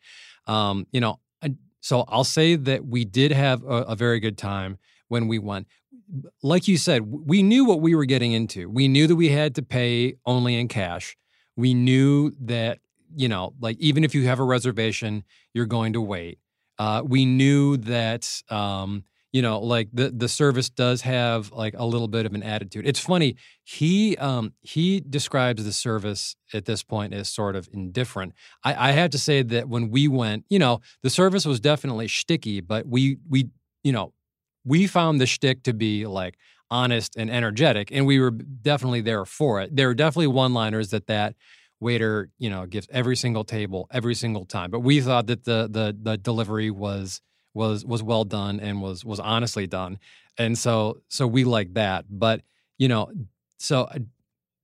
Um, 0.47 0.87
you 0.93 1.01
know, 1.01 1.19
so 1.81 2.05
I'll 2.09 2.25
say 2.25 2.57
that 2.57 2.85
we 2.85 3.05
did 3.05 3.33
have 3.33 3.63
a, 3.63 3.83
a 3.83 3.97
very 3.97 4.21
good 4.21 4.37
time 4.37 4.79
when 5.09 5.29
we 5.29 5.39
went. 5.39 5.67
Like 6.43 6.69
you 6.69 6.79
said, 6.79 7.03
we 7.05 7.43
knew 7.43 7.65
what 7.65 7.81
we 7.81 7.95
were 7.95 8.05
getting 8.05 8.33
into. 8.33 8.69
We 8.69 8.89
knew 8.89 9.07
that 9.07 9.17
we 9.17 9.29
had 9.29 9.55
to 9.57 9.63
pay 9.63 10.17
only 10.25 10.59
in 10.59 10.69
cash. 10.69 11.17
We 11.57 11.75
knew 11.75 12.33
that 12.41 12.79
you 13.15 13.29
know, 13.29 13.55
like 13.61 13.79
even 13.79 14.05
if 14.05 14.15
you 14.15 14.27
have 14.27 14.41
a 14.41 14.45
reservation, 14.45 15.25
you're 15.55 15.67
going 15.67 15.93
to 15.95 16.01
wait. 16.01 16.39
Uh, 16.79 17.03
we 17.05 17.25
knew 17.25 17.77
that, 17.79 18.43
um, 18.51 19.05
you 19.33 19.43
know, 19.43 19.61
like 19.61 19.89
the 19.93 20.11
the 20.11 20.29
service 20.29 20.71
does 20.71 21.03
have 21.03 21.53
like 21.53 21.75
a 21.77 21.85
little 21.85 22.09
bit 22.09 22.25
of 22.27 22.35
an 22.35 22.43
attitude. 22.43 22.87
It's 22.87 23.01
funny. 23.01 23.37
He 23.65 24.17
um, 24.17 24.53
he 24.63 25.01
describes 25.01 25.65
the 25.65 25.73
service 25.73 26.37
at 26.55 26.65
this 26.65 26.83
point 26.83 27.13
as 27.13 27.29
sort 27.29 27.57
of 27.57 27.69
indifferent. 27.73 28.33
I, 28.65 28.89
I 28.89 28.93
have 28.93 29.11
to 29.11 29.19
say 29.19 29.43
that 29.43 29.69
when 29.69 29.91
we 29.91 30.09
went, 30.09 30.45
you 30.49 30.59
know, 30.59 30.81
the 31.03 31.11
service 31.11 31.45
was 31.45 31.61
definitely 31.61 32.07
shticky, 32.09 32.67
but 32.67 32.87
we 32.87 33.19
we 33.29 33.49
you 33.85 33.93
know 33.93 34.13
we 34.65 34.87
found 34.87 35.21
the 35.21 35.27
shtick 35.27 35.63
to 35.65 35.73
be 35.73 36.07
like 36.07 36.37
honest 36.71 37.17
and 37.17 37.31
energetic, 37.31 37.91
and 37.93 38.07
we 38.07 38.19
were 38.19 38.31
definitely 38.33 39.01
there 39.01 39.25
for 39.25 39.61
it. 39.61 39.75
There 39.77 39.89
were 39.89 39.95
definitely 39.95 40.29
one-liners 40.29 40.91
that 40.91 41.07
that 41.07 41.37
waiter, 41.81 42.31
you 42.39 42.51
know, 42.51 42.67
gives 42.67 42.89
every 42.91 43.17
single 43.17 43.45
table 43.45 43.89
every 43.91 44.15
single 44.15 44.45
time. 44.45 44.71
But 44.71 44.81
we 44.81 45.01
thought 45.01 45.27
that 45.27 45.45
the 45.45 45.69
the 45.71 45.97
the 46.01 46.17
delivery 46.17 46.71
was 46.71 47.21
was 47.55 47.85
was 47.85 48.03
well 48.03 48.25
done 48.25 48.61
and 48.61 48.81
was 48.81 49.05
was 49.05 49.21
honestly 49.21 49.67
done, 49.67 49.99
and 50.39 50.57
so 50.57 50.99
so 51.09 51.27
we 51.27 51.45
like 51.45 51.75
that. 51.75 52.05
But 52.09 52.43
you 52.79 52.89
know, 52.89 53.11
so 53.59 53.83
uh, 53.83 53.99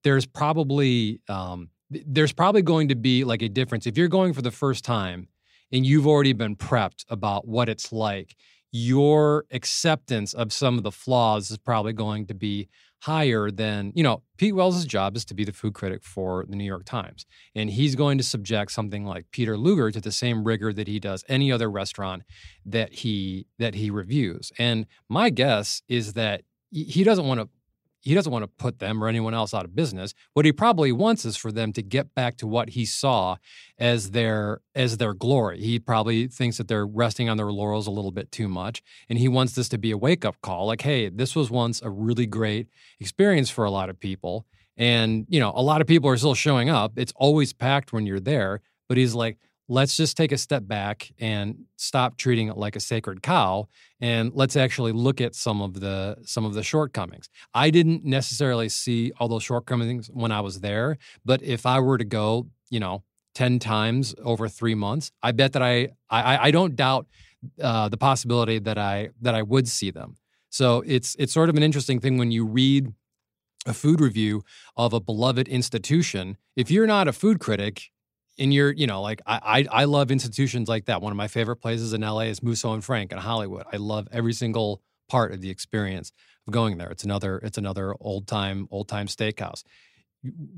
there's 0.05 0.26
probably 0.26 1.20
um, 1.28 1.70
there's 1.91 2.32
probably 2.32 2.62
going 2.62 2.89
to 2.89 2.95
be 2.95 3.24
like 3.24 3.43
a 3.43 3.49
difference 3.49 3.87
if 3.87 3.97
you're 3.97 4.09
going 4.09 4.32
for 4.32 4.43
the 4.43 4.51
first 4.51 4.84
time 4.84 5.28
and 5.72 5.87
you've 5.87 6.07
already 6.07 6.32
been 6.32 6.55
prepped 6.55 7.05
about 7.09 7.49
what 7.49 7.68
it's 7.68 7.93
like. 7.93 8.37
Your 8.70 9.45
acceptance 9.51 10.32
of 10.32 10.53
some 10.53 10.78
of 10.78 10.82
the 10.82 10.93
flaws 10.93 11.51
is 11.51 11.59
probably 11.59 11.93
going 11.93 12.26
to 12.26 12.34
be 12.34 12.68
higher 13.03 13.50
than 13.50 13.92
you 13.94 14.03
know 14.03 14.22
pete 14.38 14.55
wells' 14.55 14.84
job 14.84 15.16
is 15.16 15.24
to 15.24 15.34
be 15.34 15.44
the 15.44 15.53
food 15.53 15.74
critic 15.74 16.03
for 16.05 16.44
the 16.48 16.57
new 16.57 16.64
york 16.64 16.84
times 16.84 17.26
and 17.55 17.70
he's 17.70 17.94
going 17.94 18.16
to 18.16 18.24
subject 18.24 18.70
something 18.70 19.05
like 19.05 19.26
peter 19.32 19.57
luger 19.57 19.90
to 19.90 20.00
the 20.00 20.12
same 20.12 20.44
rigor 20.44 20.72
that 20.72 20.88
he 20.88 20.98
does 21.00 21.24
any 21.28 21.50
other 21.50 21.70
restaurant 21.70 22.22
that 22.64 22.92
he 22.92 23.46
that 23.59 23.74
he 23.74 23.90
reviews. 23.90 24.53
And 24.59 24.86
my 25.09 25.30
guess 25.30 25.82
is 25.88 26.14
that 26.14 26.42
he 26.70 27.05
doesn't 27.05 27.26
want 27.26 27.40
to 27.40 27.48
he 28.03 28.14
doesn't 28.14 28.32
want 28.32 28.42
to 28.42 28.48
put 28.48 28.80
them 28.80 29.03
or 29.03 29.09
anyone 29.09 29.32
else 29.32 29.55
out 29.55 29.64
of 29.64 29.74
business. 29.74 30.12
What 30.34 30.44
he 30.44 30.53
probably 30.53 30.90
wants 30.90 31.24
is 31.24 31.36
for 31.36 31.53
them 31.53 31.72
to 31.74 31.82
get 31.82 32.14
back 32.14 32.36
to 32.38 32.46
what 32.46 32.70
he 32.70 32.84
saw 32.84 33.36
as 33.78 34.11
their 34.11 34.61
as 34.74 34.96
their 34.98 35.14
glory. 35.14 35.61
He 35.61 35.78
probably 35.78 36.26
thinks 36.26 36.59
that 36.59 36.68
they're 36.68 36.86
resting 36.86 37.28
on 37.28 37.36
their 37.36 37.53
laurels 37.53 37.86
a 37.86 37.92
little 37.92 38.11
bit 38.11 38.32
too 38.32 38.48
much, 38.48 38.82
and 39.09 39.18
he 39.18 39.28
wants 39.28 39.55
this 39.55 39.68
to 39.70 39.78
be 39.78 39.92
a 39.92 39.96
wake 39.96 40.24
up 40.24 40.40
call. 40.42 40.66
Like, 40.66 40.82
hey, 40.82 41.09
this 41.09 41.36
was 41.36 41.50
once 41.50 41.80
a 41.80 41.90
really 41.90 42.26
great 42.26 42.68
experience 42.98 43.50
for 43.50 43.64
a 43.64 43.70
lot 43.70 43.88
of 43.88 44.00
people, 44.00 44.46
and 44.76 45.24
you 45.28 45.38
know, 45.38 45.53
a 45.55 45.62
lot 45.62 45.80
of 45.80 45.86
people 45.86 46.11
are 46.11 46.16
still 46.16 46.34
showing 46.34 46.68
up. 46.68 46.92
It's 46.96 47.12
always 47.16 47.53
packed 47.53 47.92
when 47.92 48.05
you're 48.05 48.20
there, 48.20 48.61
but 48.88 48.96
he's 48.96 49.14
like, 49.14 49.38
let's 49.69 49.97
just 49.97 50.17
take 50.17 50.33
a 50.33 50.39
step 50.39 50.67
back 50.67 51.13
and 51.19 51.65
stop 51.77 52.17
treating 52.17 52.49
it 52.49 52.57
like 52.57 52.77
a 52.77 52.81
sacred 52.81 53.23
cow 53.23 53.69
and 54.01 54.33
let's 54.35 54.57
actually 54.57 54.93
look 54.93 55.21
at 55.21 55.35
some 55.35 55.63
of 55.63 55.81
the 55.81 56.17
some 56.25 56.45
of 56.45 56.55
the 56.55 56.63
shortcomings. 56.63 57.29
I 57.55 57.71
didn't 57.71 58.05
necessarily 58.05 58.69
see 58.69 59.13
all 59.19 59.29
those 59.29 59.43
shortcomings 59.43 60.09
when 60.09 60.33
i 60.33 60.41
was 60.41 60.61
there 60.61 60.99
but 61.25 61.43
if 61.43 61.67
i 61.67 61.79
were 61.79 61.99
to 61.99 62.05
go 62.05 62.47
you 62.71 62.81
know 62.81 63.03
10 63.35 63.59
times 63.59 64.15
over 64.23 64.49
three 64.49 64.75
months 64.75 65.11
i 65.23 65.33
bet 65.33 65.53
that 65.53 65.63
i 65.63 65.89
i, 66.11 66.49
I 66.49 66.51
don't 66.51 66.77
doubt 66.77 67.07
uh, 67.61 67.89
the 67.89 67.97
possibility 67.97 68.59
that 68.59 68.79
i 68.79 69.11
that 69.21 69.35
i 69.35 69.43
would 69.43 69.69
see 69.69 69.91
them. 69.91 70.17
So 70.51 70.83
it's 70.87 71.17
it's 71.19 71.33
sort 71.33 71.49
of 71.49 71.57
an 71.57 71.63
interesting 71.63 71.99
thing 72.01 72.19
when 72.19 72.31
you 72.31 72.45
read 72.45 72.93
a 73.67 73.73
food 73.73 74.01
review 74.01 74.43
of 74.77 74.93
a 74.93 75.01
beloved 75.01 75.49
institution. 75.49 76.37
If 76.57 76.71
you're 76.71 76.87
not 76.87 77.09
a 77.09 77.13
food 77.13 77.41
critic 77.41 77.91
and 78.39 78.53
you're, 78.53 78.72
you 78.72 78.87
know, 78.87 79.03
like 79.03 79.20
I, 79.26 79.66
I, 79.72 79.83
I 79.83 79.85
love 79.85 80.11
institutions 80.11 80.68
like 80.68 80.87
that. 80.87 81.03
One 81.03 81.12
of 81.12 81.16
my 81.16 81.28
favorite 81.28 81.57
places 81.57 81.93
in 81.93 82.01
LA 82.01 82.22
is 82.22 82.43
Musso 82.43 82.72
and 82.72 82.85
Frank 82.85 83.12
in 83.12 83.18
Hollywood. 83.18 83.64
I 83.72 83.76
love 83.76 84.09
every 84.12 84.33
single 84.33 84.83
part 85.09 85.33
of 85.33 85.41
the 85.41 85.51
experience 85.51 86.12
of 86.47 86.53
going 86.53 86.78
there. 86.78 86.91
It's 86.91 87.05
another, 87.05 87.39
it's 87.39 87.59
another 87.59 87.95
old 88.01 88.26
time, 88.26 88.68
old 88.70 88.89
time 88.89 89.07
steakhouse. 89.07 89.62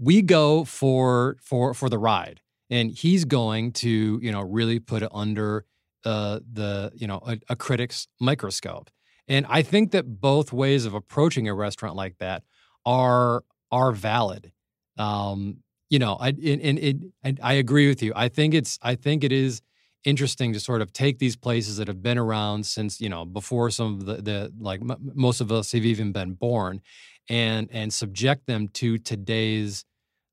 We 0.01 0.21
go 0.23 0.65
for 0.65 1.37
for 1.41 1.73
for 1.73 1.89
the 1.89 1.99
ride, 1.99 2.43
and 2.69 2.91
he's 2.91 3.25
going 3.25 3.73
to, 3.73 4.19
you 4.23 4.31
know, 4.31 4.43
really 4.43 4.79
put 4.79 5.03
it 5.03 5.09
under 5.11 5.65
uh, 6.05 6.41
the, 6.53 6.93
you 6.95 7.07
know, 7.07 7.21
a, 7.27 7.39
a 7.49 7.57
critic's 7.57 8.07
microscope. 8.21 8.91
And 9.27 9.47
I 9.49 9.63
think 9.63 9.93
that 9.93 10.21
both 10.21 10.53
ways 10.53 10.85
of 10.85 10.93
approaching 10.93 11.49
a 11.49 11.55
restaurant 11.55 11.97
like 11.97 12.19
that 12.19 12.43
are 12.85 13.45
are 13.71 13.93
valid. 13.93 14.53
Um, 14.99 15.64
you 15.91 15.99
know, 15.99 16.17
I 16.21 16.29
and, 16.29 16.79
it, 16.79 16.97
and 17.23 17.41
I 17.43 17.55
agree 17.55 17.89
with 17.89 18.03
you. 18.03 18.13
I 18.17 18.29
think 18.29 18.55
it's 18.55 18.79
I 18.83 18.95
think 18.95 19.25
it 19.25 19.33
is 19.33 19.61
interesting 20.05 20.53
to 20.53 20.61
sort 20.61 20.83
of 20.83 20.93
take 20.93 21.19
these 21.19 21.37
places 21.37 21.77
that 21.79 21.89
have 21.89 22.03
been 22.03 22.19
around 22.19 22.67
since 22.67 23.01
you 23.01 23.09
know 23.09 23.25
before 23.25 23.71
some 23.71 23.95
of 23.95 24.07
the, 24.07 24.15
the 24.17 24.53
like 24.59 24.81
m- 24.81 25.13
most 25.15 25.41
of 25.41 25.51
us 25.53 25.73
have 25.73 25.85
even 25.85 26.13
been 26.13 26.33
born, 26.35 26.81
and 27.29 27.69
and 27.73 27.93
subject 27.93 28.47
them 28.47 28.69
to 28.69 28.99
today's 28.99 29.85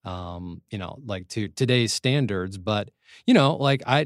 um 0.04 0.62
you 0.72 0.78
know 0.80 0.97
like 1.06 1.28
to 1.28 1.47
today's 1.49 1.93
standards 1.93 2.58
but 2.58 2.89
you 3.28 3.34
know 3.36 3.56
like 3.56 3.84
i 3.86 4.04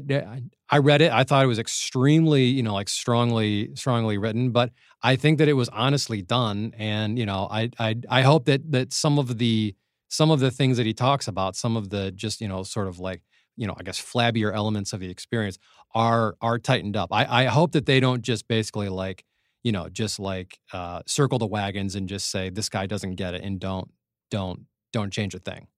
i 0.68 0.78
read 0.78 1.00
it 1.00 1.10
i 1.10 1.24
thought 1.24 1.42
it 1.42 1.48
was 1.48 1.58
extremely 1.58 2.44
you 2.44 2.62
know 2.62 2.74
like 2.74 2.88
strongly 2.88 3.74
strongly 3.74 4.18
written 4.18 4.50
but 4.50 4.70
i 5.02 5.16
think 5.16 5.38
that 5.38 5.48
it 5.48 5.54
was 5.54 5.68
honestly 5.70 6.20
done 6.20 6.72
and 6.76 7.18
you 7.18 7.24
know 7.24 7.48
i 7.50 7.70
i 7.78 7.96
i 8.10 8.20
hope 8.22 8.44
that 8.44 8.70
that 8.70 8.92
some 8.92 9.18
of 9.18 9.38
the 9.38 9.74
some 10.08 10.30
of 10.30 10.40
the 10.40 10.50
things 10.50 10.76
that 10.76 10.86
he 10.86 10.94
talks 10.94 11.28
about, 11.28 11.56
some 11.56 11.76
of 11.76 11.90
the 11.90 12.12
just, 12.12 12.40
you 12.40 12.48
know, 12.48 12.62
sort 12.62 12.88
of 12.88 12.98
like, 12.98 13.22
you 13.56 13.66
know, 13.66 13.74
I 13.76 13.82
guess 13.82 14.00
flabbier 14.00 14.54
elements 14.54 14.92
of 14.92 15.00
the 15.00 15.10
experience 15.10 15.58
are 15.94 16.36
are 16.40 16.58
tightened 16.58 16.96
up. 16.96 17.12
I, 17.12 17.44
I 17.44 17.44
hope 17.46 17.72
that 17.72 17.86
they 17.86 18.00
don't 18.00 18.22
just 18.22 18.48
basically 18.48 18.88
like, 18.88 19.24
you 19.62 19.72
know, 19.72 19.88
just 19.88 20.20
like 20.20 20.58
uh, 20.72 21.02
circle 21.06 21.38
the 21.38 21.46
wagons 21.46 21.94
and 21.94 22.08
just 22.08 22.30
say 22.30 22.50
this 22.50 22.68
guy 22.68 22.86
doesn't 22.86 23.16
get 23.16 23.34
it 23.34 23.42
and 23.42 23.58
don't 23.58 23.90
don't 24.30 24.66
don't 24.92 25.12
change 25.12 25.34
a 25.34 25.38
thing. 25.38 25.68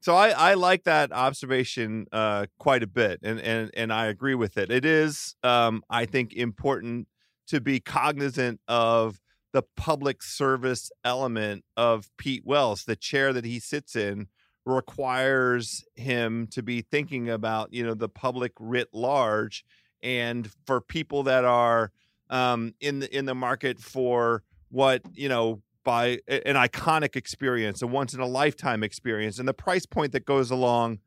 So 0.00 0.14
I, 0.14 0.28
I 0.30 0.54
like 0.54 0.84
that 0.84 1.10
observation 1.10 2.06
uh, 2.12 2.46
quite 2.58 2.82
a 2.84 2.86
bit, 2.86 3.20
and, 3.24 3.40
and 3.40 3.70
and 3.74 3.92
I 3.92 4.06
agree 4.06 4.36
with 4.36 4.56
it. 4.56 4.70
It 4.70 4.84
is, 4.84 5.34
um, 5.42 5.82
I 5.90 6.06
think, 6.06 6.32
important 6.32 7.08
to 7.48 7.60
be 7.60 7.80
cognizant 7.80 8.60
of 8.68 9.20
the 9.56 9.62
public 9.74 10.22
service 10.22 10.90
element 11.02 11.64
of 11.78 12.10
Pete 12.18 12.42
Wells, 12.44 12.84
the 12.84 12.94
chair 12.94 13.32
that 13.32 13.46
he 13.46 13.58
sits 13.58 13.96
in 13.96 14.26
requires 14.66 15.82
him 15.94 16.46
to 16.48 16.62
be 16.62 16.82
thinking 16.82 17.30
about, 17.30 17.72
you 17.72 17.82
know, 17.82 17.94
the 17.94 18.10
public 18.10 18.52
writ 18.60 18.88
large 18.92 19.64
and 20.02 20.50
for 20.66 20.82
people 20.82 21.22
that 21.22 21.46
are 21.46 21.90
um, 22.28 22.74
in 22.82 22.98
the 22.98 23.16
in 23.16 23.24
the 23.24 23.34
market 23.34 23.80
for 23.80 24.42
what, 24.68 25.00
you 25.14 25.26
know, 25.26 25.62
by 25.84 26.18
an 26.28 26.56
iconic 26.56 27.16
experience, 27.16 27.80
a 27.80 27.86
once 27.86 28.12
in 28.12 28.20
a 28.20 28.26
lifetime 28.26 28.82
experience 28.82 29.38
and 29.38 29.48
the 29.48 29.54
price 29.54 29.86
point 29.86 30.12
that 30.12 30.26
goes 30.26 30.50
along 30.50 30.98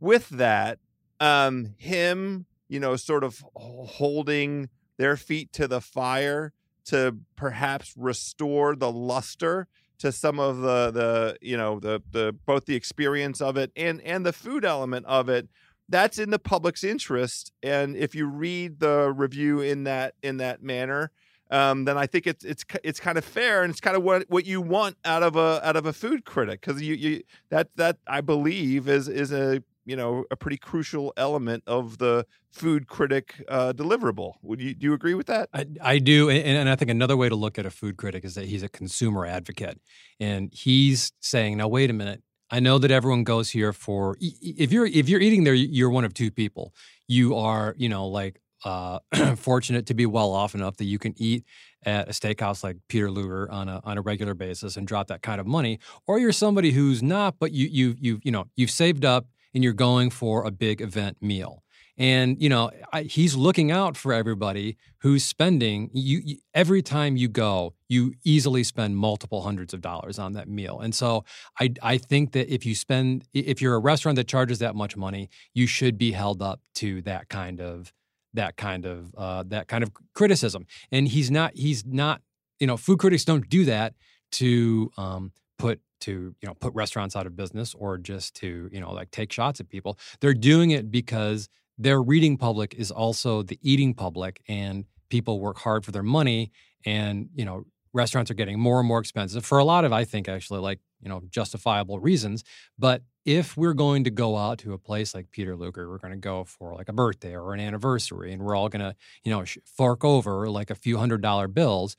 with 0.00 0.28
that 0.28 0.80
um 1.20 1.72
him, 1.78 2.44
you 2.68 2.78
know, 2.78 2.94
sort 2.94 3.24
of 3.24 3.42
holding 3.54 4.68
their 4.98 5.16
feet 5.16 5.50
to 5.54 5.66
the 5.66 5.80
fire 5.80 6.52
to 6.86 7.16
perhaps 7.36 7.94
restore 7.96 8.74
the 8.76 8.90
luster 8.90 9.68
to 9.98 10.12
some 10.12 10.38
of 10.38 10.58
the 10.58 10.90
the 10.90 11.36
you 11.40 11.56
know 11.56 11.80
the 11.80 12.02
the 12.10 12.34
both 12.46 12.66
the 12.66 12.74
experience 12.74 13.40
of 13.40 13.56
it 13.56 13.70
and 13.76 14.00
and 14.02 14.26
the 14.26 14.32
food 14.32 14.64
element 14.64 15.06
of 15.06 15.28
it 15.28 15.48
that's 15.88 16.18
in 16.18 16.30
the 16.30 16.38
public's 16.38 16.82
interest. 16.82 17.52
And 17.62 17.96
if 17.96 18.12
you 18.12 18.26
read 18.26 18.80
the 18.80 19.12
review 19.16 19.60
in 19.60 19.84
that 19.84 20.14
in 20.22 20.38
that 20.38 20.60
manner 20.62 21.12
um, 21.50 21.84
then 21.84 21.96
I 21.96 22.06
think 22.06 22.26
it's 22.26 22.44
it's 22.44 22.64
it's 22.82 22.98
kind 22.98 23.16
of 23.16 23.24
fair 23.24 23.62
and 23.62 23.70
it's 23.70 23.80
kind 23.80 23.96
of 23.96 24.02
what 24.02 24.24
what 24.28 24.46
you 24.46 24.60
want 24.60 24.96
out 25.04 25.22
of 25.22 25.36
a 25.36 25.60
out 25.66 25.76
of 25.76 25.86
a 25.86 25.92
food 25.92 26.24
critic. 26.24 26.60
Because 26.60 26.82
you 26.82 26.94
you 26.94 27.22
that 27.50 27.68
that 27.76 27.98
I 28.06 28.20
believe 28.20 28.88
is 28.88 29.08
is 29.08 29.32
a 29.32 29.62
you 29.86 29.96
know 29.96 30.24
a 30.30 30.36
pretty 30.36 30.58
crucial 30.58 31.12
element 31.16 31.62
of 31.66 31.98
the 31.98 32.26
food 32.50 32.88
critic 32.88 33.42
uh, 33.48 33.72
deliverable. 33.72 34.34
Would 34.42 34.60
you 34.60 34.74
do 34.74 34.86
you 34.86 34.92
agree 34.92 35.14
with 35.14 35.26
that? 35.28 35.48
I, 35.54 35.66
I 35.80 35.98
do, 35.98 36.28
and, 36.28 36.58
and, 36.58 36.68
I 36.68 36.76
think 36.76 36.90
another 36.90 37.16
way 37.16 37.28
to 37.28 37.36
look 37.36 37.58
at 37.58 37.64
a 37.64 37.70
food 37.70 37.96
critic 37.96 38.24
is 38.24 38.34
that 38.34 38.46
he's 38.46 38.62
a 38.62 38.68
consumer 38.68 39.24
advocate, 39.24 39.80
and 40.20 40.52
he's 40.52 41.12
saying, 41.20 41.56
"Now 41.56 41.68
wait 41.68 41.88
a 41.88 41.94
minute. 41.94 42.22
I 42.50 42.60
know 42.60 42.78
that 42.78 42.90
everyone 42.90 43.24
goes 43.24 43.50
here 43.50 43.72
for 43.72 44.16
if 44.20 44.72
you're 44.72 44.86
if 44.86 45.08
you're 45.08 45.20
eating 45.20 45.44
there, 45.44 45.54
you're 45.54 45.90
one 45.90 46.04
of 46.04 46.12
two 46.12 46.30
people. 46.30 46.74
You 47.08 47.36
are 47.36 47.74
you 47.78 47.88
know 47.88 48.06
like 48.08 48.40
uh, 48.64 48.98
fortunate 49.36 49.86
to 49.86 49.94
be 49.94 50.06
well 50.06 50.32
off 50.32 50.54
enough 50.54 50.76
that 50.78 50.84
you 50.84 50.98
can 50.98 51.14
eat 51.16 51.44
at 51.84 52.08
a 52.08 52.10
steakhouse 52.10 52.64
like 52.64 52.76
Peter 52.88 53.10
Luger 53.10 53.50
on 53.50 53.68
a 53.68 53.80
on 53.84 53.98
a 53.98 54.00
regular 54.00 54.34
basis 54.34 54.76
and 54.76 54.86
drop 54.86 55.06
that 55.06 55.22
kind 55.22 55.40
of 55.40 55.46
money, 55.46 55.78
or 56.06 56.18
you're 56.18 56.32
somebody 56.32 56.72
who's 56.72 57.02
not, 57.02 57.36
but 57.38 57.52
you 57.52 57.68
you 57.68 57.96
you 58.00 58.20
you 58.24 58.32
know 58.32 58.46
you've 58.56 58.70
saved 58.70 59.04
up 59.04 59.26
and 59.56 59.64
you're 59.64 59.72
going 59.72 60.10
for 60.10 60.44
a 60.44 60.50
big 60.50 60.82
event 60.82 61.16
meal. 61.22 61.64
And 61.96 62.40
you 62.42 62.50
know 62.50 62.70
I, 62.92 63.04
he's 63.04 63.34
looking 63.34 63.70
out 63.72 63.96
for 63.96 64.12
everybody 64.12 64.76
who's 64.98 65.24
spending. 65.24 65.88
You, 65.94 66.20
you, 66.22 66.36
every 66.52 66.82
time 66.82 67.16
you 67.16 67.26
go, 67.26 67.72
you 67.88 68.12
easily 68.22 68.62
spend 68.64 68.98
multiple 68.98 69.40
hundreds 69.40 69.72
of 69.72 69.80
dollars 69.80 70.18
on 70.18 70.34
that 70.34 70.46
meal. 70.46 70.78
And 70.78 70.94
so 70.94 71.24
I 71.58 71.72
I 71.82 71.96
think 71.96 72.32
that 72.32 72.52
if 72.52 72.66
you 72.66 72.74
spend 72.74 73.24
if 73.32 73.62
you're 73.62 73.74
a 73.74 73.78
restaurant 73.78 74.16
that 74.16 74.28
charges 74.28 74.58
that 74.58 74.76
much 74.76 74.94
money, 74.94 75.30
you 75.54 75.66
should 75.66 75.96
be 75.96 76.12
held 76.12 76.42
up 76.42 76.60
to 76.74 77.00
that 77.02 77.30
kind 77.30 77.62
of 77.62 77.94
that 78.34 78.58
kind 78.58 78.84
of 78.84 79.14
uh, 79.16 79.44
that 79.46 79.66
kind 79.68 79.82
of 79.82 79.90
criticism. 80.14 80.66
And 80.92 81.08
he's 81.08 81.30
not 81.30 81.56
he's 81.56 81.86
not 81.86 82.20
you 82.60 82.66
know 82.66 82.76
food 82.76 82.98
critics 82.98 83.24
don't 83.24 83.48
do 83.48 83.64
that 83.64 83.94
to 84.32 84.90
um, 84.98 85.32
put 85.58 85.80
to 86.00 86.34
you 86.40 86.48
know 86.48 86.54
put 86.54 86.74
restaurants 86.74 87.16
out 87.16 87.26
of 87.26 87.36
business 87.36 87.74
or 87.74 87.98
just 87.98 88.34
to 88.36 88.68
you 88.72 88.80
know 88.80 88.92
like 88.92 89.10
take 89.10 89.32
shots 89.32 89.60
at 89.60 89.68
people. 89.68 89.98
They're 90.20 90.34
doing 90.34 90.70
it 90.70 90.90
because 90.90 91.48
their 91.78 92.02
reading 92.02 92.36
public 92.36 92.74
is 92.74 92.90
also 92.90 93.42
the 93.42 93.58
eating 93.62 93.94
public 93.94 94.42
and 94.48 94.84
people 95.10 95.40
work 95.40 95.58
hard 95.58 95.84
for 95.84 95.92
their 95.92 96.02
money 96.02 96.50
and 96.84 97.28
you 97.34 97.44
know 97.44 97.64
restaurants 97.92 98.30
are 98.30 98.34
getting 98.34 98.58
more 98.58 98.78
and 98.78 98.88
more 98.88 98.98
expensive 98.98 99.44
for 99.44 99.58
a 99.58 99.64
lot 99.64 99.84
of 99.84 99.92
i 99.92 100.04
think 100.04 100.28
actually 100.28 100.60
like 100.60 100.80
you 101.00 101.08
know 101.08 101.22
justifiable 101.30 101.98
reasons. 101.98 102.44
But 102.78 103.02
if 103.24 103.56
we're 103.56 103.74
going 103.74 104.04
to 104.04 104.10
go 104.10 104.36
out 104.36 104.58
to 104.58 104.72
a 104.72 104.78
place 104.78 105.14
like 105.14 105.30
peter 105.32 105.56
luger 105.56 105.88
we're 105.88 105.98
going 105.98 106.12
to 106.12 106.18
go 106.18 106.44
for 106.44 106.74
like 106.74 106.88
a 106.88 106.92
birthday 106.92 107.34
or 107.34 107.52
an 107.52 107.60
anniversary 107.60 108.32
and 108.32 108.42
we're 108.42 108.54
all 108.54 108.68
going 108.68 108.82
to 108.82 108.94
you 109.24 109.32
know 109.32 109.44
fork 109.64 110.04
over 110.04 110.48
like 110.48 110.70
a 110.70 110.74
few 110.74 110.96
hundred 110.96 111.22
dollar 111.22 111.48
bills 111.48 111.96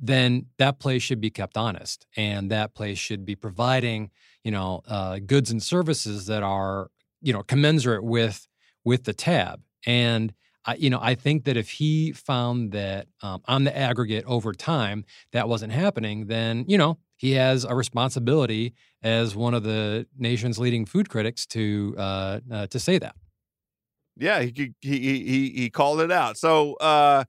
then 0.00 0.46
that 0.58 0.78
place 0.78 1.02
should 1.02 1.20
be 1.20 1.30
kept 1.30 1.56
honest 1.56 2.06
and 2.16 2.50
that 2.50 2.74
place 2.74 2.98
should 2.98 3.24
be 3.24 3.36
providing 3.36 4.10
you 4.42 4.50
know 4.50 4.82
uh, 4.88 5.18
goods 5.18 5.50
and 5.50 5.62
services 5.62 6.26
that 6.26 6.42
are 6.42 6.90
you 7.20 7.32
know 7.32 7.42
commensurate 7.42 8.04
with 8.04 8.46
with 8.84 9.04
the 9.04 9.14
tab 9.14 9.62
and 9.86 10.34
I, 10.66 10.74
you 10.76 10.90
know 10.90 10.98
i 11.00 11.14
think 11.14 11.44
that 11.44 11.56
if 11.56 11.70
he 11.70 12.12
found 12.12 12.72
that 12.72 13.06
um, 13.22 13.42
on 13.46 13.64
the 13.64 13.76
aggregate 13.76 14.24
over 14.26 14.52
time 14.52 15.04
that 15.32 15.48
wasn't 15.48 15.72
happening 15.72 16.26
then 16.26 16.64
you 16.68 16.78
know 16.78 16.98
he 17.16 17.32
has 17.32 17.64
a 17.64 17.74
responsibility 17.74 18.74
as 19.02 19.36
one 19.36 19.54
of 19.54 19.62
the 19.62 20.06
nation's 20.18 20.58
leading 20.58 20.84
food 20.84 21.08
critics 21.08 21.46
to 21.46 21.94
uh, 21.96 22.40
uh, 22.50 22.66
to 22.66 22.78
say 22.78 22.98
that. 22.98 23.14
Yeah, 24.16 24.42
he 24.42 24.74
he 24.80 24.98
he 24.98 25.50
he 25.56 25.70
called 25.70 26.00
it 26.00 26.12
out. 26.12 26.36
So 26.36 26.74
uh, 26.74 27.24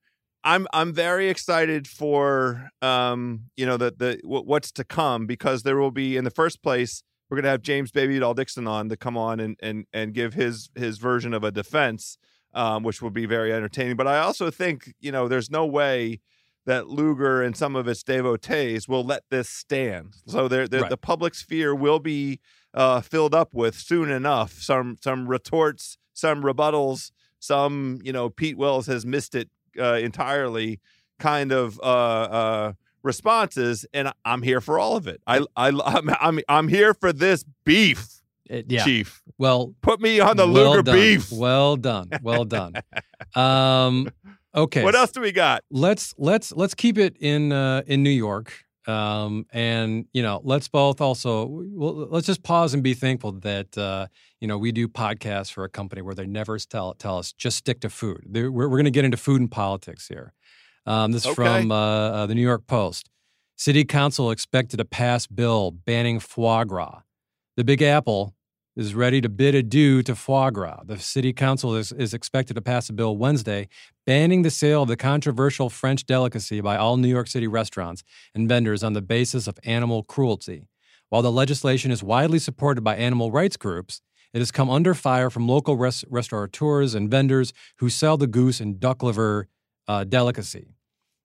I'm 0.46 0.68
I'm 0.72 0.94
very 0.94 1.28
excited 1.28 1.88
for 1.88 2.70
um, 2.82 3.50
you 3.58 3.66
know 3.66 3.78
the 3.78 3.92
the 3.98 4.22
what's 4.24 4.72
to 4.74 4.84
come 4.84 5.26
because 5.26 5.64
there 5.64 5.78
will 5.78 5.92
be 5.92 6.16
in 6.16 6.24
the 6.24 6.32
first 6.32 6.62
place 6.62 7.04
we're 7.30 7.38
gonna 7.38 7.50
have 7.50 7.64
James 7.64 7.92
Baby 7.92 8.20
Doll 8.20 8.36
Dixon 8.36 8.68
on 8.68 8.88
to 8.90 8.96
come 8.96 9.18
on 9.18 9.40
and 9.40 9.58
and 9.62 9.86
and 9.92 10.14
give 10.14 10.36
his 10.36 10.70
his 10.76 11.00
version 11.00 11.34
of 11.34 11.44
a 11.44 11.52
defense, 11.52 12.20
um, 12.54 12.84
which 12.84 13.02
will 13.02 13.10
be 13.10 13.26
very 13.26 13.52
entertaining. 13.52 13.96
But 13.96 14.08
I 14.08 14.20
also 14.20 14.52
think 14.52 14.94
you 15.00 15.12
know 15.12 15.28
there's 15.28 15.50
no 15.50 15.66
way 15.66 16.22
that 16.68 16.88
Luger 16.88 17.42
and 17.42 17.58
some 17.58 17.76
of 17.76 17.88
its 17.88 18.04
devotees 18.04 18.88
will 18.88 19.04
let 19.04 19.24
this 19.30 19.50
stand. 19.50 20.16
So 20.28 20.48
there, 20.48 20.68
right. 20.72 20.90
the 20.90 20.98
public 20.98 21.36
sphere 21.36 21.76
will 21.76 22.00
be 22.00 22.40
uh, 22.74 23.02
filled 23.02 23.36
up 23.36 23.54
with 23.54 23.76
soon 23.76 24.12
enough 24.12 24.54
some 24.54 24.98
some 25.02 25.28
retorts, 25.28 25.98
some 26.14 26.44
rebuttals, 26.44 27.12
some 27.40 28.00
you 28.04 28.14
know 28.14 28.30
Pete 28.30 28.58
Wells 28.58 28.86
has 28.86 29.08
missed 29.08 29.34
it 29.34 29.50
uh, 29.80 29.94
entirely 29.94 30.80
kind 31.20 31.52
of 31.52 31.80
uh, 31.80 31.84
uh, 31.84 32.74
responses, 33.04 33.86
and 33.94 34.12
I'm 34.24 34.42
here 34.42 34.62
for 34.62 34.80
all 34.80 34.98
of 34.98 35.08
it. 35.08 35.22
I 35.28 35.46
I 35.56 35.70
I'm 35.86 36.10
I'm, 36.20 36.40
I'm 36.50 36.68
here 36.68 36.94
for 36.94 37.14
this 37.14 37.46
beef. 37.64 38.08
It, 38.48 38.68
yeah. 38.70 38.84
Chief. 38.84 39.24
Well, 39.40 39.74
put 39.82 40.00
me 40.00 40.20
on 40.20 40.38
the 40.38 40.48
well 40.48 40.72
Luger 40.72 40.84
done. 40.84 40.96
beef. 40.96 41.32
Well 41.32 41.78
done. 41.78 42.10
Well 42.22 42.46
done. 42.46 42.74
um, 43.34 44.10
Okay. 44.56 44.84
What 44.84 44.96
else 44.96 45.12
do 45.12 45.20
we 45.20 45.34
got? 45.34 45.64
Let's 45.70 46.14
let's 46.18 46.54
let's 46.54 46.74
keep 46.74 46.98
it 46.98 47.18
in 47.20 47.52
uh, 47.52 47.82
in 47.88 48.04
New 48.04 48.10
York. 48.10 48.64
Um, 48.88 49.46
and 49.52 50.06
you 50.14 50.22
know, 50.22 50.42
let's 50.44 50.68
both 50.68 51.02
also 51.02 51.48
well, 51.50 52.08
let's 52.10 52.28
just 52.28 52.44
pause 52.44 52.74
and 52.74 52.84
be 52.84 52.94
thankful 52.94 53.32
that 53.32 53.78
uh, 53.78 54.08
you 54.40 54.48
know 54.48 54.58
we 54.58 54.72
do 54.72 54.88
podcasts 54.88 55.52
for 55.52 55.64
a 55.64 55.70
company 55.70 56.02
where 56.02 56.16
they 56.16 56.28
never 56.28 56.58
tell 56.60 56.94
tell 56.94 57.18
us 57.18 57.34
just 57.34 57.58
stick 57.58 57.80
to 57.82 57.90
food. 57.90 58.24
They're, 58.28 58.52
we're 58.52 58.68
we're 58.70 58.78
going 58.78 58.86
to 58.86 58.92
get 58.92 59.06
into 59.06 59.18
food 59.18 59.42
and 59.42 59.52
politics 59.52 60.08
here. 60.08 60.34
Um, 60.86 61.12
this 61.12 61.24
is 61.24 61.28
okay. 61.28 61.36
from 61.36 61.72
uh, 61.72 61.76
uh, 61.76 62.26
the 62.28 62.36
New 62.36 62.44
York 62.44 62.68
Post. 62.68 63.10
City 63.58 63.86
Council 63.86 64.32
expected 64.32 64.78
to 64.78 64.86
pass 64.86 65.28
bill 65.28 65.72
banning 65.72 66.20
foie 66.20 66.64
gras. 66.66 67.02
The 67.58 67.64
Big 67.64 67.82
Apple 67.82 68.36
is 68.76 68.94
ready 68.94 69.22
to 69.22 69.30
bid 69.30 69.56
adieu 69.56 70.04
to 70.04 70.16
foie 70.16 70.50
gras. 70.50 70.82
The 70.86 71.00
city 71.00 71.34
council 71.34 71.76
is, 71.76 71.92
is 71.92 72.14
expected 72.14 72.56
to 72.56 72.62
pass 72.62 72.90
a 72.90 72.94
bill 72.94 73.16
Wednesday 73.16 73.70
banning 74.06 74.42
the 74.42 74.50
sale 74.50 74.84
of 74.84 74.90
the 74.90 74.98
controversial 74.98 75.70
French 75.70 76.06
delicacy 76.06 76.62
by 76.62 76.78
all 76.78 76.98
New 76.98 77.08
York 77.08 77.28
City 77.28 77.48
restaurants 77.48 78.04
and 78.34 78.50
vendors 78.50 78.84
on 78.84 78.94
the 78.94 79.02
basis 79.02 79.48
of 79.48 79.58
animal 79.64 80.04
cruelty. 80.04 80.68
While 81.10 81.22
the 81.22 81.32
legislation 81.32 81.92
is 81.92 82.04
widely 82.04 82.40
supported 82.40 82.82
by 82.84 82.96
animal 82.96 83.32
rights 83.32 83.58
groups, 83.58 84.02
it 84.34 84.40
has 84.40 84.52
come 84.52 84.70
under 84.70 84.94
fire 84.94 85.30
from 85.30 85.48
local 85.48 85.78
res- 85.78 86.04
restaurateurs 86.10 86.94
and 86.94 87.10
vendors 87.10 87.54
who 87.78 87.90
sell 87.90 88.18
the 88.18 88.28
goose 88.28 88.60
and 88.60 88.80
duck 88.80 89.02
liver 89.02 89.48
uh, 89.88 90.04
delicacy. 90.04 90.76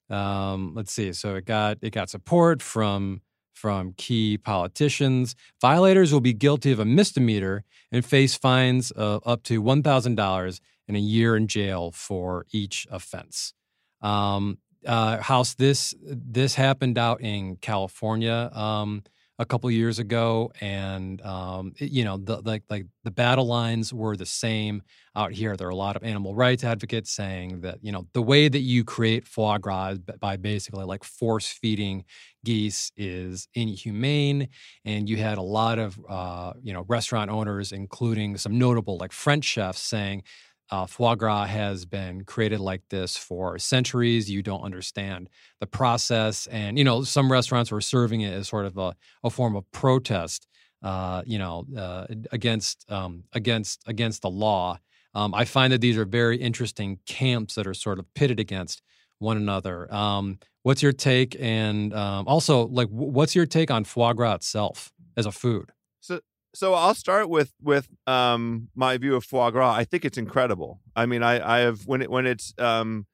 Um, 0.08 0.74
let's 0.74 0.92
see. 0.92 1.12
So 1.12 1.34
it 1.36 1.44
got 1.44 1.78
it 1.82 1.92
got 1.92 2.10
support 2.10 2.62
from 2.62 3.22
from 3.60 3.92
key 3.98 4.38
politicians. 4.38 5.36
Violators 5.60 6.12
will 6.12 6.22
be 6.22 6.32
guilty 6.32 6.72
of 6.72 6.78
a 6.78 6.84
misdemeanor 6.84 7.64
and 7.92 8.04
face 8.04 8.34
fines 8.34 8.90
of 8.92 9.22
up 9.26 9.42
to 9.44 9.62
$1,000 9.62 10.60
and 10.88 10.96
a 10.96 11.00
year 11.00 11.36
in 11.36 11.46
jail 11.46 11.90
for 11.90 12.46
each 12.52 12.86
offense. 12.90 13.52
Um, 14.00 14.58
uh, 14.86 15.18
House, 15.18 15.52
this 15.54 15.94
this 16.02 16.54
happened 16.54 16.96
out 16.96 17.20
in 17.20 17.56
California. 17.56 18.50
Um, 18.54 19.02
a 19.40 19.46
couple 19.46 19.70
years 19.70 19.98
ago, 19.98 20.52
and 20.60 21.22
um, 21.22 21.72
it, 21.78 21.90
you 21.90 22.04
know, 22.04 22.18
the, 22.18 22.42
like 22.42 22.62
like 22.68 22.84
the 23.04 23.10
battle 23.10 23.46
lines 23.46 23.92
were 23.92 24.14
the 24.14 24.26
same 24.26 24.82
out 25.16 25.32
here. 25.32 25.56
There 25.56 25.66
are 25.66 25.70
a 25.70 25.74
lot 25.76 25.96
of 25.96 26.04
animal 26.04 26.34
rights 26.34 26.62
advocates 26.62 27.10
saying 27.10 27.62
that 27.62 27.78
you 27.82 27.90
know 27.90 28.06
the 28.12 28.20
way 28.20 28.48
that 28.48 28.58
you 28.58 28.84
create 28.84 29.26
foie 29.26 29.56
gras 29.56 29.94
by 30.20 30.36
basically 30.36 30.84
like 30.84 31.04
force 31.04 31.48
feeding 31.48 32.04
geese 32.44 32.92
is 32.96 33.48
inhumane, 33.54 34.48
and 34.84 35.08
you 35.08 35.16
had 35.16 35.38
a 35.38 35.42
lot 35.42 35.78
of 35.78 35.98
uh, 36.08 36.52
you 36.62 36.72
know 36.72 36.84
restaurant 36.88 37.30
owners, 37.30 37.72
including 37.72 38.36
some 38.36 38.58
notable 38.58 38.98
like 38.98 39.12
French 39.12 39.44
chefs, 39.44 39.80
saying 39.80 40.22
uh, 40.70 40.86
foie 40.86 41.14
gras 41.14 41.46
has 41.46 41.84
been 41.84 42.24
created 42.24 42.60
like 42.60 42.82
this 42.90 43.16
for 43.16 43.58
centuries. 43.58 44.30
You 44.30 44.42
don't 44.42 44.62
understand 44.62 45.28
the 45.58 45.66
process, 45.66 46.46
and 46.46 46.78
you 46.78 46.84
know 46.84 47.02
some 47.02 47.30
restaurants 47.30 47.70
were 47.70 47.80
serving 47.80 48.20
it 48.20 48.32
as 48.32 48.48
sort 48.48 48.66
of 48.66 48.78
a, 48.78 48.94
a 49.24 49.30
form 49.30 49.56
of 49.56 49.70
protest, 49.72 50.46
uh, 50.82 51.22
you 51.26 51.38
know, 51.38 51.66
uh, 51.76 52.06
against 52.30 52.90
um, 52.90 53.24
against 53.32 53.82
against 53.86 54.22
the 54.22 54.30
law. 54.30 54.78
Um, 55.12 55.34
I 55.34 55.44
find 55.44 55.72
that 55.72 55.80
these 55.80 55.98
are 55.98 56.04
very 56.04 56.36
interesting 56.36 57.00
camps 57.04 57.56
that 57.56 57.66
are 57.66 57.74
sort 57.74 57.98
of 57.98 58.06
pitted 58.14 58.38
against 58.38 58.80
one 59.20 59.36
another. 59.36 59.92
Um, 59.94 60.40
what's 60.64 60.82
your 60.82 60.92
take, 60.92 61.36
and 61.38 61.94
um, 61.94 62.26
also 62.26 62.66
like, 62.66 62.88
what's 62.88 63.36
your 63.36 63.46
take 63.46 63.70
on 63.70 63.84
foie 63.84 64.12
gras 64.12 64.34
itself 64.34 64.92
as 65.16 65.26
a 65.26 65.32
food? 65.32 65.70
so 66.00 66.20
so 66.52 66.74
I'll 66.74 66.94
start 66.94 67.28
with 67.28 67.52
with 67.62 67.88
um, 68.06 68.68
my 68.74 68.98
view 68.98 69.14
of 69.14 69.24
foie 69.24 69.50
gras. 69.50 69.72
I 69.72 69.84
think 69.84 70.04
it's 70.04 70.18
incredible. 70.18 70.80
I 70.96 71.06
mean, 71.06 71.22
I, 71.22 71.58
I 71.58 71.60
have 71.60 71.86
when 71.86 72.02
it 72.02 72.10
when 72.10 72.26
it's 72.26 72.52
um, 72.58 73.06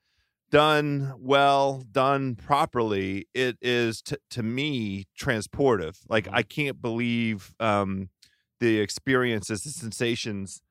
done 0.50 1.12
well, 1.18 1.82
done 1.90 2.36
properly, 2.36 3.28
it 3.34 3.58
is 3.60 4.00
t- 4.00 4.16
to 4.30 4.42
me 4.42 5.06
transportive. 5.18 5.98
Like 6.08 6.24
mm-hmm. 6.24 6.36
I 6.36 6.42
can't 6.42 6.80
believe 6.80 7.52
um, 7.60 8.08
the 8.60 8.78
experiences, 8.78 9.62
the 9.62 9.70
sensations 9.70 10.62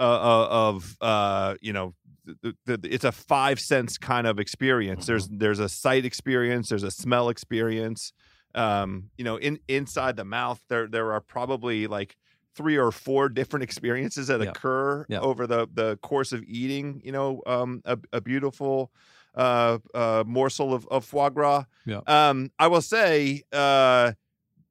uh, 0.00 0.02
uh 0.02 0.48
of 0.50 0.96
uh, 1.00 1.54
you 1.60 1.72
know. 1.72 1.94
The, 2.42 2.54
the, 2.64 2.78
it's 2.84 3.04
a 3.04 3.10
five 3.10 3.58
sense 3.58 3.98
kind 3.98 4.24
of 4.24 4.38
experience. 4.38 5.06
There's 5.06 5.26
mm-hmm. 5.26 5.38
there's 5.38 5.58
a 5.58 5.68
sight 5.68 6.04
experience. 6.04 6.68
There's 6.68 6.84
a 6.84 6.90
smell 6.90 7.28
experience 7.28 8.12
um, 8.54 9.10
you 9.16 9.24
know, 9.24 9.36
in 9.36 9.58
inside 9.68 10.16
the 10.16 10.24
mouth, 10.24 10.60
there 10.68 10.86
there 10.86 11.12
are 11.12 11.20
probably 11.20 11.86
like 11.86 12.16
three 12.54 12.76
or 12.76 12.90
four 12.90 13.28
different 13.28 13.62
experiences 13.62 14.26
that 14.26 14.40
yeah. 14.40 14.50
occur 14.50 15.06
yeah. 15.08 15.20
over 15.20 15.46
the 15.46 15.68
the 15.72 15.96
course 15.98 16.32
of 16.32 16.42
eating. 16.44 17.00
You 17.04 17.12
know, 17.12 17.42
um, 17.46 17.82
a, 17.84 17.98
a 18.12 18.20
beautiful 18.20 18.90
uh, 19.34 19.78
uh, 19.94 20.24
morsel 20.26 20.74
of, 20.74 20.86
of 20.88 21.04
foie 21.04 21.30
gras. 21.30 21.64
Yeah. 21.86 22.00
Um, 22.06 22.50
I 22.58 22.66
will 22.66 22.82
say, 22.82 23.42
uh, 23.52 24.12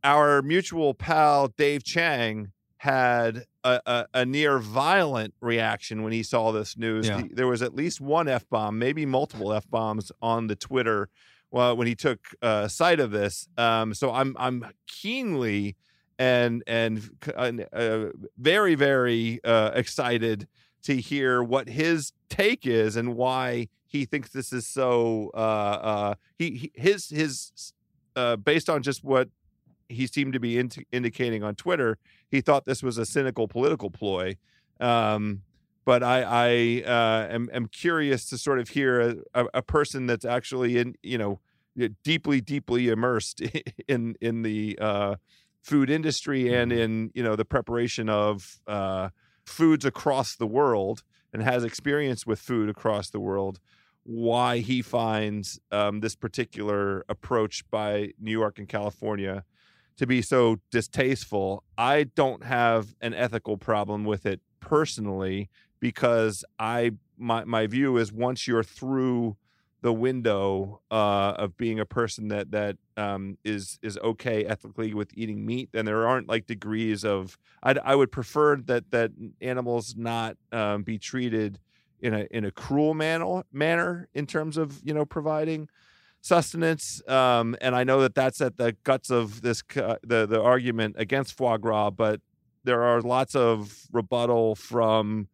our 0.04 0.42
mutual 0.42 0.94
pal 0.94 1.50
Dave 1.58 1.84
Chang 1.84 2.52
had 2.80 3.44
a, 3.66 3.82
a, 3.86 4.06
a, 4.14 4.26
near 4.26 4.58
violent 4.58 5.34
reaction 5.42 6.02
when 6.02 6.14
he 6.14 6.24
saw 6.24 6.54
this 6.54 6.78
news. 6.78 7.10
Yeah. 7.10 7.24
He, 7.24 7.28
there 7.28 7.46
was 7.46 7.62
at 7.62 7.76
least 7.76 8.00
one 8.00 8.30
f 8.30 8.50
bomb, 8.50 8.80
maybe 8.80 9.06
multiple 9.06 9.52
f 9.52 9.70
bombs 9.70 10.14
on 10.22 10.48
the 10.48 10.56
Twitter 10.56 11.10
well, 11.52 11.76
when 11.76 11.88
he 11.88 11.96
took 11.96 12.20
uh, 12.42 12.70
sight 12.70 13.00
of 13.00 13.12
this. 13.12 13.48
Um, 13.58 13.94
so 13.94 14.14
I'm 14.14 14.36
I'm 14.40 14.66
keenly 14.88 15.76
and 16.18 16.64
and 16.68 17.10
uh, 17.36 18.06
very 18.38 18.76
very 18.76 19.40
uh, 19.44 19.72
excited 19.74 20.48
to 20.84 20.96
hear 20.96 21.44
what 21.44 21.68
his 21.68 22.14
take 22.30 22.66
is 22.66 22.96
and 22.96 23.16
why 23.16 23.68
he 23.88 24.06
thinks 24.06 24.30
this 24.30 24.54
is 24.54 24.66
so. 24.68 25.32
Uh, 25.34 25.38
uh, 25.38 26.16
he, 26.38 26.52
he, 26.52 26.72
his 26.76 27.10
his 27.10 27.74
uh, 28.16 28.38
based 28.38 28.70
on 28.70 28.84
just 28.84 29.04
what 29.04 29.30
he 29.90 30.08
seemed 30.08 30.34
to 30.34 30.40
be 30.40 30.58
in- 30.58 30.72
indicating 30.92 31.44
on 31.44 31.56
Twitter, 31.56 31.98
he 32.30 32.42
thought 32.42 32.66
this 32.66 32.84
was 32.84 32.98
a 32.98 33.06
cynical 33.06 33.48
political 33.48 33.90
ploy. 33.90 34.38
Um, 34.80 35.42
but 35.84 36.04
I, 36.04 36.22
I 36.22 36.90
uh, 36.90 37.28
am, 37.34 37.50
am 37.52 37.66
curious 37.68 38.30
to 38.30 38.38
sort 38.38 38.60
of 38.60 38.70
hear 38.70 39.02
a, 39.02 39.16
a, 39.34 39.46
a, 39.56 39.62
person 39.62 40.06
that's 40.06 40.24
actually 40.24 40.78
in, 40.78 40.96
you 41.02 41.18
know, 41.18 41.40
deeply, 42.04 42.42
deeply 42.42 42.90
immersed 42.90 43.42
in 43.88 44.16
in 44.22 44.44
the 44.44 44.78
uh, 44.80 45.16
food 45.64 45.90
industry 45.90 46.54
and 46.54 46.72
mm-hmm. 46.72 46.82
in 46.82 47.12
you 47.14 47.24
know 47.24 47.36
the 47.36 47.46
preparation 47.46 48.10
of 48.10 48.60
uh, 48.68 49.10
foods 49.46 49.86
across 49.86 50.36
the 50.36 50.48
world 50.48 51.04
and 51.34 51.44
has 51.44 51.64
experience 51.64 52.26
with 52.26 52.40
food 52.40 52.70
across 52.70 53.10
the 53.10 53.20
world. 53.20 53.60
Why 54.04 54.60
he 54.60 54.82
finds 54.82 55.60
um, 55.72 56.00
this 56.00 56.16
particular 56.16 57.06
approach 57.10 57.70
by 57.70 58.14
New 58.20 58.32
York 58.32 58.58
and 58.58 58.68
California 58.68 59.44
to 60.00 60.08
be 60.08 60.22
so 60.22 60.58
distasteful. 60.72 61.64
I 61.78 62.04
don't 62.04 62.44
have 62.46 62.96
an 63.02 63.14
ethical 63.14 63.58
problem 63.58 64.06
with 64.06 64.26
it 64.26 64.40
personally 64.62 65.50
because 65.82 66.46
I 66.58 66.92
my 67.18 67.44
my 67.44 67.68
view 67.68 67.98
is 67.98 68.12
once 68.12 68.48
you're 68.48 68.64
through 68.64 69.36
the 69.82 69.92
window 69.92 70.82
uh, 70.90 71.34
of 71.38 71.58
being 71.58 71.82
a 71.82 71.86
person 71.86 72.30
that 72.30 72.52
that 72.52 72.78
um, 72.96 73.38
is 73.44 73.78
is 73.82 73.98
okay 73.98 74.46
ethically 74.46 74.94
with 74.94 75.12
eating 75.16 75.46
meat, 75.46 75.70
then 75.74 75.84
there 75.84 76.08
aren't 76.08 76.30
like 76.30 76.48
degrees 76.48 77.04
of. 77.04 77.38
I'd, 77.62 77.78
I 77.80 77.94
would 77.94 78.12
prefer 78.12 78.56
that 78.56 78.92
that 78.92 79.12
animals 79.42 79.96
not 79.98 80.38
um, 80.54 80.84
be 80.84 80.98
treated 80.98 81.60
in 82.00 82.14
a 82.14 82.26
in 82.32 82.46
a 82.46 82.52
cruel 82.52 82.94
manner 82.94 83.44
manner 83.52 84.08
in 84.14 84.26
terms 84.26 84.56
of 84.56 84.80
you 84.82 84.94
know 84.94 85.06
providing 85.06 85.68
sustenance. 86.22 87.02
Um, 87.08 87.56
and 87.62 87.76
I 87.76 87.84
know 87.84 88.02
that 88.02 88.16
that's 88.16 88.42
at 88.42 88.58
the 88.58 88.76
guts 88.84 89.10
of 89.10 89.42
this 89.42 89.64
c- 89.72 89.82
the 90.04 90.26
the 90.26 90.42
argument 90.42 90.96
against 90.98 91.38
foie 91.38 91.58
gras, 91.58 91.92
but 91.92 92.22
there 92.64 92.84
are 92.84 93.02
lots 93.02 93.36
of 93.36 93.88
rebuttal 93.92 94.56
from 94.56 95.28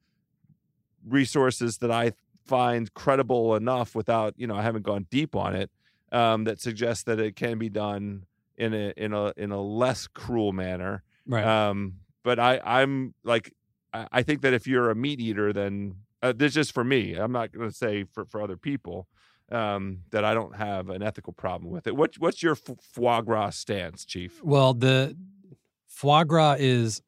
resources 1.07 1.79
that 1.79 1.91
I 1.91 2.13
find 2.45 2.93
credible 2.93 3.55
enough 3.55 3.95
without 3.95 4.33
you 4.37 4.47
know 4.47 4.55
I 4.55 4.61
haven't 4.61 4.83
gone 4.83 5.07
deep 5.09 5.35
on 5.35 5.55
it 5.55 5.71
um, 6.11 6.43
that 6.45 6.61
suggests 6.61 7.03
that 7.03 7.19
it 7.19 7.35
can 7.35 7.57
be 7.57 7.69
done 7.69 8.25
in 8.57 8.73
a 8.73 8.93
in 8.97 9.13
a 9.13 9.33
in 9.37 9.51
a 9.51 9.61
less 9.61 10.07
cruel 10.07 10.53
manner. 10.53 11.03
Right. 11.27 11.45
Um, 11.45 11.95
but 12.23 12.39
I 12.39 12.61
I'm 12.63 13.13
like 13.23 13.53
I, 13.93 14.07
I 14.11 14.23
think 14.23 14.41
that 14.41 14.53
if 14.53 14.67
you're 14.67 14.89
a 14.91 14.95
meat 14.95 15.19
eater, 15.19 15.51
then 15.51 15.95
uh, 16.21 16.33
this 16.35 16.49
is 16.49 16.55
just 16.55 16.73
for 16.73 16.83
me. 16.83 17.15
I'm 17.15 17.31
not 17.31 17.51
going 17.51 17.69
to 17.69 17.75
say 17.75 18.05
for 18.13 18.25
for 18.25 18.41
other 18.41 18.57
people 18.57 19.07
um, 19.51 19.99
that 20.11 20.23
I 20.25 20.33
don't 20.33 20.55
have 20.55 20.89
an 20.89 21.03
ethical 21.03 21.33
problem 21.33 21.71
with 21.71 21.87
it. 21.87 21.95
What 21.95 22.15
what's 22.19 22.41
your 22.41 22.53
f- 22.53 22.77
foie 22.81 23.21
gras 23.21 23.51
stance, 23.51 24.05
Chief? 24.05 24.43
Well, 24.43 24.73
the 24.73 25.15
foie 25.87 26.23
gras 26.23 26.55
is 26.59 27.01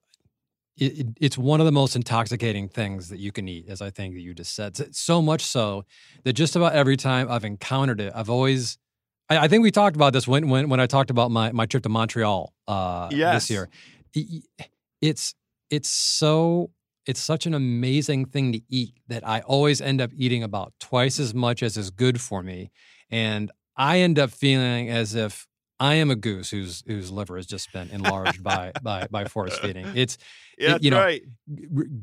it, 0.77 0.99
it- 0.99 1.17
it's 1.19 1.38
one 1.38 1.59
of 1.59 1.65
the 1.65 1.71
most 1.71 1.95
intoxicating 1.95 2.69
things 2.69 3.09
that 3.09 3.19
you 3.19 3.31
can 3.31 3.47
eat, 3.47 3.65
as 3.67 3.81
I 3.81 3.89
think 3.89 4.13
that 4.13 4.21
you 4.21 4.33
just 4.33 4.53
said. 4.55 4.95
So 4.95 5.21
much 5.21 5.41
so 5.43 5.85
that 6.23 6.33
just 6.33 6.55
about 6.55 6.73
every 6.73 6.97
time 6.97 7.29
I've 7.31 7.45
encountered 7.45 7.99
it, 8.01 8.11
I've 8.15 8.29
always. 8.29 8.77
I, 9.29 9.39
I 9.39 9.47
think 9.47 9.63
we 9.63 9.71
talked 9.71 9.95
about 9.95 10.13
this 10.13 10.27
when 10.27 10.47
when 10.49 10.69
when 10.69 10.79
I 10.79 10.85
talked 10.85 11.09
about 11.09 11.31
my 11.31 11.51
my 11.51 11.65
trip 11.65 11.83
to 11.83 11.89
Montreal 11.89 12.53
uh, 12.67 13.09
Yes. 13.11 13.47
this 13.47 13.49
year. 13.49 13.69
I- 14.15 14.41
I- 14.61 14.65
It's 15.01 15.33
it's 15.69 15.89
so 15.89 16.71
it's 17.08 17.22
such 17.22 17.45
an 17.45 17.53
amazing 17.53 18.26
thing 18.26 18.51
to 18.51 18.62
eat 18.70 18.99
that 19.08 19.28
I 19.28 19.39
always 19.41 19.82
end 19.82 20.01
up 20.01 20.12
eating 20.16 20.43
about 20.43 20.74
twice 20.80 21.20
as 21.20 21.34
much 21.34 21.64
as 21.64 21.78
is 21.78 21.89
good 21.89 22.20
for 22.22 22.43
me, 22.43 22.72
and 23.10 23.51
I 23.76 23.99
end 23.99 24.20
up 24.20 24.32
feeling 24.32 24.89
as 24.89 25.16
if 25.16 25.47
I 25.80 25.95
am 25.95 26.10
a 26.12 26.16
goose 26.16 26.49
whose 26.49 26.84
whose 26.88 27.12
liver 27.12 27.36
has 27.36 27.45
just 27.45 27.72
been 27.72 27.89
enlarged 27.89 28.43
by 28.43 28.74
by 28.82 29.08
by 29.10 29.26
force 29.26 29.58
feeding. 29.58 29.86
It's 29.95 30.18
Yeah, 30.58 30.72
that's 30.72 30.84
you 30.84 30.91
know, 30.91 30.99
right. 30.99 31.22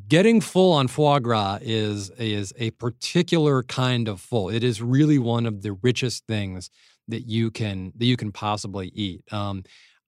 getting 0.09 0.41
full 0.41 0.73
on 0.73 0.89
foie 0.89 1.19
gras 1.19 1.59
is 1.61 2.11
is 2.11 2.53
a 2.57 2.71
particular 2.73 3.63
kind 3.65 4.09
of 4.09 4.21
full. 4.21 4.49
It 4.49 4.65
is 4.65 4.81
really 4.81 5.19
one 5.19 5.47
of 5.47 5.63
the 5.63 5.73
richest 5.73 6.27
things 6.27 6.71
that 7.09 7.29
you 7.29 7.51
can 7.51 7.93
that 7.97 8.07
you 8.07 8.17
can 8.17 8.33
possibly 8.33 8.89
eat. 8.95 9.23
Um, 9.33 9.65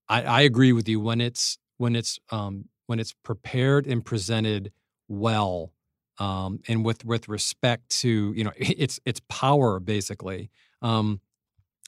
I, 0.08 0.22
I 0.22 0.40
agree 0.42 0.72
with 0.72 0.88
you 0.88 1.00
when 1.00 1.20
it's 1.20 1.58
when 1.78 1.96
it's 1.96 2.18
um, 2.30 2.66
when 2.86 3.00
it's 3.00 3.12
prepared 3.12 3.86
and 3.86 4.04
presented 4.04 4.72
well, 5.08 5.72
um, 6.18 6.60
and 6.68 6.84
with 6.84 7.04
with 7.04 7.28
respect 7.28 7.88
to 8.00 8.32
you 8.36 8.44
know 8.44 8.52
its 8.56 9.00
its 9.04 9.20
power 9.28 9.80
basically. 9.80 10.50
Um, 10.82 11.20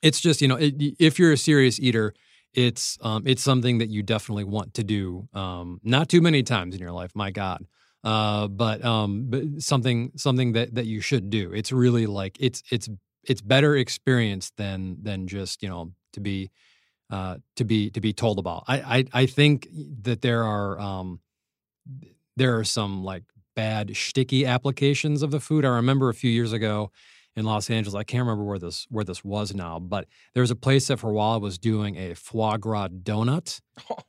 it's 0.03 0.21
just 0.21 0.41
you 0.41 0.49
know 0.49 0.57
it, 0.57 0.75
if 0.99 1.19
you're 1.19 1.33
a 1.33 1.37
serious 1.37 1.81
eater 1.81 2.15
it's 2.55 2.99
um, 3.03 3.23
it's 3.27 3.43
something 3.43 3.79
that 3.79 3.89
you 3.89 4.03
definitely 4.03 4.45
want 4.45 4.75
to 4.75 4.85
do 4.85 5.29
um, 5.35 5.81
not 5.85 6.09
too 6.09 6.21
many 6.21 6.43
times 6.43 6.75
in 6.75 6.81
your 6.81 6.93
life 6.93 7.15
my 7.15 7.31
god. 7.31 7.65
Uh, 8.05 8.47
but 8.49 8.85
um, 8.85 9.27
but 9.29 9.43
something 9.59 10.13
something 10.17 10.53
that 10.53 10.75
that 10.75 10.87
you 10.87 11.01
should 11.01 11.31
do. 11.31 11.53
It's 11.53 11.73
really 11.73 12.07
like 12.07 12.37
it's 12.41 12.63
it's 12.71 12.89
it's 13.25 13.41
better 13.41 13.77
experience 13.77 14.53
than 14.57 14.97
than 15.03 15.27
just 15.27 15.63
you 15.63 15.69
know 15.69 15.93
to 16.13 16.21
be 16.21 16.51
uh, 17.11 17.37
to 17.57 17.65
be 17.65 17.91
to 17.91 18.01
be 18.01 18.13
told 18.13 18.39
about. 18.39 18.65
I, 18.69 18.77
I 18.99 19.23
I 19.23 19.27
think 19.27 19.69
that 20.03 20.23
there 20.23 20.45
are 20.45 20.79
um, 20.79 21.21
there 22.39 22.59
are 22.59 22.65
some 22.65 23.05
like 23.05 23.25
bad 23.55 23.95
sticky 23.97 24.47
applications 24.47 25.23
of 25.23 25.31
the 25.31 25.41
food 25.41 25.65
I 25.65 25.69
remember 25.69 26.09
a 26.09 26.15
few 26.15 26.31
years 26.31 26.53
ago 26.53 26.91
in 27.37 27.45
Los 27.45 27.71
Angeles. 27.71 27.95
I 27.95 28.05
can't 28.05 28.23
remember 28.23 28.45
where 28.45 28.59
this 28.59 28.87
where 28.89 29.05
this 29.05 29.25
was 29.25 29.55
now, 29.55 29.79
but 29.79 30.07
there 30.35 30.41
was 30.41 30.51
a 30.51 30.57
place 30.57 30.87
that 30.89 30.99
for 30.99 31.11
a 31.11 31.13
while 31.13 31.41
was 31.41 31.59
doing 31.59 31.97
a 31.97 32.15
foie 32.15 32.57
gras 32.57 32.89
donut. 32.89 33.61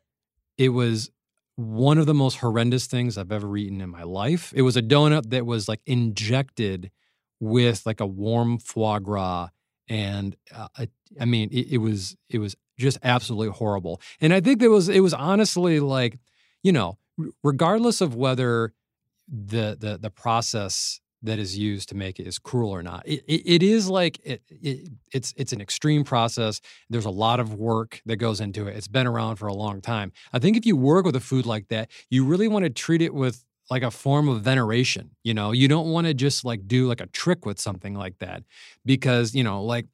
It 0.57 0.73
was 0.73 1.09
one 1.55 1.97
of 1.97 2.05
the 2.05 2.13
most 2.13 2.39
horrendous 2.39 2.85
things 2.85 3.17
I've 3.17 3.31
ever 3.31 3.55
eaten 3.55 3.79
in 3.79 3.89
my 3.89 4.03
life. 4.03 4.51
It 4.53 4.63
was 4.63 4.75
a 4.75 4.81
donut 4.81 5.29
that 5.29 5.45
was 5.45 5.69
like 5.69 5.79
injected 5.85 6.91
with 7.39 7.85
like 7.85 8.01
a 8.01 8.05
warm 8.05 8.59
foie 8.59 8.99
gras, 8.99 9.47
and 9.87 10.35
uh, 10.53 10.67
I, 10.77 10.89
I 11.17 11.23
mean, 11.23 11.47
it, 11.53 11.71
it 11.71 11.77
was 11.77 12.17
it 12.29 12.39
was 12.39 12.57
just 12.77 12.97
absolutely 13.03 13.53
horrible. 13.53 14.01
And 14.19 14.33
I 14.33 14.41
think 14.41 14.61
it 14.61 14.67
was 14.67 14.89
it 14.89 14.99
was 14.99 15.13
honestly 15.13 15.79
like, 15.79 16.19
you 16.61 16.73
know, 16.73 16.97
regardless 17.43 18.01
of 18.01 18.15
whether 18.15 18.73
the 19.27 19.77
the 19.79 19.97
the 19.97 20.09
process 20.09 21.01
that 21.21 21.37
is 21.37 21.57
used 21.57 21.89
to 21.89 21.95
make 21.95 22.19
it 22.19 22.25
is 22.25 22.39
cruel 22.39 22.69
or 22.71 22.81
not. 22.81 23.05
It, 23.05 23.23
it, 23.27 23.41
it 23.45 23.63
is 23.63 23.89
like 23.89 24.19
it, 24.23 24.41
it, 24.49 24.89
it's 25.11 25.33
it's 25.35 25.51
an 25.51 25.61
extreme 25.61 26.03
process. 26.03 26.61
There's 26.89 27.05
a 27.05 27.09
lot 27.09 27.39
of 27.39 27.53
work 27.53 28.01
that 28.05 28.17
goes 28.17 28.39
into 28.39 28.67
it. 28.67 28.77
It's 28.77 28.87
been 28.87 29.07
around 29.07 29.35
for 29.35 29.47
a 29.47 29.53
long 29.53 29.81
time. 29.81 30.11
I 30.31 30.39
think 30.39 30.55
if 30.55 30.65
you 30.65 30.77
work 30.77 31.05
with 31.05 31.15
a 31.15 31.19
food 31.19 31.45
like 31.45 31.67
that, 31.69 31.89
you 32.09 32.23
really 32.25 32.47
want 32.47 32.63
to 32.63 32.69
treat 32.69 33.01
it 33.01 33.13
with 33.13 33.45
like 33.69 33.83
a 33.83 33.91
form 33.91 34.27
of 34.29 34.41
veneration. 34.41 35.11
You 35.23 35.33
know, 35.33 35.51
you 35.51 35.67
don't 35.67 35.89
want 35.89 36.07
to 36.07 36.13
just 36.13 36.45
like 36.45 36.67
do 36.67 36.87
like 36.87 37.01
a 37.01 37.07
trick 37.07 37.45
with 37.45 37.59
something 37.59 37.93
like 37.93 38.19
that 38.19 38.43
because 38.85 39.35
you 39.35 39.43
know, 39.43 39.63
like 39.63 39.87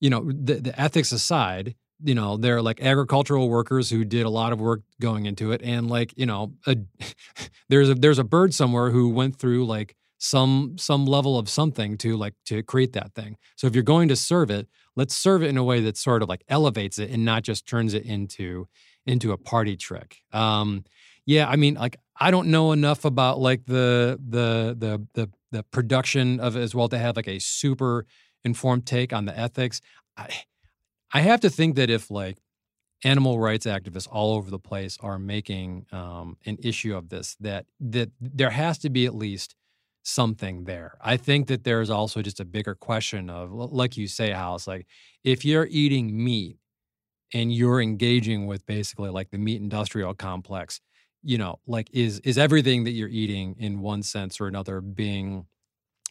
you 0.00 0.10
know, 0.10 0.30
the, 0.30 0.54
the 0.54 0.80
ethics 0.80 1.10
aside, 1.10 1.74
you 2.02 2.14
know, 2.14 2.36
they're 2.36 2.62
like 2.62 2.80
agricultural 2.82 3.48
workers 3.48 3.90
who 3.90 4.04
did 4.04 4.24
a 4.24 4.30
lot 4.30 4.52
of 4.52 4.60
work 4.60 4.82
going 5.00 5.26
into 5.26 5.52
it, 5.52 5.62
and 5.62 5.88
like 5.90 6.14
you 6.16 6.26
know, 6.26 6.52
a, 6.66 6.76
there's 7.68 7.90
a 7.90 7.94
there's 7.94 8.18
a 8.18 8.24
bird 8.24 8.54
somewhere 8.54 8.90
who 8.90 9.08
went 9.10 9.36
through 9.36 9.66
like 9.66 9.96
some 10.18 10.76
some 10.78 11.06
level 11.06 11.38
of 11.38 11.48
something 11.48 11.96
to 11.98 12.16
like 12.16 12.34
to 12.46 12.62
create 12.62 12.92
that 12.92 13.14
thing. 13.14 13.36
So 13.56 13.66
if 13.66 13.74
you're 13.74 13.82
going 13.82 14.08
to 14.08 14.16
serve 14.16 14.50
it, 14.50 14.68
let's 14.96 15.16
serve 15.16 15.42
it 15.42 15.48
in 15.48 15.56
a 15.56 15.64
way 15.64 15.80
that 15.80 15.96
sort 15.96 16.22
of 16.22 16.28
like 16.28 16.44
elevates 16.48 16.98
it 16.98 17.10
and 17.10 17.24
not 17.24 17.42
just 17.42 17.66
turns 17.66 17.94
it 17.94 18.04
into 18.04 18.68
into 19.06 19.32
a 19.32 19.36
party 19.38 19.76
trick. 19.76 20.18
Um, 20.32 20.84
yeah, 21.24 21.48
I 21.48 21.56
mean, 21.56 21.74
like 21.74 21.96
I 22.18 22.30
don't 22.30 22.48
know 22.48 22.72
enough 22.72 23.04
about 23.04 23.38
like 23.38 23.64
the 23.66 24.20
the 24.28 24.76
the 24.78 25.06
the 25.14 25.30
the 25.50 25.62
production 25.62 26.40
of 26.40 26.56
it 26.56 26.60
as 26.60 26.74
well 26.74 26.88
to 26.88 26.98
have 26.98 27.16
like 27.16 27.28
a 27.28 27.38
super 27.38 28.06
informed 28.44 28.86
take 28.86 29.12
on 29.12 29.24
the 29.24 29.38
ethics. 29.38 29.80
I 30.16 30.28
I 31.12 31.20
have 31.20 31.40
to 31.40 31.50
think 31.50 31.76
that 31.76 31.90
if 31.90 32.10
like 32.10 32.38
animal 33.04 33.38
rights 33.38 33.66
activists 33.66 34.08
all 34.10 34.34
over 34.34 34.50
the 34.50 34.58
place 34.58 34.98
are 35.00 35.18
making 35.18 35.86
um, 35.92 36.36
an 36.46 36.58
issue 36.62 36.96
of 36.96 37.08
this, 37.08 37.36
that 37.40 37.66
that 37.80 38.10
there 38.20 38.50
has 38.50 38.78
to 38.78 38.90
be 38.90 39.06
at 39.06 39.14
least 39.14 39.54
something 40.02 40.64
there. 40.64 40.96
I 41.00 41.16
think 41.16 41.48
that 41.48 41.64
there's 41.64 41.90
also 41.90 42.22
just 42.22 42.40
a 42.40 42.44
bigger 42.44 42.74
question 42.74 43.30
of, 43.30 43.52
like 43.52 43.96
you 43.96 44.06
say, 44.08 44.30
House, 44.30 44.66
like 44.66 44.86
if 45.24 45.44
you're 45.44 45.68
eating 45.70 46.24
meat 46.24 46.56
and 47.34 47.52
you're 47.52 47.80
engaging 47.80 48.46
with 48.46 48.64
basically 48.66 49.10
like 49.10 49.30
the 49.30 49.38
meat 49.38 49.60
industrial 49.60 50.14
complex, 50.14 50.80
you 51.22 51.38
know, 51.38 51.58
like 51.66 51.88
is 51.92 52.20
is 52.20 52.38
everything 52.38 52.84
that 52.84 52.92
you're 52.92 53.08
eating 53.08 53.56
in 53.58 53.80
one 53.80 54.02
sense 54.02 54.40
or 54.40 54.46
another 54.46 54.80
being 54.80 55.46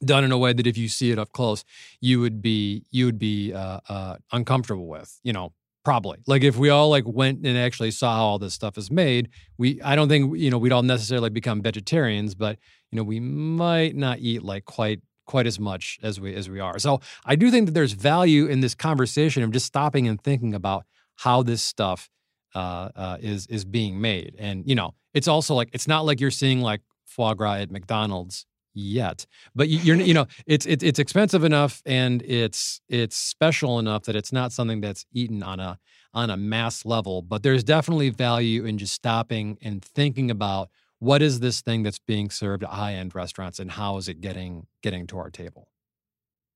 done 0.04 0.24
in 0.24 0.32
a 0.32 0.38
way 0.38 0.54
that 0.54 0.68
if 0.68 0.78
you 0.78 0.88
see 0.88 1.12
it 1.12 1.20
up 1.20 1.32
close, 1.32 1.64
you 2.02 2.20
would 2.20 2.42
be 2.42 2.86
you 2.92 3.06
would 3.06 3.20
be 3.20 3.54
uh, 3.54 3.80
uh, 3.90 4.16
uncomfortable 4.32 4.88
with, 4.88 5.20
you 5.24 5.34
know, 5.34 5.54
probably. 5.88 6.18
Like 6.28 6.44
if 6.44 6.58
we 6.58 6.70
all 6.70 6.90
like 6.90 7.06
went 7.08 7.46
and 7.46 7.58
actually 7.58 7.92
saw 7.92 8.18
how 8.18 8.26
all 8.26 8.40
this 8.40 8.54
stuff 8.54 8.78
is 8.78 8.92
made, 8.92 9.30
we 9.58 9.82
I 9.82 9.96
don't 9.96 10.10
think 10.10 10.38
you 10.38 10.50
know 10.52 10.58
we'd 10.58 10.74
all 10.74 10.84
necessarily 10.84 11.30
become 11.30 11.62
vegetarians, 11.62 12.36
but 12.36 12.60
you 12.92 12.98
know 12.98 13.04
we 13.04 13.20
might 13.20 13.96
not 13.96 14.20
eat 14.20 14.44
like 14.44 14.66
quite 14.66 15.02
quite 15.26 15.48
as 15.48 15.60
much 15.60 15.98
as 16.04 16.20
we 16.20 16.36
as 16.36 16.50
we 16.50 16.60
are. 16.60 16.78
So 16.80 17.00
I 17.26 17.36
do 17.36 17.50
think 17.52 17.68
that 17.68 17.72
there's 17.72 17.94
value 17.94 18.48
in 18.48 18.60
this 18.60 18.76
conversation 18.76 19.44
of 19.44 19.52
just 19.52 19.66
stopping 19.66 20.08
and 20.08 20.22
thinking 20.22 20.54
about 20.54 20.86
how 21.16 21.42
this 21.42 21.62
stuff 21.62 22.10
uh, 22.54 22.90
uh, 22.96 23.18
is 23.22 23.48
is 23.48 23.64
being 23.64 24.02
made, 24.02 24.36
and 24.38 24.68
you 24.68 24.76
know 24.76 24.94
it's 25.14 25.30
also 25.30 25.56
like 25.56 25.70
it's 25.72 25.88
not 25.88 26.06
like 26.06 26.20
you're 26.20 26.32
seeing 26.32 26.60
like 26.60 26.82
foie 27.06 27.34
gras 27.34 27.56
at 27.56 27.72
McDonald's 27.72 28.46
yet. 28.78 29.26
But 29.56 29.70
you- 29.70 29.80
you're 29.80 29.98
you 29.98 30.14
know 30.14 30.28
it's 30.46 30.66
it's 30.66 30.84
it's 30.84 31.00
expensive 31.00 31.44
enough 31.44 31.82
and 31.86 32.22
it's 32.24 32.82
it's 32.90 33.16
special 33.18 33.80
enough 33.80 34.04
that 34.04 34.16
it's 34.16 34.32
not 34.32 34.52
something 34.52 34.82
that's 34.82 35.06
eaten 35.14 35.44
on 35.44 35.60
a 35.60 35.80
on 36.14 36.30
a 36.30 36.38
mass 36.38 36.86
level 36.86 37.22
but 37.22 37.44
there's 37.44 37.64
definitely 37.64 38.10
value 38.10 38.66
in 38.66 38.78
just 38.78 38.94
stopping 38.94 39.58
and 39.62 39.84
thinking 39.84 40.32
about 40.32 40.70
what 41.00 41.22
is 41.22 41.40
this 41.40 41.62
thing 41.62 41.84
that's 41.84 42.00
being 42.00 42.30
served 42.30 42.64
at 42.64 42.70
high 42.70 42.94
end 42.94 43.14
restaurants 43.14 43.60
and 43.60 43.72
how 43.72 43.98
is 43.98 44.08
it 44.08 44.22
getting 44.22 44.68
getting 44.82 45.06
to 45.08 45.18
our 45.18 45.30
table? 45.30 45.70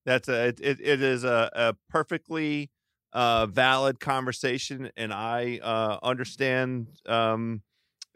That's 0.06 0.28
a 0.28 0.48
it, 0.48 0.60
it, 0.62 0.82
it 0.82 1.02
is 1.02 1.24
a, 1.24 1.50
a 1.54 1.76
perfectly 1.90 2.72
uh, 3.14 3.46
valid 3.46 4.00
conversation, 4.00 4.90
and 4.98 5.14
I 5.14 5.60
uh, 5.62 6.00
understand 6.02 6.88
um, 7.06 7.62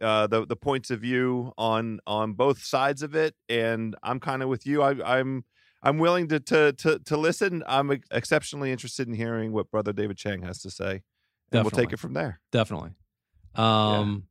uh, 0.01 0.27
the 0.27 0.45
the 0.45 0.55
points 0.55 0.91
of 0.91 0.99
view 1.01 1.53
on 1.57 1.99
on 2.05 2.33
both 2.33 2.63
sides 2.63 3.01
of 3.01 3.15
it, 3.15 3.35
and 3.49 3.95
I'm 4.03 4.19
kind 4.19 4.43
of 4.43 4.49
with 4.49 4.65
you. 4.65 4.81
I, 4.81 5.19
I'm 5.19 5.45
I'm 5.83 5.97
willing 5.97 6.27
to, 6.29 6.39
to 6.39 6.73
to 6.73 6.99
to 6.99 7.17
listen. 7.17 7.63
I'm 7.67 7.91
exceptionally 8.11 8.71
interested 8.71 9.07
in 9.07 9.13
hearing 9.13 9.51
what 9.53 9.71
Brother 9.71 9.93
David 9.93 10.17
Chang 10.17 10.41
has 10.43 10.61
to 10.61 10.69
say, 10.69 11.03
and 11.51 11.63
we'll 11.63 11.71
take 11.71 11.93
it 11.93 11.99
from 11.99 12.13
there. 12.13 12.39
definitely 12.51 12.91
um 13.55 14.23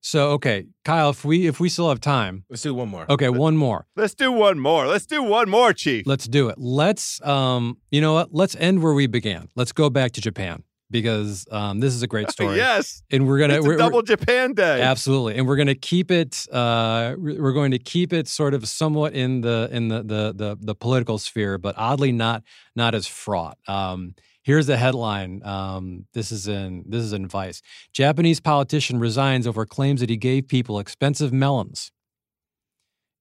So 0.00 0.30
okay, 0.32 0.66
Kyle, 0.84 1.10
if 1.10 1.24
we 1.24 1.46
if 1.46 1.60
we 1.60 1.68
still 1.68 1.88
have 1.88 2.00
time, 2.00 2.44
Let's 2.50 2.62
do 2.62 2.74
one 2.74 2.88
more. 2.88 3.06
okay, 3.08 3.28
one 3.28 3.56
more. 3.56 3.86
Let's 3.94 4.14
do 4.14 4.32
one 4.32 4.58
more. 4.58 4.88
Let's 4.88 5.06
do 5.06 5.22
one 5.22 5.48
more, 5.48 5.72
Chief. 5.72 6.04
Let's 6.06 6.26
do 6.26 6.48
it. 6.48 6.56
Let's 6.58 7.20
um, 7.22 7.78
you 7.92 8.00
know 8.00 8.14
what? 8.14 8.30
Let's 8.32 8.56
end 8.56 8.82
where 8.82 8.94
we 8.94 9.06
began. 9.06 9.48
Let's 9.54 9.70
go 9.72 9.88
back 9.90 10.10
to 10.12 10.20
Japan 10.20 10.64
because 10.92 11.46
um, 11.50 11.80
this 11.80 11.92
is 11.94 12.02
a 12.02 12.06
great 12.06 12.30
story. 12.36 12.56
yes. 12.56 13.02
and 13.10 13.26
we're 13.26 13.38
gonna 13.38 13.54
It's 13.54 13.66
we're, 13.66 13.72
a 13.72 13.76
we're- 13.76 13.78
double 13.78 14.02
Japan 14.02 14.52
day. 14.52 14.80
Absolutely, 14.82 15.36
and 15.36 15.48
we're 15.48 15.56
going 15.56 15.66
to 15.66 15.74
keep 15.74 16.10
it. 16.12 16.46
Uh, 16.52 17.16
we- 17.18 17.40
we're 17.40 17.52
going 17.52 17.72
to 17.72 17.78
keep 17.80 18.12
it 18.12 18.28
sort 18.28 18.54
of 18.54 18.68
somewhat 18.68 19.14
in 19.14 19.40
the 19.40 19.68
in 19.72 19.88
the 19.88 20.02
the 20.02 20.32
the, 20.36 20.56
the 20.60 20.74
political 20.76 21.18
sphere, 21.18 21.58
but 21.58 21.74
oddly 21.76 22.12
not 22.12 22.44
not 22.76 22.94
as 22.94 23.06
fraught. 23.08 23.58
Um, 23.66 24.14
here's 24.44 24.66
the 24.66 24.76
headline. 24.76 25.40
Um, 25.44 26.06
this 26.14 26.30
is 26.30 26.46
in 26.46 26.84
this 26.86 27.02
is 27.02 27.12
in 27.12 27.26
Vice. 27.26 27.62
Japanese 27.92 28.38
politician 28.40 28.98
resigns 29.00 29.46
over 29.46 29.64
claims 29.66 30.00
that 30.00 30.10
he 30.10 30.16
gave 30.16 30.46
people 30.46 30.78
expensive 30.78 31.32
melons. 31.32 31.90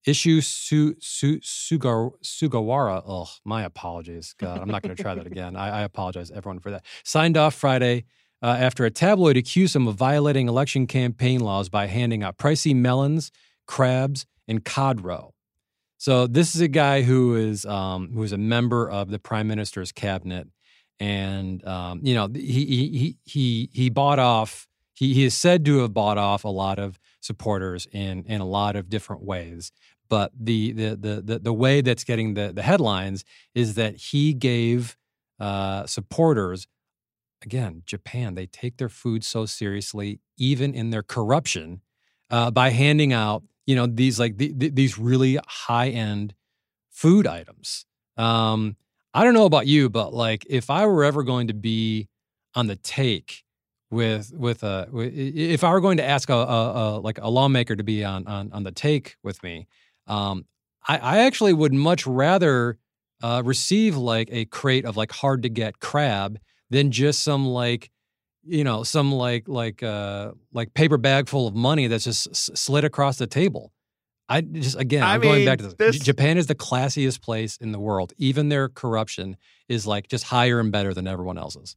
Isshu 0.08 0.44
Su, 0.44 0.96
Su, 1.00 1.40
Sugar, 1.42 2.10
Sugawara. 2.24 3.04
Oh, 3.08 3.30
my 3.46 3.64
apologies. 3.64 4.34
God, 4.38 4.60
I'm 4.60 4.68
not 4.68 4.82
going 4.82 4.96
to 4.96 5.02
try 5.02 5.16
that 5.16 5.28
again. 5.28 5.56
I, 5.56 5.80
I 5.80 5.82
apologize, 5.82 6.32
everyone, 6.32 6.60
for 6.60 6.72
that. 6.72 6.84
Signed 7.04 7.38
off 7.38 7.54
Friday 7.54 8.06
uh, 8.42 8.58
after 8.60 8.86
a 8.86 8.92
tabloid 8.92 9.38
accused 9.38 9.76
him 9.76 9.88
of 9.88 9.96
violating 9.96 10.48
election 10.48 10.88
campaign 10.88 11.42
laws 11.42 11.70
by 11.70 11.86
handing 11.88 12.24
out 12.24 12.38
pricey 12.38 12.76
melons, 12.76 13.32
crabs, 13.68 14.26
and 14.48 14.66
cod 14.66 15.02
roe. 15.02 15.34
So 15.98 16.26
this 16.26 16.56
is 16.56 16.62
a 16.62 16.68
guy 16.68 17.04
who 17.04 17.36
is 17.36 17.64
um, 17.64 18.10
who 18.14 18.24
is 18.24 18.32
a 18.32 18.38
member 18.38 18.90
of 18.90 19.12
the 19.12 19.20
prime 19.20 19.48
minister's 19.48 19.92
cabinet, 19.92 20.48
and 21.00 21.64
um, 21.68 22.00
you 22.02 22.16
know 22.16 22.28
he 22.34 22.66
he 22.66 23.18
he 23.24 23.70
he 23.72 23.90
bought 23.92 24.18
off. 24.18 24.68
He 24.96 25.14
he 25.14 25.26
is 25.26 25.36
said 25.36 25.64
to 25.66 25.80
have 25.80 25.94
bought 25.94 26.18
off 26.18 26.44
a 26.44 26.50
lot 26.50 26.80
of 26.80 27.00
supporters 27.20 27.88
in 27.92 28.24
in 28.26 28.42
a 28.42 28.46
lot 28.46 28.76
of 28.76 28.90
different 28.90 29.24
ways. 29.24 29.72
But 30.12 30.34
the 30.40 30.74
the 30.74 30.90
the 30.98 31.24
the, 31.24 31.40
the 31.40 31.54
way 31.54 31.82
that's 31.82 32.06
getting 32.06 32.36
the 32.36 32.54
the 32.54 32.64
headlines 32.64 33.26
is 33.56 33.76
that 33.76 33.98
he 33.98 34.36
gave 34.36 34.98
uh, 35.42 35.88
supporters 35.88 36.68
again, 37.44 37.84
Japan, 37.86 38.36
they 38.36 38.46
take 38.46 38.78
their 38.78 38.90
food 38.90 39.24
so 39.24 39.46
seriously, 39.46 40.20
even 40.38 40.74
in 40.74 40.90
their 40.92 41.04
corruption, 41.04 41.82
uh, 42.30 42.52
by 42.52 42.70
handing 42.70 43.14
out, 43.14 43.44
you 43.66 43.76
know, 43.76 43.88
these 43.88 44.20
like 44.20 44.38
the, 44.38 44.54
the- 44.56 44.70
these 44.70 44.98
really 44.98 45.40
high 45.48 45.90
end 45.90 46.34
food 46.92 47.28
items. 47.28 47.86
Um, 48.18 48.76
I 49.14 49.24
don't 49.24 49.34
know 49.34 49.46
about 49.46 49.68
you, 49.68 49.90
but 49.90 50.14
like 50.14 50.46
if 50.50 50.70
I 50.70 50.86
were 50.86 51.04
ever 51.04 51.24
going 51.24 51.48
to 51.48 51.54
be 51.54 52.08
on 52.56 52.68
the 52.68 52.76
take 52.78 53.44
with 53.90 54.34
with 54.36 54.64
a 54.64 54.88
if 54.94 55.64
I 55.64 55.72
were 55.72 55.82
going 55.82 55.98
to 55.98 56.06
ask 56.06 56.30
a, 56.30 56.34
a, 56.36 56.98
a 56.98 57.00
like 57.00 57.20
a 57.22 57.30
lawmaker 57.30 57.76
to 57.76 57.84
be 57.84 58.04
on 58.06 58.28
on 58.28 58.52
on 58.54 58.64
the 58.64 58.72
take 58.72 59.18
with 59.24 59.44
me, 59.44 59.68
um, 60.08 60.46
I, 60.88 60.98
I 60.98 61.18
actually 61.20 61.54
would 61.54 61.74
much 61.74 62.06
rather 62.08 62.78
uh, 63.22 63.42
receive 63.46 63.96
like 63.98 64.30
a 64.32 64.46
crate 64.46 64.86
of 64.86 64.98
like 64.98 65.12
hard 65.12 65.44
to 65.44 65.50
get 65.50 65.80
crab 65.80 66.40
than 66.70 66.92
just 66.92 67.24
some 67.24 67.46
like 67.46 67.92
you 68.44 68.64
know 68.64 68.84
some 68.84 69.12
like 69.12 69.48
like 69.48 69.84
uh 69.84 70.32
like 70.52 70.74
paper 70.74 70.98
bag 70.98 71.30
full 71.30 71.48
of 71.48 71.54
money 71.54 71.86
that's 71.88 72.06
just 72.06 72.28
s- 72.30 72.50
slid 72.56 72.84
across 72.84 73.18
the 73.20 73.28
table 73.28 73.72
i 74.30 74.42
just 74.42 74.80
again 74.80 75.04
I 75.04 75.14
i'm 75.14 75.22
going 75.22 75.46
back 75.46 75.60
to 75.60 75.66
this. 75.66 75.76
this- 75.78 76.00
japan 76.00 76.40
is 76.40 76.48
the 76.48 76.56
classiest 76.56 77.22
place 77.22 77.58
in 77.58 77.72
the 77.72 77.80
world 77.80 78.14
even 78.18 78.50
their 78.50 78.68
corruption 78.68 79.38
is 79.70 79.86
like 79.86 80.08
just 80.08 80.24
higher 80.24 80.60
and 80.60 80.72
better 80.72 80.92
than 80.92 81.08
everyone 81.08 81.38
else's 81.38 81.76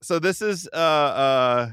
so 0.00 0.18
this 0.18 0.40
is 0.40 0.66
uh 0.72 0.76
uh 0.76 1.70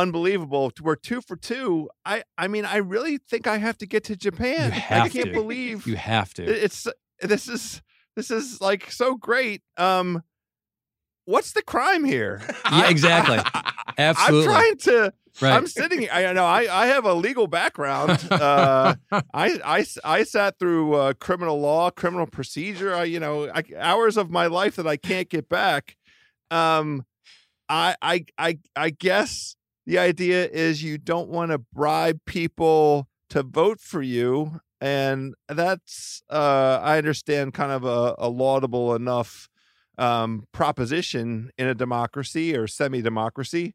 unbelievable. 0.00 0.72
We're 0.80 0.96
two 0.96 1.20
for 1.20 1.36
two. 1.36 1.90
I 2.04 2.22
I 2.36 2.48
mean, 2.48 2.64
I 2.64 2.76
really 2.76 3.18
think 3.18 3.46
I 3.46 3.58
have 3.58 3.78
to 3.78 3.86
get 3.86 4.04
to 4.04 4.16
Japan. 4.16 4.72
I 4.72 5.08
can't 5.08 5.26
to. 5.26 5.32
believe 5.32 5.86
you 5.86 5.96
have 5.96 6.32
to 6.34 6.44
it's 6.44 6.86
this 7.20 7.48
is 7.48 7.82
this 8.16 8.30
is 8.30 8.60
like 8.60 8.90
so 8.90 9.16
great. 9.16 9.62
Um 9.76 10.22
what's 11.24 11.52
the 11.52 11.62
crime 11.62 12.04
here? 12.04 12.40
Yeah, 12.70 12.90
exactly. 12.90 13.38
Absolutely. 13.98 14.54
I'm 14.54 14.60
trying 14.60 14.76
to 14.76 15.12
right 15.40 15.52
I'm 15.56 15.66
sitting 15.66 16.00
here. 16.00 16.10
I 16.12 16.32
know 16.32 16.44
I, 16.44 16.82
I 16.82 16.86
have 16.86 17.04
a 17.04 17.14
legal 17.14 17.46
background. 17.46 18.18
Uh, 18.38 18.94
I, 19.10 19.58
I, 19.64 19.86
I 20.04 20.22
sat 20.22 20.58
through 20.58 20.94
uh, 20.94 21.12
criminal 21.14 21.60
law, 21.60 21.90
criminal 21.90 22.26
procedure. 22.26 22.94
I, 22.94 23.04
you 23.04 23.18
know, 23.18 23.50
I, 23.52 23.64
hours 23.76 24.16
of 24.16 24.30
my 24.30 24.46
life 24.46 24.76
that 24.76 24.86
I 24.86 24.96
can't 24.96 25.28
get 25.28 25.48
back. 25.48 25.96
Um, 26.50 27.04
I, 27.68 27.96
I, 28.00 28.24
I, 28.38 28.58
I 28.76 28.90
guess 28.90 29.56
the 29.88 29.98
idea 29.98 30.46
is 30.46 30.82
you 30.82 30.98
don't 30.98 31.30
want 31.30 31.50
to 31.50 31.58
bribe 31.58 32.20
people 32.26 33.08
to 33.30 33.42
vote 33.42 33.80
for 33.80 34.02
you, 34.02 34.60
and 34.82 35.34
that's 35.48 36.22
uh, 36.28 36.78
I 36.82 36.98
understand 36.98 37.54
kind 37.54 37.72
of 37.72 37.84
a, 37.84 38.14
a 38.18 38.28
laudable 38.28 38.94
enough 38.94 39.48
um, 39.96 40.46
proposition 40.52 41.50
in 41.56 41.68
a 41.68 41.74
democracy 41.74 42.54
or 42.54 42.66
semi-democracy, 42.66 43.74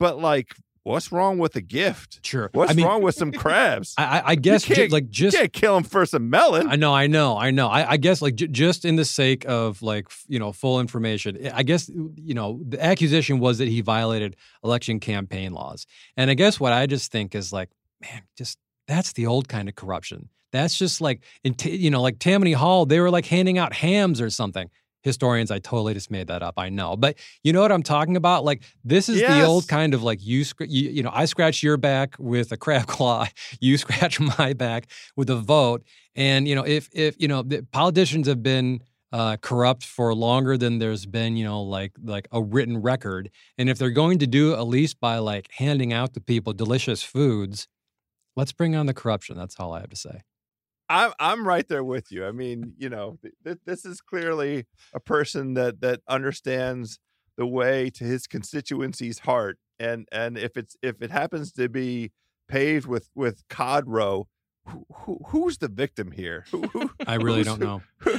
but 0.00 0.18
like, 0.18 0.56
what's 0.84 1.12
wrong 1.12 1.38
with 1.38 1.54
a 1.56 1.60
gift? 1.60 2.24
sure 2.26 2.50
What's 2.52 2.70
I 2.72 2.74
mean, 2.74 2.86
wrong 2.86 3.02
with 3.02 3.14
some 3.14 3.32
crabs? 3.42 3.94
I, 3.96 4.22
I- 4.26 4.34
guess 4.34 4.68
like 4.90 5.08
just 5.08 5.34
you 5.34 5.40
can't 5.40 5.52
kill 5.52 5.76
him 5.76 5.84
for 5.84 6.04
some 6.06 6.28
melon. 6.30 6.68
I 6.68 6.76
know, 6.76 6.92
I 6.94 7.06
know, 7.06 7.36
I 7.38 7.50
know. 7.50 7.68
I, 7.68 7.92
I 7.92 7.96
guess 7.96 8.20
like 8.22 8.34
j- 8.34 8.48
just 8.48 8.84
in 8.84 8.96
the 8.96 9.04
sake 9.04 9.44
of 9.46 9.80
like 9.82 10.06
f- 10.10 10.24
you 10.28 10.38
know 10.38 10.52
full 10.52 10.80
information, 10.80 11.36
eh, 11.46 11.50
I 11.54 11.62
guess 11.62 11.88
you 11.88 12.34
know 12.34 12.60
the 12.66 12.82
accusation 12.82 13.38
was 13.38 13.58
that 13.58 13.68
he 13.68 13.80
violated 13.80 14.36
election 14.64 15.00
campaign 15.00 15.52
laws, 15.52 15.86
and 16.16 16.30
I 16.30 16.34
guess 16.34 16.58
what 16.58 16.72
I 16.72 16.86
just 16.86 17.12
think 17.12 17.34
is 17.34 17.52
like, 17.52 17.70
man, 18.00 18.22
just 18.36 18.58
that's 18.88 19.12
the 19.12 19.26
old 19.26 19.48
kind 19.48 19.68
of 19.68 19.74
corruption. 19.76 20.28
That's 20.52 20.76
just 20.76 21.00
like 21.00 21.22
in 21.44 21.54
t- 21.54 21.76
you 21.76 21.90
know 21.90 22.02
like 22.02 22.18
Tammany 22.18 22.52
Hall, 22.52 22.84
they 22.86 23.00
were 23.00 23.10
like 23.10 23.26
handing 23.26 23.58
out 23.58 23.72
hams 23.72 24.20
or 24.20 24.28
something. 24.30 24.68
Historians, 25.02 25.50
I 25.50 25.58
totally 25.58 25.94
just 25.94 26.10
made 26.10 26.28
that 26.28 26.42
up. 26.42 26.54
I 26.56 26.68
know, 26.68 26.96
but 26.96 27.16
you 27.42 27.52
know 27.52 27.60
what 27.60 27.72
I'm 27.72 27.82
talking 27.82 28.16
about. 28.16 28.44
Like 28.44 28.62
this 28.84 29.08
is 29.08 29.20
the 29.20 29.44
old 29.44 29.68
kind 29.68 29.94
of 29.94 30.02
like 30.02 30.24
you, 30.24 30.44
you, 30.60 30.90
you 30.90 31.02
know, 31.02 31.10
I 31.12 31.24
scratch 31.24 31.62
your 31.62 31.76
back 31.76 32.16
with 32.18 32.52
a 32.52 32.56
crab 32.56 32.86
claw, 32.86 33.26
you 33.60 33.76
scratch 33.78 34.20
my 34.20 34.52
back 34.52 34.88
with 35.16 35.30
a 35.30 35.36
vote, 35.36 35.84
and 36.14 36.46
you 36.46 36.54
know, 36.54 36.64
if 36.64 36.88
if 36.92 37.20
you 37.20 37.28
know, 37.28 37.42
the 37.42 37.62
politicians 37.72 38.26
have 38.26 38.42
been 38.42 38.80
uh, 39.12 39.36
corrupt 39.42 39.84
for 39.84 40.14
longer 40.14 40.56
than 40.56 40.78
there's 40.78 41.04
been, 41.04 41.36
you 41.36 41.44
know, 41.44 41.62
like 41.62 41.92
like 42.02 42.28
a 42.32 42.42
written 42.42 42.78
record, 42.78 43.30
and 43.58 43.68
if 43.68 43.78
they're 43.78 43.90
going 43.90 44.18
to 44.20 44.26
do 44.26 44.52
it 44.52 44.56
at 44.56 44.66
least 44.66 45.00
by 45.00 45.18
like 45.18 45.48
handing 45.52 45.92
out 45.92 46.14
to 46.14 46.20
people 46.20 46.52
delicious 46.52 47.02
foods, 47.02 47.68
let's 48.36 48.52
bring 48.52 48.74
on 48.74 48.86
the 48.86 48.94
corruption. 48.94 49.36
That's 49.36 49.58
all 49.60 49.72
I 49.72 49.80
have 49.80 49.90
to 49.90 49.96
say. 49.96 50.22
I'm 50.92 51.12
I'm 51.18 51.48
right 51.48 51.66
there 51.66 51.82
with 51.82 52.12
you. 52.12 52.26
I 52.26 52.32
mean, 52.32 52.74
you 52.76 52.90
know, 52.90 53.16
th- 53.22 53.34
th- 53.44 53.58
this 53.64 53.86
is 53.86 54.02
clearly 54.02 54.66
a 54.92 55.00
person 55.00 55.54
that 55.54 55.80
that 55.80 56.00
understands 56.06 56.98
the 57.38 57.46
way 57.46 57.88
to 57.94 58.04
his 58.04 58.26
constituency's 58.26 59.20
heart, 59.20 59.58
and 59.78 60.06
and 60.12 60.36
if 60.36 60.54
it's 60.58 60.76
if 60.82 61.00
it 61.00 61.10
happens 61.10 61.50
to 61.52 61.70
be 61.70 62.12
paved 62.46 62.86
with 62.86 63.08
with 63.14 63.42
cod 63.48 63.88
roe, 63.88 64.28
who, 64.66 64.86
who, 64.92 65.20
who's 65.28 65.58
the 65.58 65.68
victim 65.68 66.10
here? 66.12 66.44
Who, 66.50 66.62
who, 66.62 66.90
I 67.06 67.14
really 67.16 67.42
don't 67.42 67.58
know. 67.60 67.82
Who, 67.98 68.18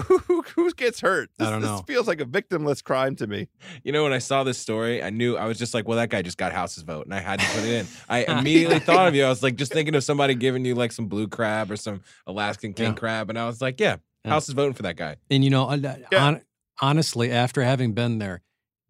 who, 0.18 0.42
who 0.42 0.72
gets 0.74 1.00
hurt? 1.00 1.30
I 1.38 1.44
This, 1.44 1.50
don't 1.50 1.60
this 1.62 1.70
know. 1.70 1.84
feels 1.86 2.08
like 2.08 2.20
a 2.20 2.24
victimless 2.24 2.82
crime 2.82 3.14
to 3.16 3.26
me. 3.26 3.48
You 3.84 3.92
know, 3.92 4.02
when 4.02 4.12
I 4.12 4.18
saw 4.18 4.42
this 4.44 4.58
story, 4.58 5.02
I 5.02 5.10
knew 5.10 5.36
I 5.36 5.44
was 5.46 5.58
just 5.58 5.74
like, 5.74 5.86
well, 5.86 5.96
that 5.98 6.08
guy 6.10 6.22
just 6.22 6.36
got 6.38 6.52
House's 6.52 6.82
vote, 6.82 7.04
and 7.06 7.14
I 7.14 7.20
had 7.20 7.38
to 7.40 7.46
put 7.46 7.64
it 7.64 7.72
in. 7.72 7.86
I 8.08 8.24
immediately 8.24 8.78
thought 8.80 9.06
of 9.08 9.14
you. 9.14 9.24
I 9.24 9.28
was 9.28 9.42
like, 9.42 9.56
just 9.56 9.72
thinking 9.72 9.94
of 9.94 10.02
somebody 10.04 10.34
giving 10.34 10.64
you 10.64 10.74
like 10.74 10.90
some 10.92 11.06
blue 11.06 11.28
crab 11.28 11.70
or 11.70 11.76
some 11.76 12.00
Alaskan 12.26 12.72
king 12.74 12.86
Yeah. 12.86 12.94
crab, 12.94 13.30
and 13.30 13.38
I 13.38 13.46
was 13.46 13.60
like, 13.60 13.78
yeah, 13.78 13.96
Yeah. 14.24 14.32
House 14.32 14.48
is 14.48 14.54
voting 14.54 14.74
for 14.74 14.82
that 14.82 14.96
guy. 14.96 15.16
And 15.30 15.44
you 15.44 15.50
know, 15.50 15.68
uh, 15.68 15.76
uh, 15.76 15.96
Yeah. 16.10 16.18
hon- 16.20 16.42
honestly, 16.80 17.30
after 17.30 17.62
having 17.62 17.92
been 17.92 18.18
there, 18.18 18.42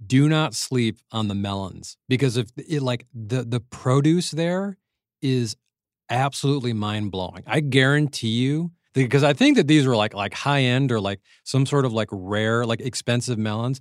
do 0.05 0.29
not 0.29 0.55
sleep 0.55 0.99
on 1.13 1.29
the 1.29 1.35
melons 1.35 1.97
because 2.09 2.37
if 2.37 2.51
it, 2.57 2.81
like 2.83 3.05
the 3.13 3.43
the 3.43 3.59
produce 3.61 4.31
there 4.31 4.79
is 5.21 5.57
absolutely 6.11 6.73
mind 6.73 7.11
blowing. 7.11 7.43
I 7.47 7.61
guarantee 7.61 8.29
you 8.29 8.73
because 8.95 9.23
I 9.23 9.33
think 9.33 9.57
that 9.57 9.67
these 9.69 9.87
were 9.87 9.97
like 9.97 10.15
like 10.15 10.35
high 10.35 10.63
end 10.63 10.91
or 10.93 11.01
like 11.01 11.21
some 11.45 11.67
sort 11.67 11.85
of 11.85 11.93
like 11.93 12.09
rare 12.11 12.65
like 12.65 12.81
expensive 12.81 13.39
melons. 13.39 13.81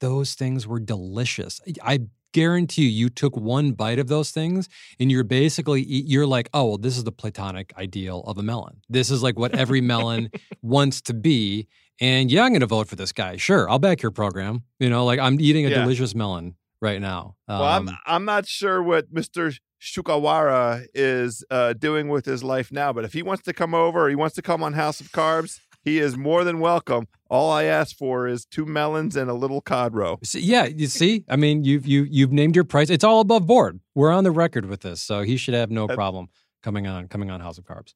Those 0.00 0.34
things 0.34 0.66
were 0.66 0.80
delicious. 0.80 1.60
I 1.82 2.00
guarantee 2.32 2.82
you, 2.82 2.88
you 2.88 3.08
took 3.08 3.36
one 3.36 3.72
bite 3.72 3.98
of 3.98 4.08
those 4.08 4.30
things 4.30 4.68
and 4.98 5.12
you're 5.12 5.22
basically 5.24 5.82
you're 5.84 6.26
like, 6.26 6.48
oh 6.52 6.64
well, 6.66 6.78
this 6.78 6.96
is 6.96 7.04
the 7.04 7.12
platonic 7.12 7.72
ideal 7.76 8.20
of 8.26 8.36
a 8.38 8.42
melon. 8.42 8.80
This 8.88 9.10
is 9.10 9.22
like 9.22 9.38
what 9.38 9.54
every 9.54 9.80
melon 9.80 10.30
wants 10.62 11.00
to 11.02 11.14
be. 11.14 11.68
And 12.00 12.30
yeah, 12.32 12.42
I'm 12.42 12.50
going 12.50 12.60
to 12.60 12.66
vote 12.66 12.88
for 12.88 12.96
this 12.96 13.12
guy. 13.12 13.36
Sure, 13.36 13.70
I'll 13.70 13.78
back 13.78 14.02
your 14.02 14.10
program. 14.10 14.62
You 14.80 14.90
know, 14.90 15.04
like 15.04 15.20
I'm 15.20 15.40
eating 15.40 15.66
a 15.66 15.68
Yeah. 15.68 15.82
delicious 15.82 16.14
melon 16.16 16.56
right 16.80 17.00
now. 17.00 17.36
Well, 17.46 17.62
I'm 17.62 17.88
Um, 17.88 17.96
I'm 18.06 18.24
not 18.24 18.48
sure 18.48 18.82
what 18.82 19.12
Mr. 19.14 19.54
Shukawara 19.82 20.86
is 20.94 21.44
uh, 21.50 21.72
doing 21.72 22.08
with 22.08 22.24
his 22.24 22.44
life 22.44 22.70
now, 22.70 22.92
but 22.92 23.04
if 23.04 23.12
he 23.12 23.22
wants 23.22 23.42
to 23.44 23.52
come 23.52 23.74
over 23.74 24.06
or 24.06 24.08
he 24.08 24.14
wants 24.14 24.36
to 24.36 24.42
come 24.42 24.62
on 24.62 24.74
House 24.74 25.00
of 25.00 25.10
Carbs, 25.10 25.58
he 25.82 25.98
is 25.98 26.16
more 26.16 26.44
than 26.44 26.60
welcome. 26.60 27.08
All 27.28 27.50
I 27.50 27.64
ask 27.64 27.96
for 27.96 28.28
is 28.28 28.44
two 28.44 28.64
melons 28.64 29.16
and 29.16 29.28
a 29.28 29.34
little 29.34 29.60
cod 29.60 29.92
roe. 29.94 30.20
Yeah, 30.34 30.66
you 30.66 30.86
see, 30.86 31.24
I 31.28 31.34
mean, 31.34 31.64
you've 31.64 31.84
you 31.84 32.06
you've 32.08 32.30
named 32.30 32.54
your 32.54 32.64
price. 32.64 32.90
It's 32.90 33.02
all 33.02 33.20
above 33.20 33.46
board. 33.46 33.80
We're 33.94 34.12
on 34.12 34.22
the 34.22 34.30
record 34.30 34.66
with 34.66 34.82
this, 34.82 35.02
so 35.02 35.22
he 35.22 35.36
should 35.36 35.54
have 35.54 35.70
no 35.70 35.88
problem 35.88 36.28
coming 36.62 36.86
on 36.86 37.08
coming 37.08 37.30
on 37.32 37.40
House 37.40 37.58
of 37.58 37.64
Carbs. 37.64 37.94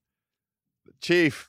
Chief, 1.01 1.49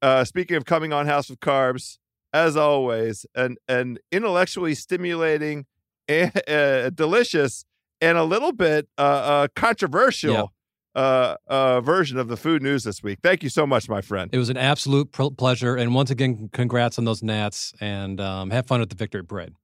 uh, 0.00 0.22
speaking 0.22 0.56
of 0.56 0.64
coming 0.64 0.92
on 0.92 1.06
House 1.06 1.28
of 1.28 1.40
Carbs, 1.40 1.98
as 2.32 2.56
always, 2.56 3.26
an 3.34 3.56
an 3.66 3.98
intellectually 4.12 4.76
stimulating, 4.76 5.66
and, 6.06 6.30
uh, 6.48 6.90
delicious, 6.90 7.64
and 8.02 8.18
a 8.18 8.24
little 8.24 8.52
bit 8.52 8.88
uh, 8.98 9.00
uh, 9.00 9.48
controversial 9.56 10.52
uh, 10.94 11.36
uh, 11.46 11.80
version 11.80 12.18
of 12.18 12.28
the 12.28 12.36
food 12.36 12.62
news 12.62 12.84
this 12.84 13.02
week. 13.02 13.20
Thank 13.22 13.42
you 13.42 13.48
so 13.48 13.66
much, 13.66 13.88
my 13.88 14.02
friend. 14.02 14.28
It 14.32 14.38
was 14.38 14.50
an 14.50 14.58
absolute 14.58 15.12
pr- 15.12 15.30
pleasure, 15.36 15.76
and 15.76 15.94
once 15.94 16.10
again, 16.10 16.50
congrats 16.52 16.98
on 16.98 17.06
those 17.06 17.22
Nats, 17.22 17.72
and 17.80 18.20
um, 18.20 18.50
have 18.50 18.66
fun 18.66 18.82
at 18.82 18.90
the 18.90 18.96
Victory 18.96 19.24
Parade. 19.24 19.54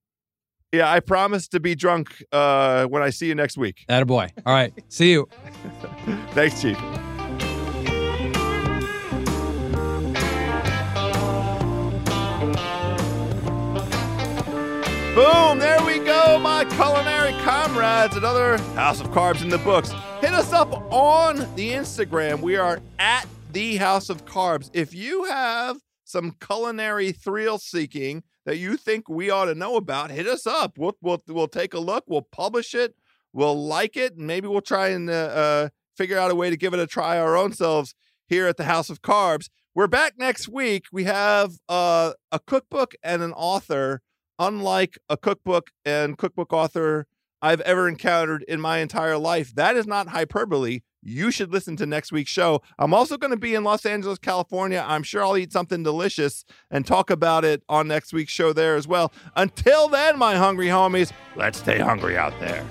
Yeah, 0.73 0.91
I 0.91 1.01
promise 1.01 1.49
to 1.49 1.61
be 1.61 1.75
drunk 1.75 2.23
uh, 2.33 2.87
when 2.87 3.03
I 3.03 3.11
see 3.11 3.27
you 3.27 3.35
next 3.35 3.59
week. 3.59 3.85
Attaboy. 3.89 4.31
All 4.47 4.55
right, 4.55 4.73
see 4.89 5.13
you. 5.13 5.29
Thanks, 6.33 6.63
Chief. 6.63 6.79
Boom! 15.19 15.59
There 15.59 15.85
we 15.85 15.99
go, 15.99 16.39
my 16.39 16.65
culinary 16.65 17.33
comrades. 17.43 18.15
Another 18.15 18.57
House 18.77 19.01
of 19.01 19.09
Carbs 19.09 19.43
in 19.43 19.49
the 19.49 19.59
books. 19.59 19.91
Hit 20.21 20.33
us 20.33 20.53
up 20.53 20.73
on 20.93 21.39
the 21.57 21.73
Instagram. 21.73 22.39
We 22.41 22.55
are 22.55 22.81
at 23.01 23.27
the 23.51 23.79
House 23.79 24.11
of 24.11 24.25
Carbs. 24.27 24.71
If 24.75 24.95
you 24.95 25.25
have 25.25 25.79
some 26.05 26.37
culinary 26.41 27.11
thrill 27.11 27.59
seeking 27.59 28.23
that 28.47 28.59
you 28.59 28.77
think 28.77 29.09
we 29.09 29.29
ought 29.29 29.47
to 29.47 29.57
know 29.57 29.75
about, 29.75 30.13
hit 30.13 30.29
us 30.29 30.47
up. 30.47 30.79
We'll 30.79 30.97
we'll 31.03 31.21
we'll 31.27 31.49
take 31.49 31.75
a 31.75 31.81
look. 31.81 32.05
We'll 32.07 32.23
publish 32.23 32.73
it. 32.73 32.95
We'll 33.33 33.61
like 33.61 33.97
it, 33.97 34.17
and 34.17 34.25
maybe 34.25 34.47
we'll 34.47 34.61
try 34.61 34.91
and 34.91 35.11
uh, 35.11 35.15
uh, 35.15 35.69
figure 35.97 36.17
out 36.17 36.31
a 36.31 36.37
way 36.37 36.49
to 36.49 36.57
give 36.57 36.75
it 36.75 36.79
a 36.79 36.87
try 36.87 37.19
our 37.19 37.37
own 37.37 37.53
selves 37.53 37.93
here 38.29 38.47
at 38.47 38.57
the 38.57 38.67
House 38.67 38.89
of 38.89 39.03
Carbs. 39.03 39.49
We're 39.75 39.89
back 39.89 40.13
next 40.17 40.49
week. 40.49 40.85
We 40.93 41.05
have 41.05 41.55
uh, 41.69 42.13
a 42.31 42.39
cookbook 42.39 42.95
and 43.03 43.21
an 43.21 43.33
author, 43.33 44.01
unlike 44.39 44.99
a 45.09 45.17
cookbook 45.17 45.71
and 45.85 46.17
cookbook 46.17 46.53
author 46.53 47.07
I've 47.41 47.61
ever 47.61 47.89
encountered 47.89 48.45
in 48.49 48.61
my 48.61 48.79
entire 48.79 49.17
life. 49.17 49.55
That 49.55 49.77
is 49.77 49.87
not 49.87 50.09
hyperbole. 50.09 50.81
You 51.03 51.31
should 51.31 51.53
listen 51.53 51.77
to 51.77 51.87
next 51.87 52.11
week's 52.11 52.31
show. 52.31 52.61
I'm 52.79 52.93
also 52.93 53.17
going 53.17 53.31
to 53.31 53.37
be 53.37 53.55
in 53.55 53.63
Los 53.63 53.87
Angeles, 53.87 54.19
California. 54.19 54.85
I'm 54.87 55.05
sure 55.05 55.23
I'll 55.23 55.37
eat 55.37 55.53
something 55.53 55.85
delicious 55.85 56.45
and 56.71 56.85
talk 56.85 57.11
about 57.11 57.45
it 57.45 57.63
on 57.69 57.87
next 57.87 58.13
week's 58.13 58.33
show 58.33 58.53
there 58.53 58.75
as 58.75 58.89
well. 58.89 59.13
Until 59.37 59.89
then, 59.89 60.19
my 60.19 60.35
hungry 60.35 60.67
homies, 60.67 61.13
let's 61.37 61.59
stay 61.59 61.79
hungry 61.79 62.19
out 62.19 62.39
there. 62.41 62.67